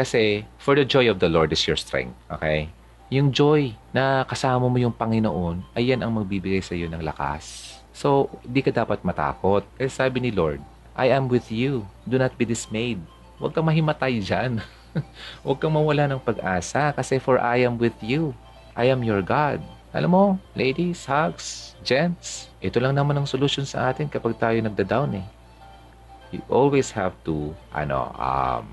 kasi, 0.00 0.48
for 0.56 0.72
the 0.72 0.88
joy 0.88 1.12
of 1.12 1.20
the 1.20 1.28
Lord 1.28 1.52
is 1.52 1.60
your 1.68 1.76
strength. 1.76 2.16
Okay? 2.32 2.72
Yung 3.12 3.36
joy 3.36 3.76
na 3.92 4.24
kasama 4.24 4.64
mo 4.64 4.78
yung 4.80 4.96
Panginoon, 4.96 5.76
ayan 5.76 6.00
ang 6.00 6.16
magbibigay 6.16 6.64
sa 6.64 6.72
iyo 6.72 6.88
ng 6.88 7.04
lakas. 7.04 7.69
So, 8.00 8.32
di 8.48 8.64
ka 8.64 8.72
dapat 8.72 9.04
matakot. 9.04 9.60
Kasi 9.76 9.92
sabi 9.92 10.24
ni 10.24 10.32
Lord, 10.32 10.64
I 10.96 11.12
am 11.12 11.28
with 11.28 11.52
you. 11.52 11.84
Do 12.08 12.16
not 12.16 12.32
be 12.40 12.48
dismayed. 12.48 12.96
Huwag 13.36 13.52
kang 13.52 13.68
mahimatay 13.68 14.24
dyan. 14.24 14.64
Huwag 15.44 15.60
kang 15.60 15.76
mawala 15.76 16.08
ng 16.08 16.24
pag-asa 16.24 16.96
kasi 16.96 17.20
for 17.20 17.36
I 17.36 17.68
am 17.68 17.76
with 17.76 18.00
you. 18.00 18.32
I 18.72 18.88
am 18.88 19.04
your 19.04 19.20
God. 19.20 19.60
Alam 19.92 20.10
mo, 20.16 20.24
ladies, 20.56 21.04
hugs, 21.04 21.76
gents, 21.84 22.48
ito 22.64 22.80
lang 22.80 22.96
naman 22.96 23.20
ang 23.20 23.28
solution 23.28 23.68
sa 23.68 23.92
atin 23.92 24.08
kapag 24.08 24.32
tayo 24.40 24.56
nagda-down 24.64 25.20
eh. 25.20 25.26
You 26.32 26.40
always 26.48 26.88
have 26.96 27.12
to, 27.28 27.52
ano, 27.68 28.16
um, 28.16 28.64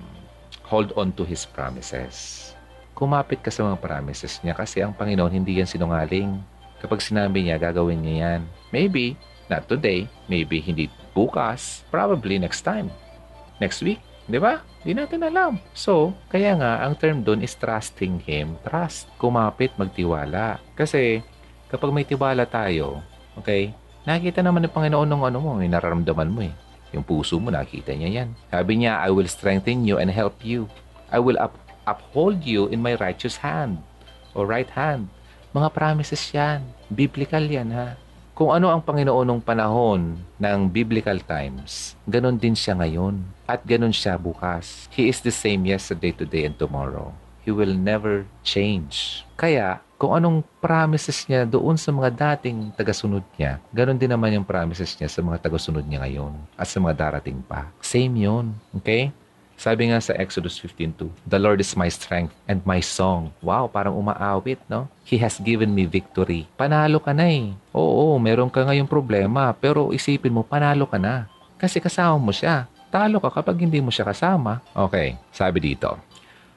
hold 0.63 0.95
on 0.95 1.11
to 1.19 1.27
His 1.27 1.43
promises. 1.43 2.47
Kumapit 2.95 3.43
ka 3.43 3.51
sa 3.51 3.67
mga 3.67 3.81
promises 3.83 4.39
niya 4.39 4.55
kasi 4.55 4.79
ang 4.79 4.95
Panginoon 4.95 5.35
hindi 5.35 5.59
yan 5.59 5.67
sinungaling. 5.67 6.39
Kapag 6.79 7.03
sinabi 7.03 7.43
niya, 7.43 7.59
gagawin 7.59 7.99
niya 7.99 8.15
yan. 8.23 8.41
Maybe, 8.71 9.15
not 9.47 9.67
today. 9.71 10.07
Maybe 10.27 10.59
hindi 10.59 10.91
bukas. 11.15 11.87
Probably 11.87 12.37
next 12.37 12.61
time. 12.67 12.91
Next 13.57 13.81
week. 13.81 14.03
Di 14.27 14.37
ba? 14.37 14.59
Hindi 14.83 14.99
natin 14.99 15.23
alam. 15.23 15.59
So, 15.71 16.11
kaya 16.27 16.59
nga, 16.59 16.83
ang 16.83 16.99
term 16.99 17.23
doon 17.23 17.41
is 17.41 17.55
trusting 17.55 18.27
Him. 18.27 18.59
Trust. 18.67 19.07
Kumapit, 19.15 19.71
magtiwala. 19.79 20.59
Kasi, 20.75 21.23
kapag 21.71 21.95
may 21.95 22.03
tiwala 22.03 22.43
tayo, 22.43 22.99
okay, 23.39 23.71
nakikita 24.03 24.43
naman 24.43 24.67
ng 24.67 24.75
Panginoon 24.75 25.07
ng 25.07 25.23
ano 25.31 25.39
mo, 25.39 25.55
may 25.55 25.71
nararamdaman 25.71 26.31
mo 26.31 26.43
eh. 26.43 26.51
Yung 26.91 27.07
puso 27.07 27.39
mo, 27.39 27.51
nakita 27.51 27.95
niya 27.95 28.23
yan. 28.23 28.29
Sabi 28.51 28.83
niya, 28.83 28.99
I 28.99 29.11
will 29.11 29.27
strengthen 29.27 29.87
you 29.87 29.99
and 29.99 30.11
help 30.11 30.43
you. 30.43 30.67
I 31.07 31.23
will 31.23 31.39
up 31.39 31.55
uphold 31.87 32.43
you 32.43 32.67
in 32.67 32.83
my 32.83 32.99
righteous 32.99 33.39
hand 33.39 33.79
o 34.35 34.43
right 34.43 34.67
hand. 34.75 35.07
Mga 35.55 35.71
promises 35.71 36.19
yan. 36.35 36.67
Biblical 36.91 37.47
yan 37.47 37.71
ha. 37.71 37.95
Kung 38.37 38.53
ano 38.53 38.69
ang 38.69 38.85
Panginoon 38.85 39.25
ng 39.25 39.41
panahon 39.41 40.13
ng 40.37 40.59
biblical 40.69 41.17
times, 41.25 41.97
ganun 42.05 42.37
din 42.37 42.53
siya 42.53 42.77
ngayon. 42.77 43.25
At 43.49 43.65
ganun 43.65 43.89
siya 43.89 44.13
bukas. 44.13 44.85
He 44.93 45.09
is 45.09 45.25
the 45.25 45.33
same 45.33 45.65
yesterday, 45.65 46.13
today, 46.13 46.45
and 46.45 46.53
tomorrow. 46.53 47.17
He 47.41 47.49
will 47.49 47.73
never 47.73 48.29
change. 48.45 49.25
Kaya, 49.33 49.81
kung 49.97 50.13
anong 50.13 50.45
promises 50.61 51.25
niya 51.25 51.49
doon 51.49 51.81
sa 51.81 51.89
mga 51.89 52.13
dating 52.13 52.77
tagasunod 52.77 53.25
niya, 53.41 53.57
ganun 53.73 53.97
din 53.97 54.13
naman 54.13 54.37
yung 54.37 54.45
promises 54.45 54.93
niya 54.93 55.09
sa 55.09 55.25
mga 55.25 55.41
tagasunod 55.41 55.81
niya 55.81 56.05
ngayon 56.05 56.37
at 56.53 56.69
sa 56.69 56.77
mga 56.77 56.93
darating 56.93 57.41
pa. 57.41 57.73
Same 57.81 58.21
yon 58.21 58.53
Okay? 58.77 59.09
Sabi 59.57 59.89
nga 59.89 59.97
sa 59.97 60.13
Exodus 60.13 60.61
15.2, 60.61 61.09
The 61.25 61.41
Lord 61.41 61.57
is 61.57 61.73
my 61.73 61.89
strength 61.89 62.37
and 62.45 62.61
my 62.61 62.77
song. 62.77 63.33
Wow, 63.41 63.65
parang 63.65 63.97
umaawit, 63.97 64.61
no? 64.69 64.85
He 65.01 65.17
has 65.17 65.41
given 65.41 65.73
me 65.73 65.89
victory. 65.89 66.45
Panalo 66.53 67.01
ka 67.01 67.09
na 67.09 67.25
eh. 67.25 67.57
Oo, 67.73 68.21
meron 68.21 68.53
ka 68.53 68.61
ngayong 68.61 68.85
problema, 68.85 69.49
pero 69.57 69.89
isipin 69.89 70.29
mo, 70.29 70.45
panalo 70.45 70.85
ka 70.85 71.01
na. 71.01 71.25
Kasi 71.57 71.81
kasama 71.81 72.21
mo 72.21 72.29
siya. 72.29 72.69
Talo 72.93 73.17
ka 73.17 73.33
kapag 73.33 73.57
hindi 73.57 73.81
mo 73.81 73.89
siya 73.89 74.05
kasama. 74.05 74.61
Okay, 74.77 75.17
sabi 75.33 75.73
dito, 75.73 75.97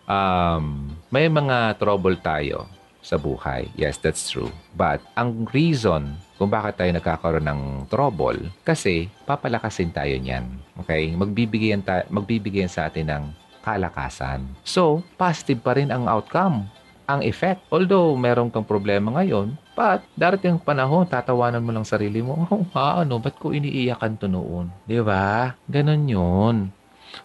um, 0.05 0.93
may 1.09 1.25
mga 1.33 1.81
trouble 1.81 2.21
tayo 2.21 2.69
sa 3.01 3.17
buhay. 3.17 3.73
Yes, 3.81 3.97
that's 3.97 4.29
true. 4.29 4.53
But 4.77 5.01
ang 5.17 5.49
reason 5.57 6.21
kung 6.41 6.49
bakit 6.49 6.81
tayo 6.81 6.89
nagkakaroon 6.97 7.45
ng 7.45 7.61
trouble, 7.93 8.49
kasi 8.65 9.13
papalakasin 9.29 9.93
tayo 9.93 10.17
niyan. 10.17 10.49
Okay? 10.81 11.13
Magbibigyan, 11.13 11.85
ta- 11.85 12.09
magbibigyan 12.09 12.73
sa 12.73 12.89
atin 12.89 13.13
ng 13.13 13.25
kalakasan. 13.61 14.49
So, 14.65 15.05
positive 15.21 15.61
pa 15.61 15.77
rin 15.77 15.93
ang 15.93 16.09
outcome, 16.09 16.65
ang 17.05 17.21
effect. 17.21 17.61
Although, 17.69 18.17
meron 18.17 18.49
kang 18.49 18.65
problema 18.65 19.21
ngayon, 19.21 19.53
but 19.77 20.01
darating 20.17 20.57
ang 20.57 20.65
panahon, 20.65 21.05
tatawanan 21.05 21.61
mo 21.61 21.77
lang 21.77 21.85
sarili 21.85 22.25
mo, 22.25 22.49
oh, 22.49 22.65
ano, 22.73 23.21
ba't 23.21 23.37
ko 23.37 23.53
iniiyakan 23.53 24.17
to 24.17 24.25
noon? 24.25 24.73
Di 24.89 24.97
ba? 25.05 25.53
Ganon 25.69 26.09
yun. 26.09 26.57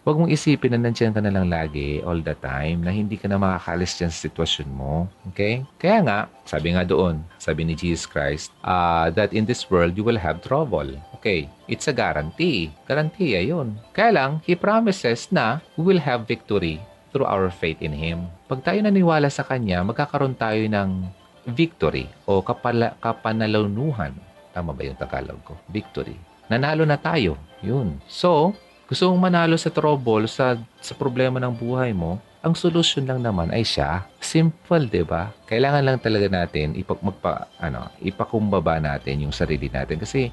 Huwag 0.06 0.18
mong 0.18 0.34
isipin 0.34 0.74
na 0.74 0.80
nandiyan 0.86 1.14
ka 1.14 1.22
na 1.22 1.34
lang 1.34 1.50
lagi, 1.50 2.02
all 2.06 2.22
the 2.22 2.38
time, 2.38 2.86
na 2.86 2.92
hindi 2.94 3.18
ka 3.18 3.26
na 3.30 3.42
makakalis 3.42 3.98
dyan 3.98 4.12
sa 4.14 4.26
sitwasyon 4.30 4.70
mo. 4.70 5.10
Okay? 5.34 5.66
Kaya 5.78 6.02
nga, 6.06 6.20
sabi 6.46 6.74
nga 6.74 6.86
doon, 6.86 7.22
sabi 7.42 7.66
ni 7.66 7.74
Jesus 7.74 8.06
Christ, 8.06 8.54
uh, 8.66 9.10
that 9.14 9.34
in 9.34 9.46
this 9.46 9.70
world 9.70 9.98
you 9.98 10.06
will 10.06 10.20
have 10.20 10.42
trouble. 10.46 10.90
Okay, 11.18 11.50
it's 11.66 11.90
a 11.90 11.96
guarantee. 11.96 12.70
Guarantee 12.86 13.34
yun. 13.42 13.82
Kaya 13.98 14.14
lang, 14.14 14.32
He 14.46 14.54
promises 14.54 15.34
na 15.34 15.58
we 15.74 15.82
will 15.82 16.02
have 16.02 16.30
victory 16.30 16.78
through 17.10 17.26
our 17.26 17.50
faith 17.50 17.82
in 17.82 17.96
Him. 17.96 18.30
Pag 18.46 18.62
tayo 18.62 18.84
naniwala 18.84 19.32
sa 19.34 19.42
Kanya, 19.42 19.82
magkakaroon 19.82 20.38
tayo 20.38 20.62
ng 20.62 21.10
victory 21.50 22.06
o 22.30 22.46
kapala, 22.46 22.94
kapanalanuhan. 23.02 24.14
Tama 24.54 24.76
ba 24.76 24.82
yung 24.86 25.00
Tagalog 25.00 25.42
ko? 25.42 25.54
Victory. 25.72 26.14
Nanalo 26.46 26.86
na 26.86 27.00
tayo. 27.00 27.42
Yun. 27.66 27.98
So, 28.06 28.54
gusto 28.86 29.10
mong 29.10 29.22
manalo 29.34 29.58
sa 29.58 29.74
trouble, 29.74 30.30
sa, 30.30 30.62
sa 30.78 30.94
problema 30.94 31.42
ng 31.42 31.54
buhay 31.58 31.90
mo, 31.90 32.22
ang 32.46 32.54
solusyon 32.54 33.10
lang 33.10 33.26
naman 33.26 33.50
ay 33.50 33.66
siya. 33.66 34.06
Simple, 34.22 34.86
'di 34.86 35.02
ba? 35.02 35.34
Kailangan 35.50 35.82
lang 35.82 35.98
talaga 35.98 36.30
natin 36.30 36.78
ipag 36.78 37.02
magpa 37.02 37.50
ano, 37.58 37.90
ipakumbaba 38.06 38.78
natin 38.78 39.26
yung 39.26 39.34
sarili 39.34 39.66
natin 39.66 39.98
kasi 39.98 40.30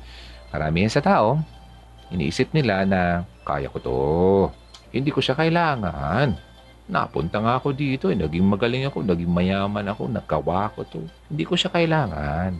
marami 0.52 0.84
yan 0.84 0.92
sa 0.92 1.00
tao 1.00 1.40
iniisip 2.12 2.52
nila 2.52 2.84
na 2.84 3.24
kaya 3.48 3.72
ko 3.72 3.78
'to. 3.80 4.00
Hindi 4.92 5.08
ko 5.08 5.24
siya 5.24 5.32
kailangan. 5.32 6.36
Napunta 6.92 7.40
nga 7.40 7.56
ako 7.56 7.72
dito, 7.72 8.12
eh. 8.12 8.18
naging 8.20 8.44
magaling 8.44 8.84
ako, 8.84 9.00
naging 9.00 9.32
mayaman 9.32 9.88
ako, 9.88 10.12
nagkawa 10.12 10.68
ko 10.76 10.84
'to. 10.84 11.00
Hindi 11.32 11.48
ko 11.48 11.56
siya 11.56 11.72
kailangan. 11.72 12.52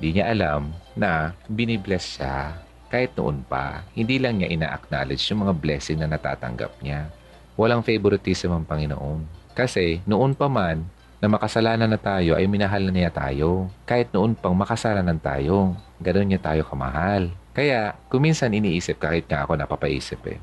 Hindi 0.00 0.08
niya 0.16 0.32
alam 0.32 0.72
na 0.96 1.36
binibless 1.52 2.16
siya 2.16 2.69
kahit 2.90 3.14
noon 3.14 3.46
pa. 3.46 3.86
Hindi 3.94 4.18
lang 4.18 4.42
niya 4.42 4.50
ina-acknowledge 4.50 5.22
yung 5.30 5.46
mga 5.46 5.54
blessing 5.56 6.02
na 6.02 6.10
natatanggap 6.10 6.82
niya. 6.82 7.08
Walang 7.54 7.86
favoritism 7.86 8.50
ang 8.50 8.66
Panginoon. 8.66 9.24
Kasi 9.54 10.02
noon 10.04 10.34
pa 10.34 10.50
man 10.50 10.82
na 11.22 11.26
makasalanan 11.30 11.86
na 11.86 12.00
tayo 12.00 12.34
ay 12.34 12.50
minahal 12.50 12.82
na 12.88 12.92
niya 12.92 13.14
tayo. 13.14 13.70
Kahit 13.86 14.10
noon 14.10 14.34
pang 14.34 14.58
makasalanan 14.58 15.22
tayo, 15.22 15.78
ganoon 16.02 16.34
niya 16.34 16.42
tayo 16.42 16.66
kamahal. 16.66 17.30
Kaya 17.54 17.94
kuminsan 18.10 18.52
iniisip 18.56 18.98
kahit 18.98 19.30
nga 19.30 19.46
ako 19.46 19.54
napapaisip 19.54 20.20
eh. 20.26 20.42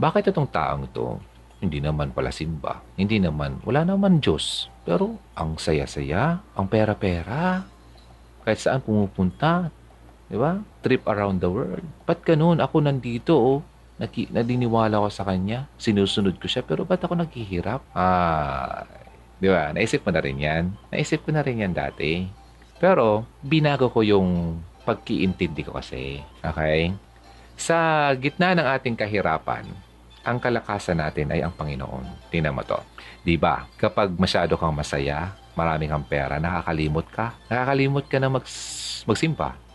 Bakit 0.00 0.32
itong 0.32 0.48
taong 0.48 0.88
to 0.92 1.20
hindi 1.56 1.80
naman 1.80 2.12
pala 2.12 2.28
simba. 2.28 2.84
Hindi 3.00 3.16
naman, 3.16 3.64
wala 3.64 3.88
naman 3.88 4.20
Diyos. 4.20 4.68
Pero 4.84 5.16
ang 5.32 5.56
saya-saya, 5.56 6.44
ang 6.52 6.66
pera-pera. 6.68 7.64
Kahit 8.44 8.60
saan 8.60 8.84
pumupunta. 8.84 9.72
Di 10.28 10.36
ba? 10.36 10.60
Trip 10.86 11.02
around 11.10 11.42
the 11.42 11.50
world. 11.50 11.82
Ba't 12.06 12.22
ganun? 12.22 12.62
Ako 12.62 12.78
nandito 12.78 13.34
oh 13.34 13.58
naki, 13.96 14.28
nadiniwala 14.28 15.00
ko 15.00 15.08
sa 15.08 15.24
kanya, 15.24 15.68
sinusunod 15.80 16.36
ko 16.36 16.46
siya, 16.48 16.60
pero 16.64 16.84
ba't 16.84 17.00
ako 17.00 17.16
naghihirap? 17.16 17.80
Ah, 17.96 18.84
di 19.40 19.48
ba? 19.48 19.72
Naisip 19.72 20.04
mo 20.04 20.12
na 20.12 20.20
rin 20.20 20.36
yan. 20.36 20.64
Naisip 20.92 21.24
ko 21.24 21.32
na 21.32 21.40
rin 21.40 21.64
yan 21.64 21.72
dati. 21.72 22.28
Pero, 22.76 23.24
binago 23.40 23.88
ko 23.88 24.04
yung 24.04 24.60
pagkiintindi 24.84 25.64
ko 25.64 25.80
kasi. 25.80 26.20
Okay? 26.44 26.92
Sa 27.56 28.12
gitna 28.20 28.52
ng 28.52 28.68
ating 28.68 29.00
kahirapan, 29.00 29.64
ang 30.26 30.36
kalakasan 30.36 31.00
natin 31.00 31.32
ay 31.32 31.40
ang 31.40 31.56
Panginoon. 31.56 32.28
Tingnan 32.28 32.52
mo 32.52 32.60
to. 32.68 32.76
Di 33.24 33.40
ba? 33.40 33.64
Kapag 33.80 34.12
masyado 34.20 34.60
kang 34.60 34.76
masaya, 34.76 35.32
marami 35.56 35.88
kang 35.88 36.04
pera, 36.04 36.36
nakakalimot 36.36 37.08
ka. 37.08 37.32
Nakakalimot 37.48 38.04
ka 38.04 38.20
na 38.20 38.28
mag 38.28 38.44
magsimpa 39.06 39.65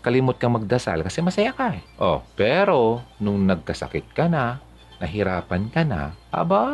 kalimot 0.00 0.38
kang 0.38 0.54
magdasal 0.54 1.02
kasi 1.04 1.20
masaya 1.20 1.52
ka 1.52 1.74
eh. 1.76 1.82
Oh, 2.00 2.22
pero 2.34 3.02
nung 3.20 3.44
nagkasakit 3.46 4.10
ka 4.14 4.30
na, 4.30 4.62
nahirapan 4.98 5.68
ka 5.68 5.82
na, 5.84 6.16
aba, 6.30 6.64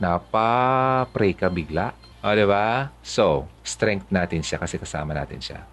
napa-pray 0.00 1.36
ka 1.36 1.52
bigla. 1.52 1.92
O, 2.20 2.32
oh, 2.32 2.34
di 2.36 2.44
ba? 2.44 2.92
So, 3.00 3.48
strength 3.64 4.12
natin 4.12 4.44
siya 4.44 4.60
kasi 4.60 4.76
kasama 4.76 5.16
natin 5.16 5.40
siya. 5.40 5.64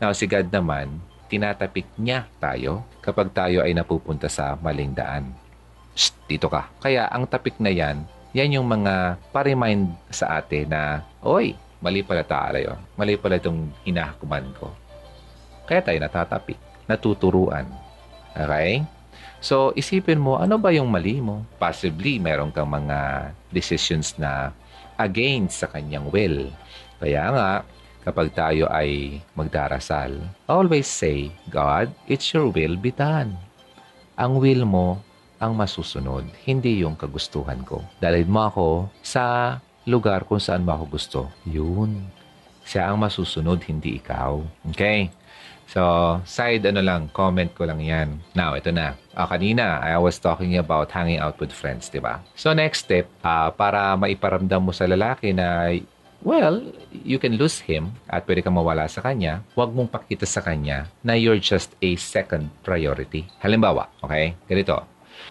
Now, 0.00 0.16
si 0.16 0.24
God 0.24 0.48
naman, 0.48 1.00
tinatapik 1.28 1.88
niya 1.96 2.28
tayo 2.40 2.84
kapag 3.00 3.32
tayo 3.32 3.64
ay 3.64 3.72
napupunta 3.72 4.28
sa 4.28 4.56
maling 4.60 4.92
daan. 4.96 5.32
Shh, 5.92 6.16
dito 6.28 6.48
ka. 6.48 6.68
Kaya 6.80 7.08
ang 7.12 7.28
tapik 7.28 7.60
na 7.60 7.68
yan, 7.68 8.04
yan 8.32 8.56
yung 8.56 8.68
mga 8.68 9.20
pa-remind 9.32 9.92
sa 10.08 10.40
atin 10.40 10.72
na, 10.72 11.04
Oy, 11.20 11.52
mali 11.84 12.00
pala 12.00 12.24
tayo. 12.24 12.80
Mali 12.96 13.20
pala 13.20 13.36
itong 13.36 13.68
hinahakuman 13.84 14.48
ko. 14.56 14.72
Kaya 15.66 15.80
tayo 15.82 15.98
natatapik, 16.02 16.58
natuturuan. 16.86 17.66
Okay? 18.34 18.82
So, 19.42 19.74
isipin 19.74 20.22
mo, 20.22 20.38
ano 20.38 20.54
ba 20.54 20.70
yung 20.70 20.86
mali 20.86 21.18
mo? 21.18 21.42
Possibly, 21.58 22.22
meron 22.22 22.54
kang 22.54 22.70
mga 22.70 23.30
decisions 23.50 24.14
na 24.14 24.54
against 24.94 25.66
sa 25.66 25.68
kanyang 25.70 26.06
will. 26.14 26.46
Kaya 27.02 27.26
nga, 27.34 27.50
kapag 28.06 28.30
tayo 28.34 28.70
ay 28.70 29.18
magdarasal, 29.34 30.14
always 30.46 30.86
say, 30.86 31.34
God, 31.50 31.90
it's 32.06 32.30
your 32.30 32.54
will 32.54 32.78
be 32.78 32.94
done. 32.94 33.34
Ang 34.14 34.38
will 34.38 34.62
mo 34.62 35.02
ang 35.42 35.58
masusunod, 35.58 36.22
hindi 36.46 36.86
yung 36.86 36.94
kagustuhan 36.94 37.66
ko. 37.66 37.82
Dalhin 37.98 38.30
mo 38.30 38.46
ako 38.46 38.66
sa 39.02 39.58
lugar 39.82 40.22
kung 40.22 40.38
saan 40.38 40.62
mo 40.62 40.78
ako 40.78 40.84
gusto. 40.86 41.20
Yun. 41.42 42.06
Siya 42.62 42.94
ang 42.94 43.02
masusunod, 43.02 43.58
hindi 43.66 43.98
ikaw. 43.98 44.38
Okay? 44.70 45.10
So, 45.72 46.20
side 46.28 46.68
ano 46.68 46.84
lang, 46.84 47.08
comment 47.16 47.48
ko 47.56 47.64
lang 47.64 47.80
yan. 47.80 48.20
Now, 48.36 48.52
ito 48.52 48.68
na. 48.68 48.92
Uh, 49.16 49.24
kanina, 49.24 49.80
I 49.80 49.96
was 49.96 50.20
talking 50.20 50.60
about 50.60 50.92
hanging 50.92 51.16
out 51.16 51.40
with 51.40 51.48
friends, 51.48 51.88
di 51.88 51.96
ba? 51.96 52.20
So, 52.36 52.52
next 52.52 52.84
step, 52.84 53.08
uh, 53.24 53.48
para 53.56 53.96
maiparamdam 53.96 54.60
mo 54.60 54.76
sa 54.76 54.84
lalaki 54.84 55.32
na, 55.32 55.72
well, 56.20 56.60
you 56.92 57.16
can 57.16 57.40
lose 57.40 57.64
him 57.64 57.96
at 58.04 58.28
pwede 58.28 58.44
kang 58.44 58.52
mawala 58.52 58.84
sa 58.84 59.00
kanya, 59.00 59.40
huwag 59.56 59.72
mong 59.72 59.88
pakita 59.88 60.28
sa 60.28 60.44
kanya 60.44 60.92
na 61.00 61.16
you're 61.16 61.40
just 61.40 61.72
a 61.80 61.96
second 61.96 62.52
priority. 62.60 63.24
Halimbawa, 63.40 63.88
okay? 64.04 64.36
Ganito. 64.44 64.84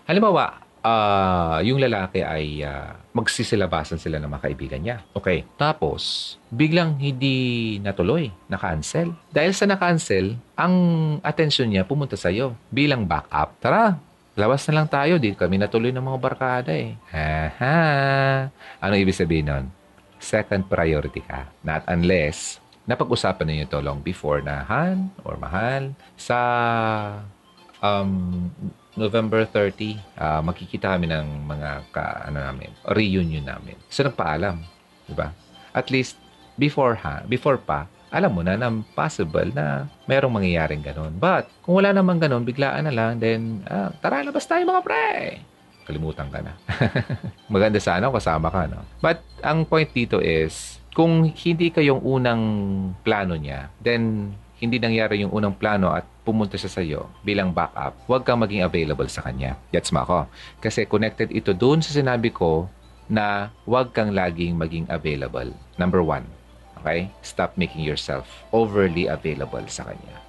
Halimbawa, 0.10 0.61
uh, 0.86 1.58
yung 1.64 1.80
lalaki 1.82 2.22
ay 2.26 2.66
uh, 2.66 2.94
magsisilabasan 3.14 4.02
sila 4.02 4.18
ng 4.18 4.30
mga 4.30 4.44
kaibigan 4.50 4.82
niya. 4.82 4.98
Okay. 5.16 5.46
Tapos, 5.58 6.36
biglang 6.52 6.98
hindi 6.98 7.78
natuloy, 7.80 8.30
na-cancel. 8.50 9.14
Dahil 9.30 9.54
sa 9.56 9.70
na-cancel, 9.70 10.38
ang 10.58 10.76
attention 11.22 11.70
niya 11.70 11.88
pumunta 11.88 12.18
sa 12.18 12.30
iyo 12.30 12.58
bilang 12.70 13.06
backup. 13.06 13.58
Tara, 13.62 13.98
labas 14.36 14.66
na 14.70 14.82
lang 14.82 14.88
tayo. 14.90 15.18
Di 15.22 15.34
kami 15.38 15.62
natuloy 15.62 15.94
ng 15.94 16.04
mga 16.04 16.20
barkada 16.20 16.74
eh. 16.74 16.98
Aha. 17.14 17.78
Ano 18.82 18.94
ibig 18.98 19.16
sabihin 19.16 19.50
nun? 19.50 19.66
Second 20.22 20.70
priority 20.70 21.22
ka. 21.26 21.50
Not 21.66 21.86
unless 21.90 22.62
napag-usapan 22.86 23.46
ninyo 23.46 23.66
to 23.70 23.80
long 23.82 24.02
before 24.02 24.42
na 24.42 24.66
han 24.66 25.14
or 25.22 25.38
mahal 25.38 25.94
sa 26.18 26.38
um, 27.82 28.50
November 28.96 29.48
30, 29.48 29.96
uh, 30.20 30.42
makikita 30.44 30.96
kami 30.96 31.08
ng 31.08 31.48
mga 31.48 31.70
ka, 31.96 32.28
ano 32.28 32.44
namin, 32.44 32.70
reunion 32.92 33.44
namin. 33.48 33.80
So, 33.88 34.04
nagpaalam. 34.04 34.60
Di 35.08 35.16
ba? 35.16 35.32
At 35.72 35.88
least, 35.88 36.20
before 36.60 37.00
ha, 37.00 37.24
before 37.24 37.56
pa, 37.56 37.88
alam 38.12 38.36
mo 38.36 38.44
na 38.44 38.60
na 38.60 38.68
possible 38.92 39.48
na 39.56 39.88
merong 40.04 40.36
mangyayaring 40.36 40.84
ganun. 40.84 41.16
But, 41.16 41.48
kung 41.64 41.80
wala 41.80 41.96
namang 41.96 42.20
ganun, 42.20 42.44
biglaan 42.44 42.84
na 42.84 42.92
lang, 42.92 43.24
then, 43.24 43.64
ah, 43.72 43.96
tara, 44.04 44.28
labas 44.28 44.44
tayo 44.44 44.68
mga 44.68 44.84
pre! 44.84 45.40
Kalimutan 45.88 46.28
ka 46.28 46.44
na. 46.44 46.54
Maganda 47.54 47.80
sana 47.80 48.12
kasama 48.12 48.52
ka, 48.52 48.68
no? 48.68 48.84
But, 49.00 49.24
ang 49.40 49.64
point 49.64 49.88
dito 49.96 50.20
is, 50.20 50.84
kung 50.92 51.24
hindi 51.32 51.72
kayong 51.72 52.04
unang 52.04 52.44
plano 53.08 53.40
niya, 53.40 53.72
then 53.80 54.36
hindi 54.62 54.78
nangyari 54.78 55.26
yung 55.26 55.34
unang 55.34 55.58
plano 55.58 55.90
at 55.90 56.06
pumunta 56.22 56.54
siya 56.54 56.70
sa 56.70 56.86
iyo 56.86 57.10
bilang 57.26 57.50
backup, 57.50 57.98
huwag 58.06 58.22
kang 58.22 58.38
maging 58.38 58.62
available 58.62 59.10
sa 59.10 59.26
kanya. 59.26 59.58
Gets 59.74 59.90
mo 59.90 60.06
ako? 60.06 60.30
Kasi 60.62 60.86
connected 60.86 61.34
ito 61.34 61.50
doon 61.58 61.82
sa 61.82 61.90
sinabi 61.90 62.30
ko 62.30 62.70
na 63.10 63.50
huwag 63.66 63.90
kang 63.90 64.14
laging 64.14 64.54
maging 64.54 64.86
available. 64.88 65.50
Number 65.82 66.06
one. 66.06 66.30
Okay? 66.78 67.10
Stop 67.26 67.58
making 67.58 67.82
yourself 67.82 68.46
overly 68.54 69.10
available 69.10 69.66
sa 69.66 69.90
kanya. 69.90 70.22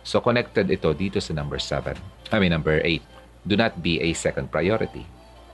So, 0.00 0.24
connected 0.24 0.72
ito 0.72 0.88
dito 0.96 1.20
sa 1.20 1.36
number 1.36 1.60
seven. 1.60 2.00
I 2.32 2.40
mean, 2.40 2.56
number 2.56 2.80
eight. 2.80 3.04
Do 3.44 3.60
not 3.60 3.84
be 3.84 4.00
a 4.00 4.16
second 4.16 4.48
priority. 4.48 5.04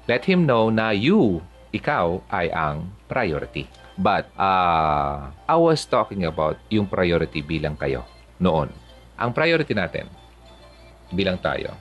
Let 0.07 0.31
him 0.31 0.47
know 0.47 0.71
na 0.71 0.95
you, 0.95 1.43
ikaw, 1.75 2.23
ay 2.31 2.55
ang 2.55 2.95
priority. 3.11 3.67
But 3.95 4.27
uh, 4.35 5.31
I 5.47 5.55
was 5.55 5.87
talking 5.87 6.27
about 6.27 6.59
yung 6.67 6.91
priority 6.91 7.47
bilang 7.47 7.79
kayo 7.79 8.03
noon. 8.43 8.75
Ang 9.15 9.31
priority 9.31 9.71
natin 9.71 10.11
bilang 11.15 11.39
tayo 11.39 11.79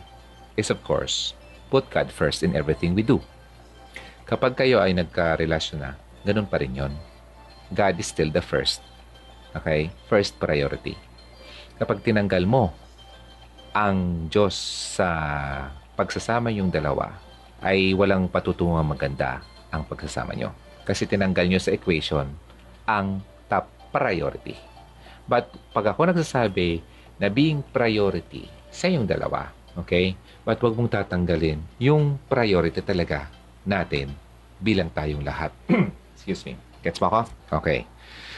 is 0.54 0.70
of 0.70 0.78
course, 0.86 1.34
put 1.74 1.90
God 1.90 2.14
first 2.14 2.46
in 2.46 2.54
everything 2.54 2.94
we 2.94 3.02
do. 3.02 3.18
Kapag 4.30 4.54
kayo 4.54 4.78
ay 4.78 4.94
nagka-relasyon 4.94 5.80
na, 5.82 5.98
ganun 6.22 6.46
pa 6.46 6.62
rin 6.62 6.78
yon. 6.78 6.94
God 7.74 7.98
is 7.98 8.14
still 8.14 8.30
the 8.30 8.46
first. 8.46 8.86
Okay? 9.58 9.90
First 10.06 10.38
priority. 10.38 10.94
Kapag 11.82 12.06
tinanggal 12.06 12.46
mo 12.46 12.70
ang 13.74 14.30
Diyos 14.30 14.54
sa 14.96 15.10
pagsasama 15.98 16.54
yung 16.54 16.70
dalawa, 16.70 17.18
ay 17.66 17.98
walang 17.98 18.30
patutungang 18.30 18.86
maganda 18.86 19.42
ang 19.74 19.82
pagsasama 19.90 20.38
nyo. 20.38 20.54
Kasi 20.84 21.08
tinanggal 21.08 21.48
nyo 21.48 21.60
sa 21.60 21.72
equation 21.72 22.28
ang 22.84 23.24
top 23.48 23.72
priority. 23.96 24.56
But 25.24 25.48
pag 25.72 25.96
ako 25.96 26.12
nagsasabi 26.12 26.84
na 27.20 27.32
being 27.32 27.64
priority 27.72 28.52
sa 28.68 28.92
yung 28.92 29.08
dalawa, 29.08 29.48
okay? 29.80 30.20
But 30.44 30.60
wag 30.60 30.76
mong 30.76 30.92
tatanggalin 30.92 31.64
yung 31.80 32.20
priority 32.28 32.84
talaga 32.84 33.32
natin 33.64 34.12
bilang 34.60 34.92
tayong 34.92 35.24
lahat. 35.24 35.56
Excuse 36.16 36.44
me. 36.44 36.60
Gets 36.84 37.00
mo 37.00 37.08
ako? 37.08 37.20
Okay. 37.64 37.88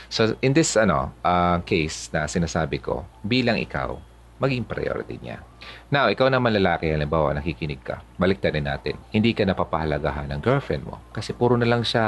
So, 0.05 0.37
in 0.45 0.53
this 0.53 0.77
ano 0.77 1.09
uh, 1.25 1.57
case 1.65 2.13
na 2.13 2.29
sinasabi 2.29 2.77
ko, 2.77 3.05
bilang 3.25 3.57
ikaw, 3.57 3.97
maging 4.39 4.67
priority 4.67 5.15
niya. 5.23 5.39
Now, 5.87 6.11
ikaw 6.11 6.27
naman 6.27 6.51
lalaki, 6.59 6.91
halimbawa, 6.91 7.31
nakikinig 7.35 7.79
ka. 7.81 8.03
Balik 8.19 8.43
rin 8.43 8.67
natin. 8.67 8.99
Hindi 9.15 9.31
ka 9.31 9.47
napapahalagahan 9.47 10.31
ng 10.35 10.41
girlfriend 10.43 10.83
mo. 10.83 10.99
Kasi 11.15 11.31
puro 11.31 11.55
na 11.55 11.67
lang 11.67 11.87
siya 11.87 12.03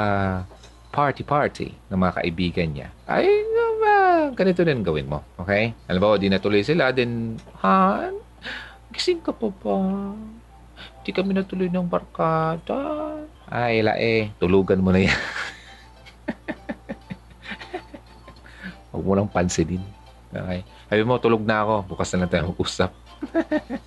party-party 0.92 1.88
ng 1.88 1.98
mga 1.98 2.12
kaibigan 2.20 2.68
niya. 2.72 2.88
Ay, 3.08 3.28
naman, 3.28 4.36
ganito 4.36 4.60
din 4.64 4.84
gawin 4.84 5.08
mo. 5.08 5.24
Okay? 5.40 5.72
Halimbawa, 5.88 6.20
di 6.20 6.28
natuloy 6.28 6.60
sila, 6.64 6.92
then, 6.92 7.40
Han, 7.64 8.20
gising 8.92 9.24
ka 9.24 9.32
pa 9.32 9.48
ba? 9.48 9.78
Di 11.04 11.10
kami 11.12 11.32
natuloy 11.32 11.72
ng 11.72 11.88
barkada. 11.88 13.16
Ay, 13.48 13.80
lae, 13.80 14.36
tulugan 14.36 14.84
mo 14.84 14.92
na 14.92 15.08
yan. 15.08 15.16
Huwag 18.92 19.04
mo 19.04 19.12
lang 19.16 19.32
pansinin. 19.32 19.80
Okay? 20.28 20.60
Sabi 20.88 21.04
mo, 21.04 21.20
tulog 21.20 21.44
na 21.44 21.62
ako. 21.64 21.94
Bukas 21.94 22.08
na 22.16 22.24
lang 22.24 22.30
tayo 22.32 22.50
mag-usap. 22.52 22.90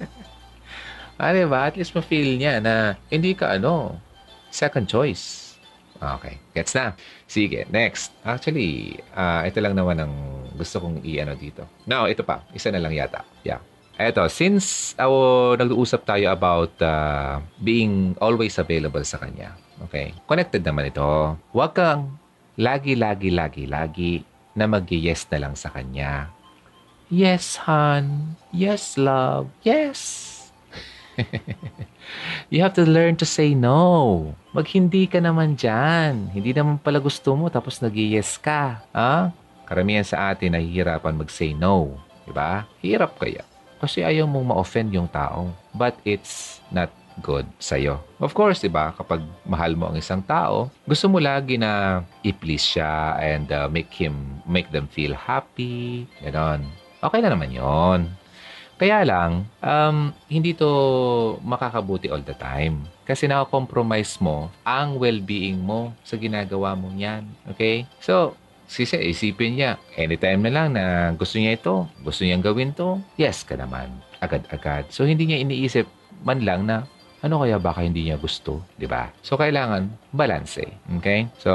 ah, 1.22 1.34
diba? 1.34 1.60
At 1.66 1.76
least 1.76 1.98
ma-feel 1.98 2.38
niya 2.38 2.62
na 2.62 2.96
hindi 3.10 3.34
ka 3.34 3.58
ano, 3.58 3.98
second 4.54 4.86
choice. 4.86 5.58
Okay. 6.02 6.38
Gets 6.54 6.74
na. 6.78 6.94
Sige, 7.26 7.66
next. 7.70 8.14
Actually, 8.26 9.02
uh, 9.14 9.46
ito 9.46 9.58
lang 9.62 9.74
naman 9.78 9.98
ang 10.02 10.14
gusto 10.58 10.82
kong 10.82 11.02
i-ano 11.06 11.34
dito. 11.38 11.66
Now, 11.90 12.06
ito 12.06 12.22
pa. 12.22 12.46
Isa 12.54 12.70
na 12.70 12.82
lang 12.82 12.94
yata. 12.94 13.26
Yeah. 13.42 13.62
Eto, 14.02 14.26
since 14.34 14.98
uh, 14.98 15.54
nag-uusap 15.54 16.10
tayo 16.10 16.34
about 16.34 16.74
uh, 16.82 17.38
being 17.62 18.18
always 18.18 18.58
available 18.58 19.06
sa 19.06 19.22
kanya, 19.22 19.54
okay, 19.86 20.18
connected 20.26 20.66
naman 20.66 20.90
ito. 20.90 21.38
Huwag 21.54 21.78
kang 21.78 22.18
lagi, 22.58 22.98
lagi, 22.98 23.30
lagi, 23.30 23.70
lagi 23.70 24.14
na 24.58 24.66
mag-yes 24.66 25.30
na 25.30 25.46
lang 25.46 25.54
sa 25.54 25.70
kanya. 25.70 26.34
Yes, 27.12 27.60
hon. 27.68 28.40
Yes, 28.56 28.96
love. 28.96 29.52
Yes. 29.68 30.32
you 32.48 32.64
have 32.64 32.72
to 32.80 32.88
learn 32.88 33.20
to 33.20 33.28
say 33.28 33.52
no. 33.52 34.32
Maghindi 34.56 35.12
ka 35.12 35.20
naman 35.20 35.60
dyan. 35.60 36.32
Hindi 36.32 36.56
naman 36.56 36.80
pala 36.80 37.04
gusto 37.04 37.36
mo 37.36 37.52
tapos 37.52 37.84
nag 37.84 37.92
yes 37.92 38.40
ka. 38.40 38.80
Ha? 38.96 39.36
Karamihan 39.68 40.08
sa 40.08 40.32
atin 40.32 40.56
nahihirapan 40.56 41.20
mag-say 41.20 41.52
no. 41.52 42.00
Diba? 42.24 42.64
Hirap 42.80 43.20
kaya. 43.20 43.44
Kasi 43.84 44.08
ayaw 44.08 44.24
mong 44.24 44.56
ma-offend 44.56 44.96
yung 44.96 45.12
tao. 45.12 45.52
But 45.76 46.00
it's 46.08 46.64
not 46.72 46.96
good 47.20 47.44
sa'yo. 47.60 48.00
Of 48.24 48.32
course, 48.32 48.64
diba, 48.64 48.96
kapag 48.96 49.20
mahal 49.44 49.76
mo 49.76 49.92
ang 49.92 50.00
isang 50.00 50.24
tao, 50.24 50.72
gusto 50.88 51.12
mo 51.12 51.20
lagi 51.20 51.60
na 51.60 52.08
i-please 52.24 52.64
siya 52.64 53.20
and 53.20 53.52
uh, 53.52 53.68
make 53.68 53.92
him, 53.92 54.40
make 54.48 54.72
them 54.72 54.88
feel 54.88 55.12
happy, 55.12 56.08
ganon 56.24 56.72
okay 57.02 57.20
na 57.20 57.34
naman 57.34 57.50
yon. 57.50 58.08
Kaya 58.82 59.06
lang, 59.06 59.46
um, 59.62 60.10
hindi 60.26 60.58
to 60.58 60.66
makakabuti 61.46 62.10
all 62.10 62.26
the 62.26 62.34
time. 62.34 62.82
Kasi 63.06 63.30
nakakompromise 63.30 64.18
mo 64.18 64.50
ang 64.66 64.98
well-being 64.98 65.62
mo 65.62 65.94
sa 66.02 66.18
ginagawa 66.18 66.74
mo 66.74 66.90
yan. 66.98 67.30
Okay? 67.54 67.86
So, 68.02 68.34
sisi, 68.66 68.98
isipin 68.98 69.62
niya, 69.62 69.78
anytime 69.94 70.42
na 70.42 70.50
lang 70.50 70.68
na 70.74 71.14
gusto 71.14 71.38
niya 71.38 71.62
ito, 71.62 71.86
gusto 72.02 72.26
niyang 72.26 72.42
gawin 72.42 72.74
to, 72.74 72.98
yes 73.22 73.46
ka 73.46 73.54
naman. 73.54 73.94
Agad-agad. 74.18 74.90
So, 74.90 75.06
hindi 75.06 75.30
niya 75.30 75.46
iniisip 75.46 75.86
man 76.26 76.42
lang 76.42 76.66
na 76.66 76.90
ano 77.22 77.46
kaya 77.46 77.62
baka 77.62 77.86
hindi 77.86 78.10
niya 78.10 78.18
gusto, 78.18 78.66
di 78.82 78.90
ba? 78.90 79.14
So, 79.22 79.38
kailangan 79.38 79.94
balance 80.10 80.58
eh. 80.58 80.74
Okay? 80.98 81.30
So, 81.38 81.54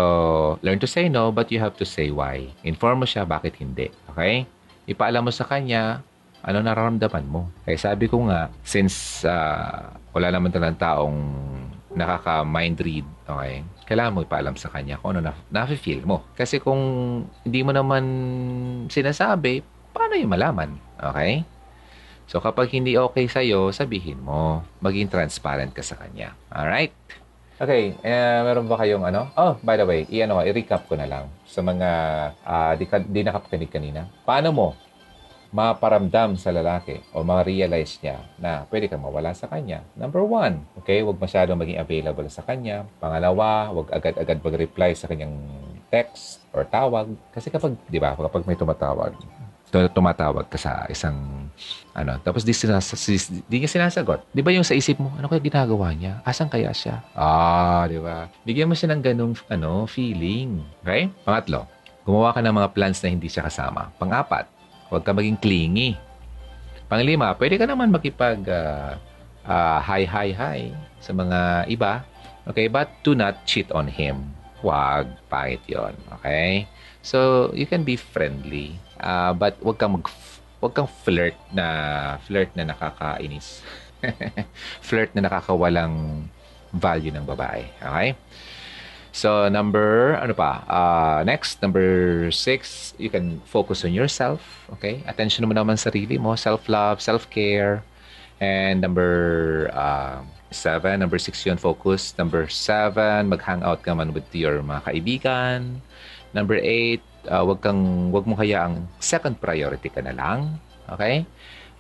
learn 0.62 0.78
to 0.78 0.86
say 0.86 1.10
no, 1.10 1.34
but 1.34 1.50
you 1.50 1.58
have 1.58 1.74
to 1.82 1.86
say 1.86 2.14
why. 2.14 2.54
Inform 2.62 3.02
mo 3.02 3.06
siya 3.06 3.26
bakit 3.26 3.58
hindi. 3.58 3.90
Okay? 4.14 4.46
Ipaalam 4.86 5.26
mo 5.26 5.32
sa 5.34 5.46
kanya 5.46 6.00
ano 6.46 6.62
nararamdaman 6.62 7.26
mo. 7.26 7.50
Kaya 7.66 7.74
sabi 7.74 8.06
ko 8.06 8.22
nga, 8.30 8.46
since 8.62 9.26
uh, 9.26 9.90
wala 10.14 10.30
naman 10.30 10.54
talagang 10.54 10.78
taong 10.78 11.18
nakaka-mind 11.96 12.78
read, 12.86 13.06
okay, 13.26 13.66
kailangan 13.88 14.14
mo 14.14 14.20
ipaalam 14.22 14.54
sa 14.54 14.70
kanya 14.70 15.00
kung 15.02 15.18
ano 15.18 15.26
na, 15.26 15.34
na-feel 15.50 16.06
mo. 16.06 16.22
Kasi 16.38 16.62
kung 16.62 16.78
hindi 17.42 17.60
mo 17.66 17.74
naman 17.74 18.04
sinasabi, 18.86 19.64
paano 19.90 20.14
yung 20.14 20.30
malaman? 20.30 20.70
Okay? 21.02 21.42
So, 22.26 22.42
kapag 22.42 22.74
hindi 22.74 22.98
okay 22.98 23.30
sa'yo, 23.30 23.70
sabihin 23.70 24.22
mo. 24.22 24.66
Maging 24.82 25.10
transparent 25.10 25.70
ka 25.70 25.82
sa 25.82 25.94
kanya. 25.94 26.34
Alright? 26.50 26.92
Okay, 27.56 27.96
uh, 28.04 28.44
meron 28.44 28.68
ba 28.68 28.76
kayong 28.76 29.08
ano? 29.08 29.32
Oh, 29.32 29.56
by 29.64 29.80
the 29.80 29.88
way, 29.88 30.04
i-ano, 30.12 30.44
i-recap 30.44 30.84
ko 30.84 30.92
na 30.92 31.08
lang 31.08 31.24
sa 31.48 31.64
mga 31.64 31.88
uh, 32.44 32.72
di, 32.76 32.84
ka, 32.84 33.00
di 33.00 33.24
nakapakinig 33.24 33.72
kanina. 33.72 34.04
Paano 34.28 34.52
mo 34.52 34.68
maparamdam 35.56 36.36
sa 36.36 36.52
lalaki 36.52 37.00
o 37.16 37.24
ma-realize 37.24 37.96
niya 38.04 38.20
na 38.36 38.68
pwede 38.68 38.92
kang 38.92 39.00
mawala 39.00 39.32
sa 39.32 39.48
kanya? 39.48 39.80
Number 39.96 40.20
one, 40.20 40.68
okay, 40.76 41.00
huwag 41.00 41.16
masyadong 41.16 41.56
maging 41.56 41.80
available 41.80 42.28
sa 42.28 42.44
kanya. 42.44 42.84
Pangalawa, 43.00 43.72
huwag 43.72 43.88
agad-agad 43.88 44.36
mag-reply 44.44 44.92
sa 44.92 45.08
kanyang 45.08 45.32
text 45.88 46.44
or 46.52 46.68
tawag. 46.68 47.08
Kasi 47.32 47.48
kapag, 47.48 47.72
di 47.88 47.96
ba, 47.96 48.12
kapag 48.12 48.44
may 48.44 48.60
tumatawag, 48.60 49.16
tumatawag 49.70 50.46
ka 50.46 50.56
sa 50.56 50.86
isang 50.88 51.48
ano, 51.96 52.20
tapos 52.20 52.44
di, 52.44 52.52
sinas, 52.52 52.92
di 53.48 53.56
niya 53.56 53.70
sinasagot. 53.70 54.22
Di 54.30 54.44
ba 54.44 54.52
yung 54.52 54.66
sa 54.66 54.76
isip 54.76 55.00
mo, 55.00 55.10
ano 55.16 55.26
kaya 55.26 55.40
ginagawa 55.40 55.90
niya? 55.96 56.20
Asan 56.22 56.52
kaya 56.52 56.70
siya? 56.70 57.02
Ah, 57.16 57.88
di 57.88 57.96
ba? 57.96 58.28
Bigyan 58.44 58.68
mo 58.68 58.76
siya 58.76 58.92
ng 58.92 59.02
ganung 59.02 59.34
ano, 59.48 59.88
feeling. 59.88 60.60
Okay? 60.84 61.08
Pangatlo, 61.24 61.64
gumawa 62.04 62.36
ka 62.36 62.40
ng 62.44 62.54
mga 62.54 62.68
plans 62.76 63.00
na 63.00 63.08
hindi 63.10 63.26
siya 63.32 63.48
kasama. 63.48 63.90
Pangapat, 63.96 64.46
huwag 64.92 65.02
ka 65.02 65.16
maging 65.16 65.40
clingy. 65.40 65.96
Panglima, 66.86 67.34
pwede 67.34 67.58
ka 67.58 67.66
naman 67.66 67.90
makipag 67.90 68.44
uh, 68.46 68.94
uh, 69.48 69.78
hi, 69.82 70.06
hi, 70.06 70.30
hi 70.30 70.60
sa 71.02 71.10
mga 71.10 71.66
iba. 71.72 72.06
Okay? 72.46 72.70
But 72.70 72.92
do 73.02 73.18
not 73.18 73.42
cheat 73.48 73.72
on 73.74 73.90
him. 73.90 74.36
Huwag. 74.62 75.10
Pangit 75.26 75.64
yon 75.66 75.96
Okay? 76.20 76.70
So, 77.02 77.50
you 77.54 77.66
can 77.66 77.82
be 77.82 77.98
friendly 77.98 78.78
Uh, 79.00 79.32
but 79.36 79.56
wag 79.62 79.76
kang 79.78 79.98
mag 79.98 80.06
wag 80.60 80.72
kang 80.72 80.88
flirt 81.04 81.36
na 81.52 82.16
flirt 82.24 82.50
na 82.56 82.72
nakakainis. 82.72 83.60
flirt 84.86 85.12
na 85.16 85.24
nakakawalang 85.24 86.26
value 86.72 87.12
ng 87.12 87.24
babae. 87.24 87.64
Okay? 87.80 88.16
So, 89.16 89.48
number, 89.48 90.12
ano 90.20 90.36
pa? 90.36 90.60
Uh, 90.68 91.24
next, 91.24 91.64
number 91.64 92.28
six, 92.28 92.92
you 93.00 93.08
can 93.08 93.40
focus 93.48 93.80
on 93.80 93.96
yourself. 93.96 94.68
Okay? 94.76 95.00
Attention 95.08 95.48
mo 95.48 95.56
naman 95.56 95.80
sarili 95.80 96.20
mo. 96.20 96.36
Self-love, 96.36 97.00
self-care. 97.00 97.80
And 98.36 98.84
number 98.84 99.72
uh, 99.72 100.20
seven, 100.52 101.00
number 101.00 101.16
six 101.16 101.40
yun, 101.48 101.56
focus. 101.56 102.12
Number 102.20 102.44
seven, 102.52 103.32
mag-hang 103.32 103.64
out 103.64 103.80
ka 103.80 103.96
man 103.96 104.12
with 104.12 104.28
your 104.36 104.60
mga 104.60 104.84
kaibigan. 104.84 105.80
Number 106.36 106.60
eight, 106.60 107.00
uh, 107.28 107.44
wag 107.46 107.60
kang 107.62 108.10
wag 108.14 108.24
mo 108.24 108.34
hayaang 108.38 108.86
second 108.98 109.38
priority 109.38 109.90
ka 109.90 110.00
na 110.02 110.14
lang. 110.14 110.58
Okay? 110.86 111.26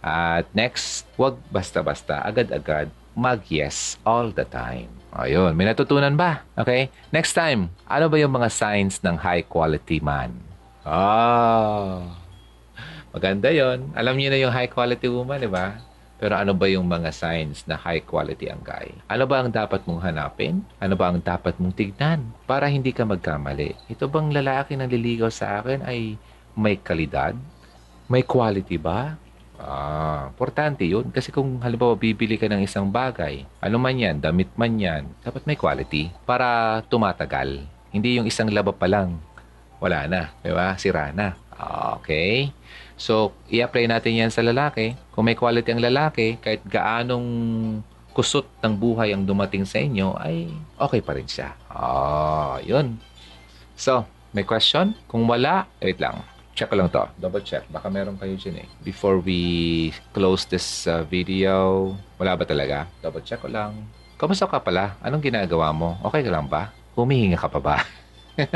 At 0.02 0.46
next, 0.54 1.06
wag 1.18 1.38
basta-basta, 1.50 2.22
agad-agad 2.22 2.90
mag-yes 3.16 3.96
all 4.04 4.28
the 4.30 4.44
time. 4.44 4.92
Ayun, 5.16 5.56
may 5.56 5.64
natutunan 5.64 6.12
ba? 6.14 6.44
Okay? 6.52 6.92
Next 7.08 7.32
time, 7.32 7.72
ano 7.88 8.06
ba 8.12 8.20
yung 8.20 8.36
mga 8.36 8.52
signs 8.52 9.00
ng 9.00 9.16
high 9.16 9.42
quality 9.48 9.98
man? 10.04 10.36
Ah, 10.84 12.04
maganda 13.10 13.48
yon. 13.48 13.90
Alam 13.96 14.14
niyo 14.20 14.28
na 14.30 14.38
yung 14.38 14.52
high 14.52 14.68
quality 14.68 15.08
woman, 15.08 15.40
di 15.40 15.50
ba? 15.50 15.80
Pero 16.16 16.32
ano 16.32 16.56
ba 16.56 16.64
yung 16.64 16.88
mga 16.88 17.12
signs 17.12 17.68
na 17.68 17.76
high 17.76 18.00
quality 18.00 18.48
ang 18.48 18.64
guy? 18.64 18.88
Ano 19.04 19.28
ba 19.28 19.44
ang 19.44 19.52
dapat 19.52 19.84
mong 19.84 20.00
hanapin? 20.00 20.64
Ano 20.80 20.96
ba 20.96 21.12
ang 21.12 21.20
dapat 21.20 21.60
mong 21.60 21.76
tignan? 21.76 22.32
Para 22.48 22.72
hindi 22.72 22.96
ka 22.96 23.04
magkamali. 23.04 23.76
Ito 23.92 24.08
bang 24.08 24.32
lalaki 24.32 24.80
na 24.80 24.88
liligaw 24.88 25.28
sa 25.28 25.60
akin 25.60 25.84
ay 25.84 26.16
may 26.56 26.80
kalidad? 26.80 27.36
May 28.08 28.24
quality 28.24 28.80
ba? 28.80 29.20
Ah, 29.60 30.28
importante 30.32 30.88
yun. 30.88 31.12
Kasi 31.12 31.28
kung 31.32 31.60
halimbawa 31.60 31.96
bibili 31.96 32.40
ka 32.40 32.48
ng 32.48 32.64
isang 32.64 32.88
bagay, 32.88 33.44
ano 33.60 33.76
man 33.76 33.96
yan, 33.96 34.16
damit 34.20 34.48
man 34.56 34.76
yan, 34.76 35.04
dapat 35.20 35.44
may 35.44 35.56
quality 35.56 36.12
para 36.24 36.80
tumatagal. 36.88 37.64
Hindi 37.92 38.20
yung 38.20 38.28
isang 38.28 38.52
laba 38.52 38.72
pa 38.72 38.88
lang, 38.88 39.20
wala 39.80 40.08
na, 40.08 40.32
di 40.44 40.52
ba? 40.52 40.76
Sira 40.76 41.12
na. 41.12 41.36
Okay. 42.00 42.52
So, 42.96 43.36
i-apply 43.52 43.92
natin 43.92 44.16
yan 44.16 44.32
sa 44.32 44.40
lalaki. 44.40 44.96
Kung 45.12 45.28
may 45.28 45.36
quality 45.36 45.68
ang 45.72 45.84
lalaki, 45.84 46.40
kahit 46.40 46.64
gaanong 46.64 47.28
kusot 48.16 48.48
ng 48.64 48.72
buhay 48.72 49.12
ang 49.12 49.28
dumating 49.28 49.68
sa 49.68 49.76
inyo, 49.76 50.16
ay 50.16 50.48
okay 50.80 51.04
pa 51.04 51.12
rin 51.12 51.28
siya. 51.28 51.52
Ah, 51.68 52.56
yun. 52.64 52.96
So, 53.76 54.08
may 54.32 54.48
question? 54.48 54.96
Kung 55.04 55.28
wala, 55.28 55.68
wait 55.84 56.00
lang. 56.00 56.24
Check 56.56 56.72
ko 56.72 56.80
lang 56.80 56.88
to. 56.88 57.04
Double 57.20 57.44
check. 57.44 57.68
Baka 57.68 57.92
meron 57.92 58.16
kayo 58.16 58.32
dyan 58.32 58.64
eh. 58.64 58.68
Before 58.80 59.20
we 59.20 59.92
close 60.16 60.48
this 60.48 60.88
uh, 60.88 61.04
video, 61.04 61.92
wala 62.16 62.32
ba 62.32 62.48
talaga? 62.48 62.88
Double 63.04 63.20
check 63.20 63.44
ko 63.44 63.52
lang. 63.52 63.84
Kamusta 64.16 64.48
ka 64.48 64.64
pala? 64.64 64.96
Anong 65.04 65.20
ginagawa 65.20 65.68
mo? 65.76 66.00
Okay 66.00 66.24
ka 66.24 66.32
lang 66.32 66.48
ba? 66.48 66.72
Humihinga 66.96 67.36
ka 67.36 67.52
pa 67.52 67.60
ba? 67.60 67.76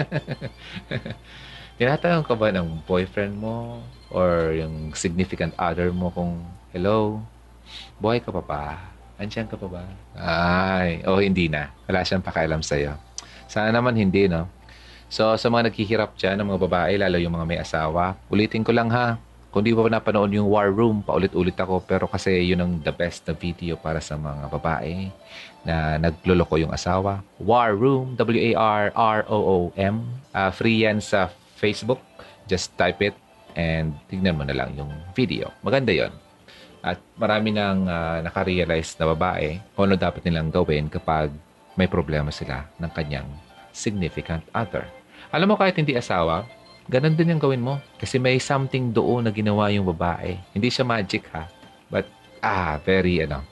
Tinatanong 1.81 2.29
ka 2.29 2.37
ba 2.37 2.53
ng 2.53 2.85
boyfriend 2.85 3.41
mo 3.41 3.81
or 4.13 4.53
yung 4.53 4.93
significant 4.93 5.57
other 5.57 5.89
mo 5.89 6.13
kung, 6.13 6.45
hello, 6.77 7.25
buhay 7.97 8.21
ka 8.21 8.29
pa 8.29 8.45
ba? 8.45 8.65
Andiyan 9.17 9.49
ka 9.49 9.57
pa 9.57 9.65
ba? 9.65 9.85
Ay, 10.13 11.01
oh 11.09 11.25
hindi 11.25 11.49
na. 11.49 11.73
Wala 11.89 12.05
siyang 12.05 12.21
pakialam 12.21 12.61
sa'yo. 12.61 13.01
Sana 13.49 13.73
naman 13.73 13.97
hindi, 13.97 14.29
no? 14.29 14.45
So, 15.09 15.33
sa 15.41 15.49
mga 15.49 15.73
naghihirap 15.73 16.21
dyan, 16.21 16.45
ng 16.45 16.53
mga 16.53 16.61
babae, 16.69 17.01
lalo 17.01 17.17
yung 17.17 17.33
mga 17.33 17.49
may 17.49 17.57
asawa, 17.57 18.13
ulitin 18.29 18.61
ko 18.61 18.77
lang 18.77 18.93
ha, 18.93 19.17
kung 19.49 19.65
di 19.65 19.73
pa 19.73 19.89
napanood 19.89 20.37
yung 20.37 20.53
War 20.53 20.69
Room, 20.69 21.01
paulit-ulit 21.01 21.57
ako, 21.57 21.81
pero 21.89 22.05
kasi 22.05 22.45
yun 22.45 22.61
ang 22.61 22.73
the 22.85 22.93
best 22.93 23.25
na 23.25 23.33
video 23.33 23.81
para 23.81 24.05
sa 24.05 24.21
mga 24.21 24.53
babae 24.53 25.09
na 25.65 25.97
nagloloko 25.97 26.61
yung 26.61 26.77
asawa. 26.77 27.25
War 27.41 27.73
Room, 27.73 28.21
W-A-R-R-O-O-M. 28.21 29.97
Uh, 30.31 30.51
free 30.53 30.85
yan 30.85 31.01
sa 31.01 31.33
Facebook. 31.61 32.01
Just 32.49 32.73
type 32.81 33.05
it 33.05 33.15
and 33.53 33.93
tignan 34.09 34.41
mo 34.41 34.49
na 34.49 34.57
lang 34.57 34.73
yung 34.75 34.91
video. 35.13 35.53
Maganda 35.61 35.93
yon 35.93 36.11
At 36.81 36.97
marami 37.21 37.53
nang 37.53 37.85
uh, 37.85 38.25
nakarealize 38.25 38.97
na 38.97 39.13
babae 39.13 39.61
kung 39.77 39.93
ano 39.93 40.01
dapat 40.01 40.25
nilang 40.25 40.49
gawin 40.49 40.89
kapag 40.89 41.29
may 41.77 41.87
problema 41.87 42.33
sila 42.33 42.65
ng 42.81 42.91
kanyang 42.97 43.29
significant 43.71 44.43
other. 44.57 44.89
Alam 45.31 45.55
mo 45.55 45.57
kahit 45.61 45.79
hindi 45.79 45.95
asawa, 45.95 46.49
ganun 46.91 47.15
din 47.15 47.37
yung 47.37 47.43
gawin 47.43 47.63
mo. 47.63 47.79
Kasi 48.01 48.19
may 48.19 48.41
something 48.41 48.91
doon 48.91 49.29
na 49.29 49.33
ginawa 49.33 49.71
yung 49.71 49.87
babae. 49.87 50.41
Hindi 50.57 50.69
siya 50.73 50.83
magic 50.83 51.29
ha. 51.31 51.47
But, 51.87 52.09
ah, 52.43 52.81
very, 52.83 53.23
ano, 53.23 53.45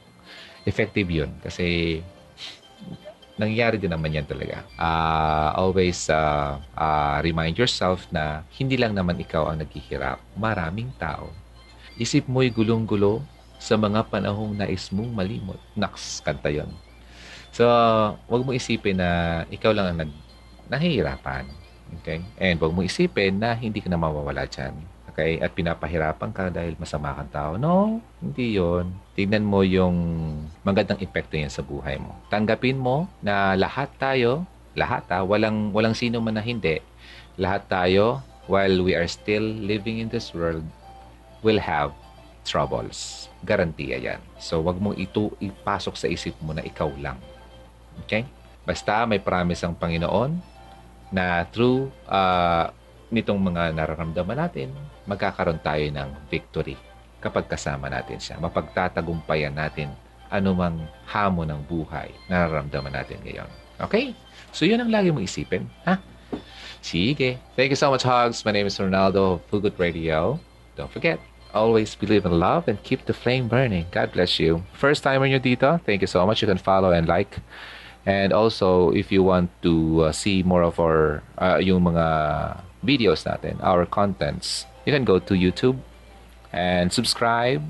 effective 0.66 1.06
yun. 1.06 1.30
Kasi, 1.44 1.98
nangyari 3.38 3.78
din 3.78 3.94
naman 3.94 4.12
yan 4.12 4.26
talaga. 4.26 4.66
Uh, 4.74 5.54
always 5.54 6.10
uh, 6.10 6.58
uh, 6.74 7.22
remind 7.22 7.54
yourself 7.54 8.04
na 8.10 8.42
hindi 8.58 8.74
lang 8.74 8.92
naman 8.92 9.16
ikaw 9.16 9.48
ang 9.48 9.62
naghihirap. 9.62 10.18
Maraming 10.34 10.90
tao. 10.98 11.30
Isip 11.96 12.26
mo'y 12.26 12.50
gulong-gulo 12.50 13.22
sa 13.58 13.78
mga 13.78 14.06
panahong 14.10 14.54
nais 14.58 14.90
mong 14.90 15.10
malimot. 15.14 15.58
Naks, 15.78 16.22
kanta 16.22 16.50
yon. 16.50 16.70
So, 17.54 17.64
wag 18.28 18.42
mo 18.44 18.52
isipin 18.54 18.98
na 19.00 19.42
ikaw 19.48 19.72
lang 19.74 19.94
ang 19.94 19.98
nag 20.06 20.12
nahihirapan. 20.68 21.48
Okay? 22.00 22.20
And 22.36 22.60
huwag 22.60 22.76
mo 22.76 22.84
isipin 22.84 23.40
na 23.40 23.56
hindi 23.56 23.80
ka 23.80 23.88
na 23.88 23.96
mawawala 23.96 24.44
dyan. 24.44 24.76
Okay? 25.18 25.42
At 25.42 25.50
pinapahirapan 25.50 26.30
ka 26.30 26.46
dahil 26.46 26.78
masama 26.78 27.10
kang 27.10 27.32
tao. 27.34 27.50
No, 27.58 27.98
hindi 28.22 28.54
yon. 28.54 28.94
Tignan 29.18 29.42
mo 29.42 29.66
yung 29.66 29.98
magandang 30.62 31.02
epekto 31.02 31.34
yan 31.34 31.50
sa 31.50 31.66
buhay 31.66 31.98
mo. 31.98 32.14
Tanggapin 32.30 32.78
mo 32.78 33.10
na 33.18 33.58
lahat 33.58 33.90
tayo, 33.98 34.46
lahat 34.78 35.10
ha, 35.10 35.26
walang, 35.26 35.74
walang 35.74 35.98
sino 35.98 36.22
man 36.22 36.38
na 36.38 36.44
hindi, 36.46 36.78
lahat 37.34 37.66
tayo, 37.66 38.22
while 38.46 38.78
we 38.86 38.94
are 38.94 39.10
still 39.10 39.42
living 39.42 39.98
in 39.98 40.06
this 40.06 40.30
world, 40.30 40.62
will 41.42 41.58
have 41.58 41.90
troubles. 42.46 43.26
Garantiya 43.42 43.98
yan. 43.98 44.22
So, 44.38 44.62
wag 44.62 44.78
mong 44.78 45.02
ito 45.02 45.34
ipasok 45.42 45.98
sa 45.98 46.06
isip 46.06 46.38
mo 46.46 46.54
na 46.54 46.62
ikaw 46.62 46.94
lang. 46.94 47.18
Okay? 48.06 48.22
Basta 48.62 49.02
may 49.02 49.18
promise 49.18 49.66
ang 49.66 49.74
Panginoon 49.74 50.38
na 51.10 51.42
through 51.50 51.90
uh, 52.06 52.70
nitong 53.08 53.40
mga 53.40 53.72
nararamdaman 53.74 54.38
natin, 54.38 54.68
magkakaroon 55.08 55.60
tayo 55.64 55.84
ng 55.88 56.08
victory 56.28 56.76
kapag 57.18 57.48
kasama 57.48 57.88
natin 57.88 58.20
siya. 58.20 58.36
Mapagtatagumpayan 58.38 59.56
natin 59.56 59.90
anumang 60.28 60.84
hamon 61.08 61.48
ng 61.48 61.60
buhay 61.64 62.12
na 62.28 62.44
nararamdaman 62.44 62.92
natin 62.92 63.18
ngayon. 63.24 63.48
Okay? 63.80 64.12
So, 64.52 64.68
yun 64.68 64.84
ang 64.84 64.92
lagi 64.92 65.08
mo 65.08 65.24
isipin. 65.24 65.66
Ha? 65.88 65.98
Sige. 66.84 67.40
Thank 67.56 67.72
you 67.72 67.80
so 67.80 67.90
much, 67.90 68.04
Hugs. 68.04 68.44
My 68.44 68.52
name 68.52 68.68
is 68.68 68.76
Ronaldo 68.76 69.40
of 69.40 69.42
Fugut 69.48 69.80
Radio. 69.80 70.38
Don't 70.76 70.92
forget, 70.92 71.18
always 71.56 71.96
believe 71.96 72.28
in 72.28 72.36
love 72.38 72.68
and 72.68 72.78
keep 72.84 73.08
the 73.08 73.16
flame 73.16 73.48
burning. 73.48 73.88
God 73.90 74.12
bless 74.12 74.38
you. 74.38 74.62
First 74.76 75.02
timer 75.02 75.26
nyo 75.26 75.40
dito, 75.42 75.80
thank 75.82 76.04
you 76.04 76.10
so 76.10 76.22
much. 76.22 76.44
You 76.44 76.48
can 76.48 76.60
follow 76.60 76.92
and 76.92 77.08
like 77.08 77.40
And 78.08 78.32
also, 78.32 78.88
if 78.96 79.12
you 79.12 79.20
want 79.20 79.52
to 79.60 80.08
uh, 80.08 80.12
see 80.16 80.40
more 80.40 80.64
of 80.64 80.80
our, 80.80 81.20
uh, 81.36 81.60
yung 81.60 81.92
mga 81.92 82.06
videos 82.84 83.26
natin, 83.26 83.58
our 83.62 83.86
contents, 83.86 84.66
you 84.86 84.92
can 84.92 85.04
go 85.04 85.18
to 85.18 85.34
YouTube 85.34 85.78
and 86.52 86.92
subscribe 86.92 87.62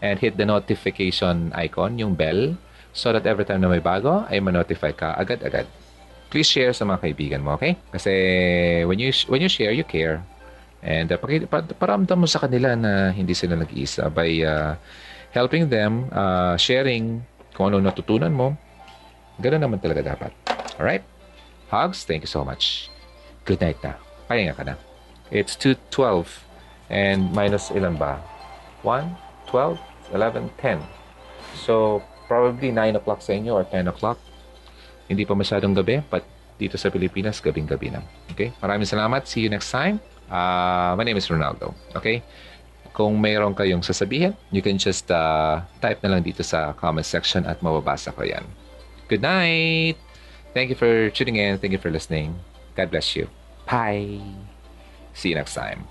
and 0.00 0.18
hit 0.18 0.36
the 0.36 0.46
notification 0.46 1.52
icon, 1.54 1.98
yung 1.98 2.14
bell, 2.14 2.56
so 2.92 3.12
that 3.12 3.26
every 3.26 3.44
time 3.44 3.60
na 3.60 3.68
may 3.68 3.82
bago, 3.82 4.24
ay 4.30 4.38
ma-notify 4.38 4.92
ka 4.92 5.16
agad-agad. 5.18 5.66
Please 6.30 6.50
share 6.50 6.74
sa 6.74 6.84
mga 6.84 6.98
kaibigan 7.04 7.40
mo, 7.42 7.54
okay? 7.54 7.78
Kasi 7.94 8.12
when 8.84 8.98
you 8.98 9.14
when 9.30 9.38
you 9.38 9.50
share, 9.50 9.70
you 9.70 9.86
care. 9.86 10.22
And 10.84 11.08
uh, 11.08 11.16
paramdam 11.80 12.20
mo 12.20 12.28
sa 12.28 12.44
kanila 12.44 12.76
na 12.76 13.14
hindi 13.14 13.32
sila 13.32 13.56
nag-iisa 13.56 14.12
by 14.12 14.30
uh, 14.44 14.76
helping 15.32 15.70
them, 15.70 16.10
uh, 16.12 16.58
sharing 16.60 17.24
kung 17.54 17.72
ano 17.72 17.80
natutunan 17.80 18.34
mo, 18.34 18.58
Ganun 19.42 19.62
naman 19.66 19.78
talaga 19.82 20.14
dapat. 20.14 20.30
Alright? 20.78 21.02
Hugs, 21.70 22.06
thank 22.06 22.22
you 22.22 22.30
so 22.30 22.46
much. 22.46 22.90
Good 23.42 23.58
night 23.58 23.82
na. 23.82 24.03
Pahinga 24.26 24.56
ka 24.56 24.64
na. 24.64 24.74
It's 25.32 25.56
2.12 25.56 26.44
and 26.92 27.32
minus 27.32 27.72
ilan 27.72 27.96
ba? 27.96 28.20
1, 28.84 29.16
12, 29.48 29.80
11, 30.12 30.50
10. 30.60 30.80
So, 31.56 32.04
probably 32.28 32.72
9 32.72 33.00
o'clock 33.00 33.24
sa 33.24 33.32
inyo 33.32 33.56
or 33.56 33.64
10 33.64 33.88
o'clock. 33.88 34.20
Hindi 35.08 35.24
pa 35.24 35.36
masyadong 35.36 35.76
gabi, 35.76 36.00
but 36.08 36.24
dito 36.56 36.78
sa 36.78 36.88
Pilipinas, 36.88 37.42
gabing-gabi 37.42 37.92
na. 37.92 38.00
Okay? 38.32 38.52
Maraming 38.62 38.88
salamat. 38.88 39.26
See 39.26 39.42
you 39.42 39.50
next 39.50 39.68
time. 39.72 39.98
Uh, 40.30 40.94
my 40.96 41.04
name 41.04 41.18
is 41.18 41.28
Ronaldo. 41.28 41.74
Okay? 41.96 42.22
Kung 42.94 43.18
mayroon 43.18 43.58
kayong 43.58 43.82
sasabihin, 43.82 44.38
you 44.54 44.62
can 44.62 44.78
just 44.78 45.10
uh, 45.10 45.60
type 45.82 45.98
na 46.06 46.14
lang 46.14 46.22
dito 46.22 46.46
sa 46.46 46.72
comment 46.78 47.04
section 47.04 47.42
at 47.42 47.58
mababasa 47.58 48.14
ko 48.14 48.22
yan. 48.22 48.46
Good 49.10 49.20
night. 49.20 49.98
Thank 50.54 50.70
you 50.70 50.78
for 50.78 51.10
tuning 51.10 51.42
in. 51.42 51.58
Thank 51.58 51.74
you 51.74 51.82
for 51.82 51.90
listening. 51.90 52.38
God 52.78 52.94
bless 52.94 53.18
you. 53.18 53.26
Bye. 53.66 54.20
See 55.14 55.30
you 55.30 55.34
next 55.34 55.54
time. 55.54 55.86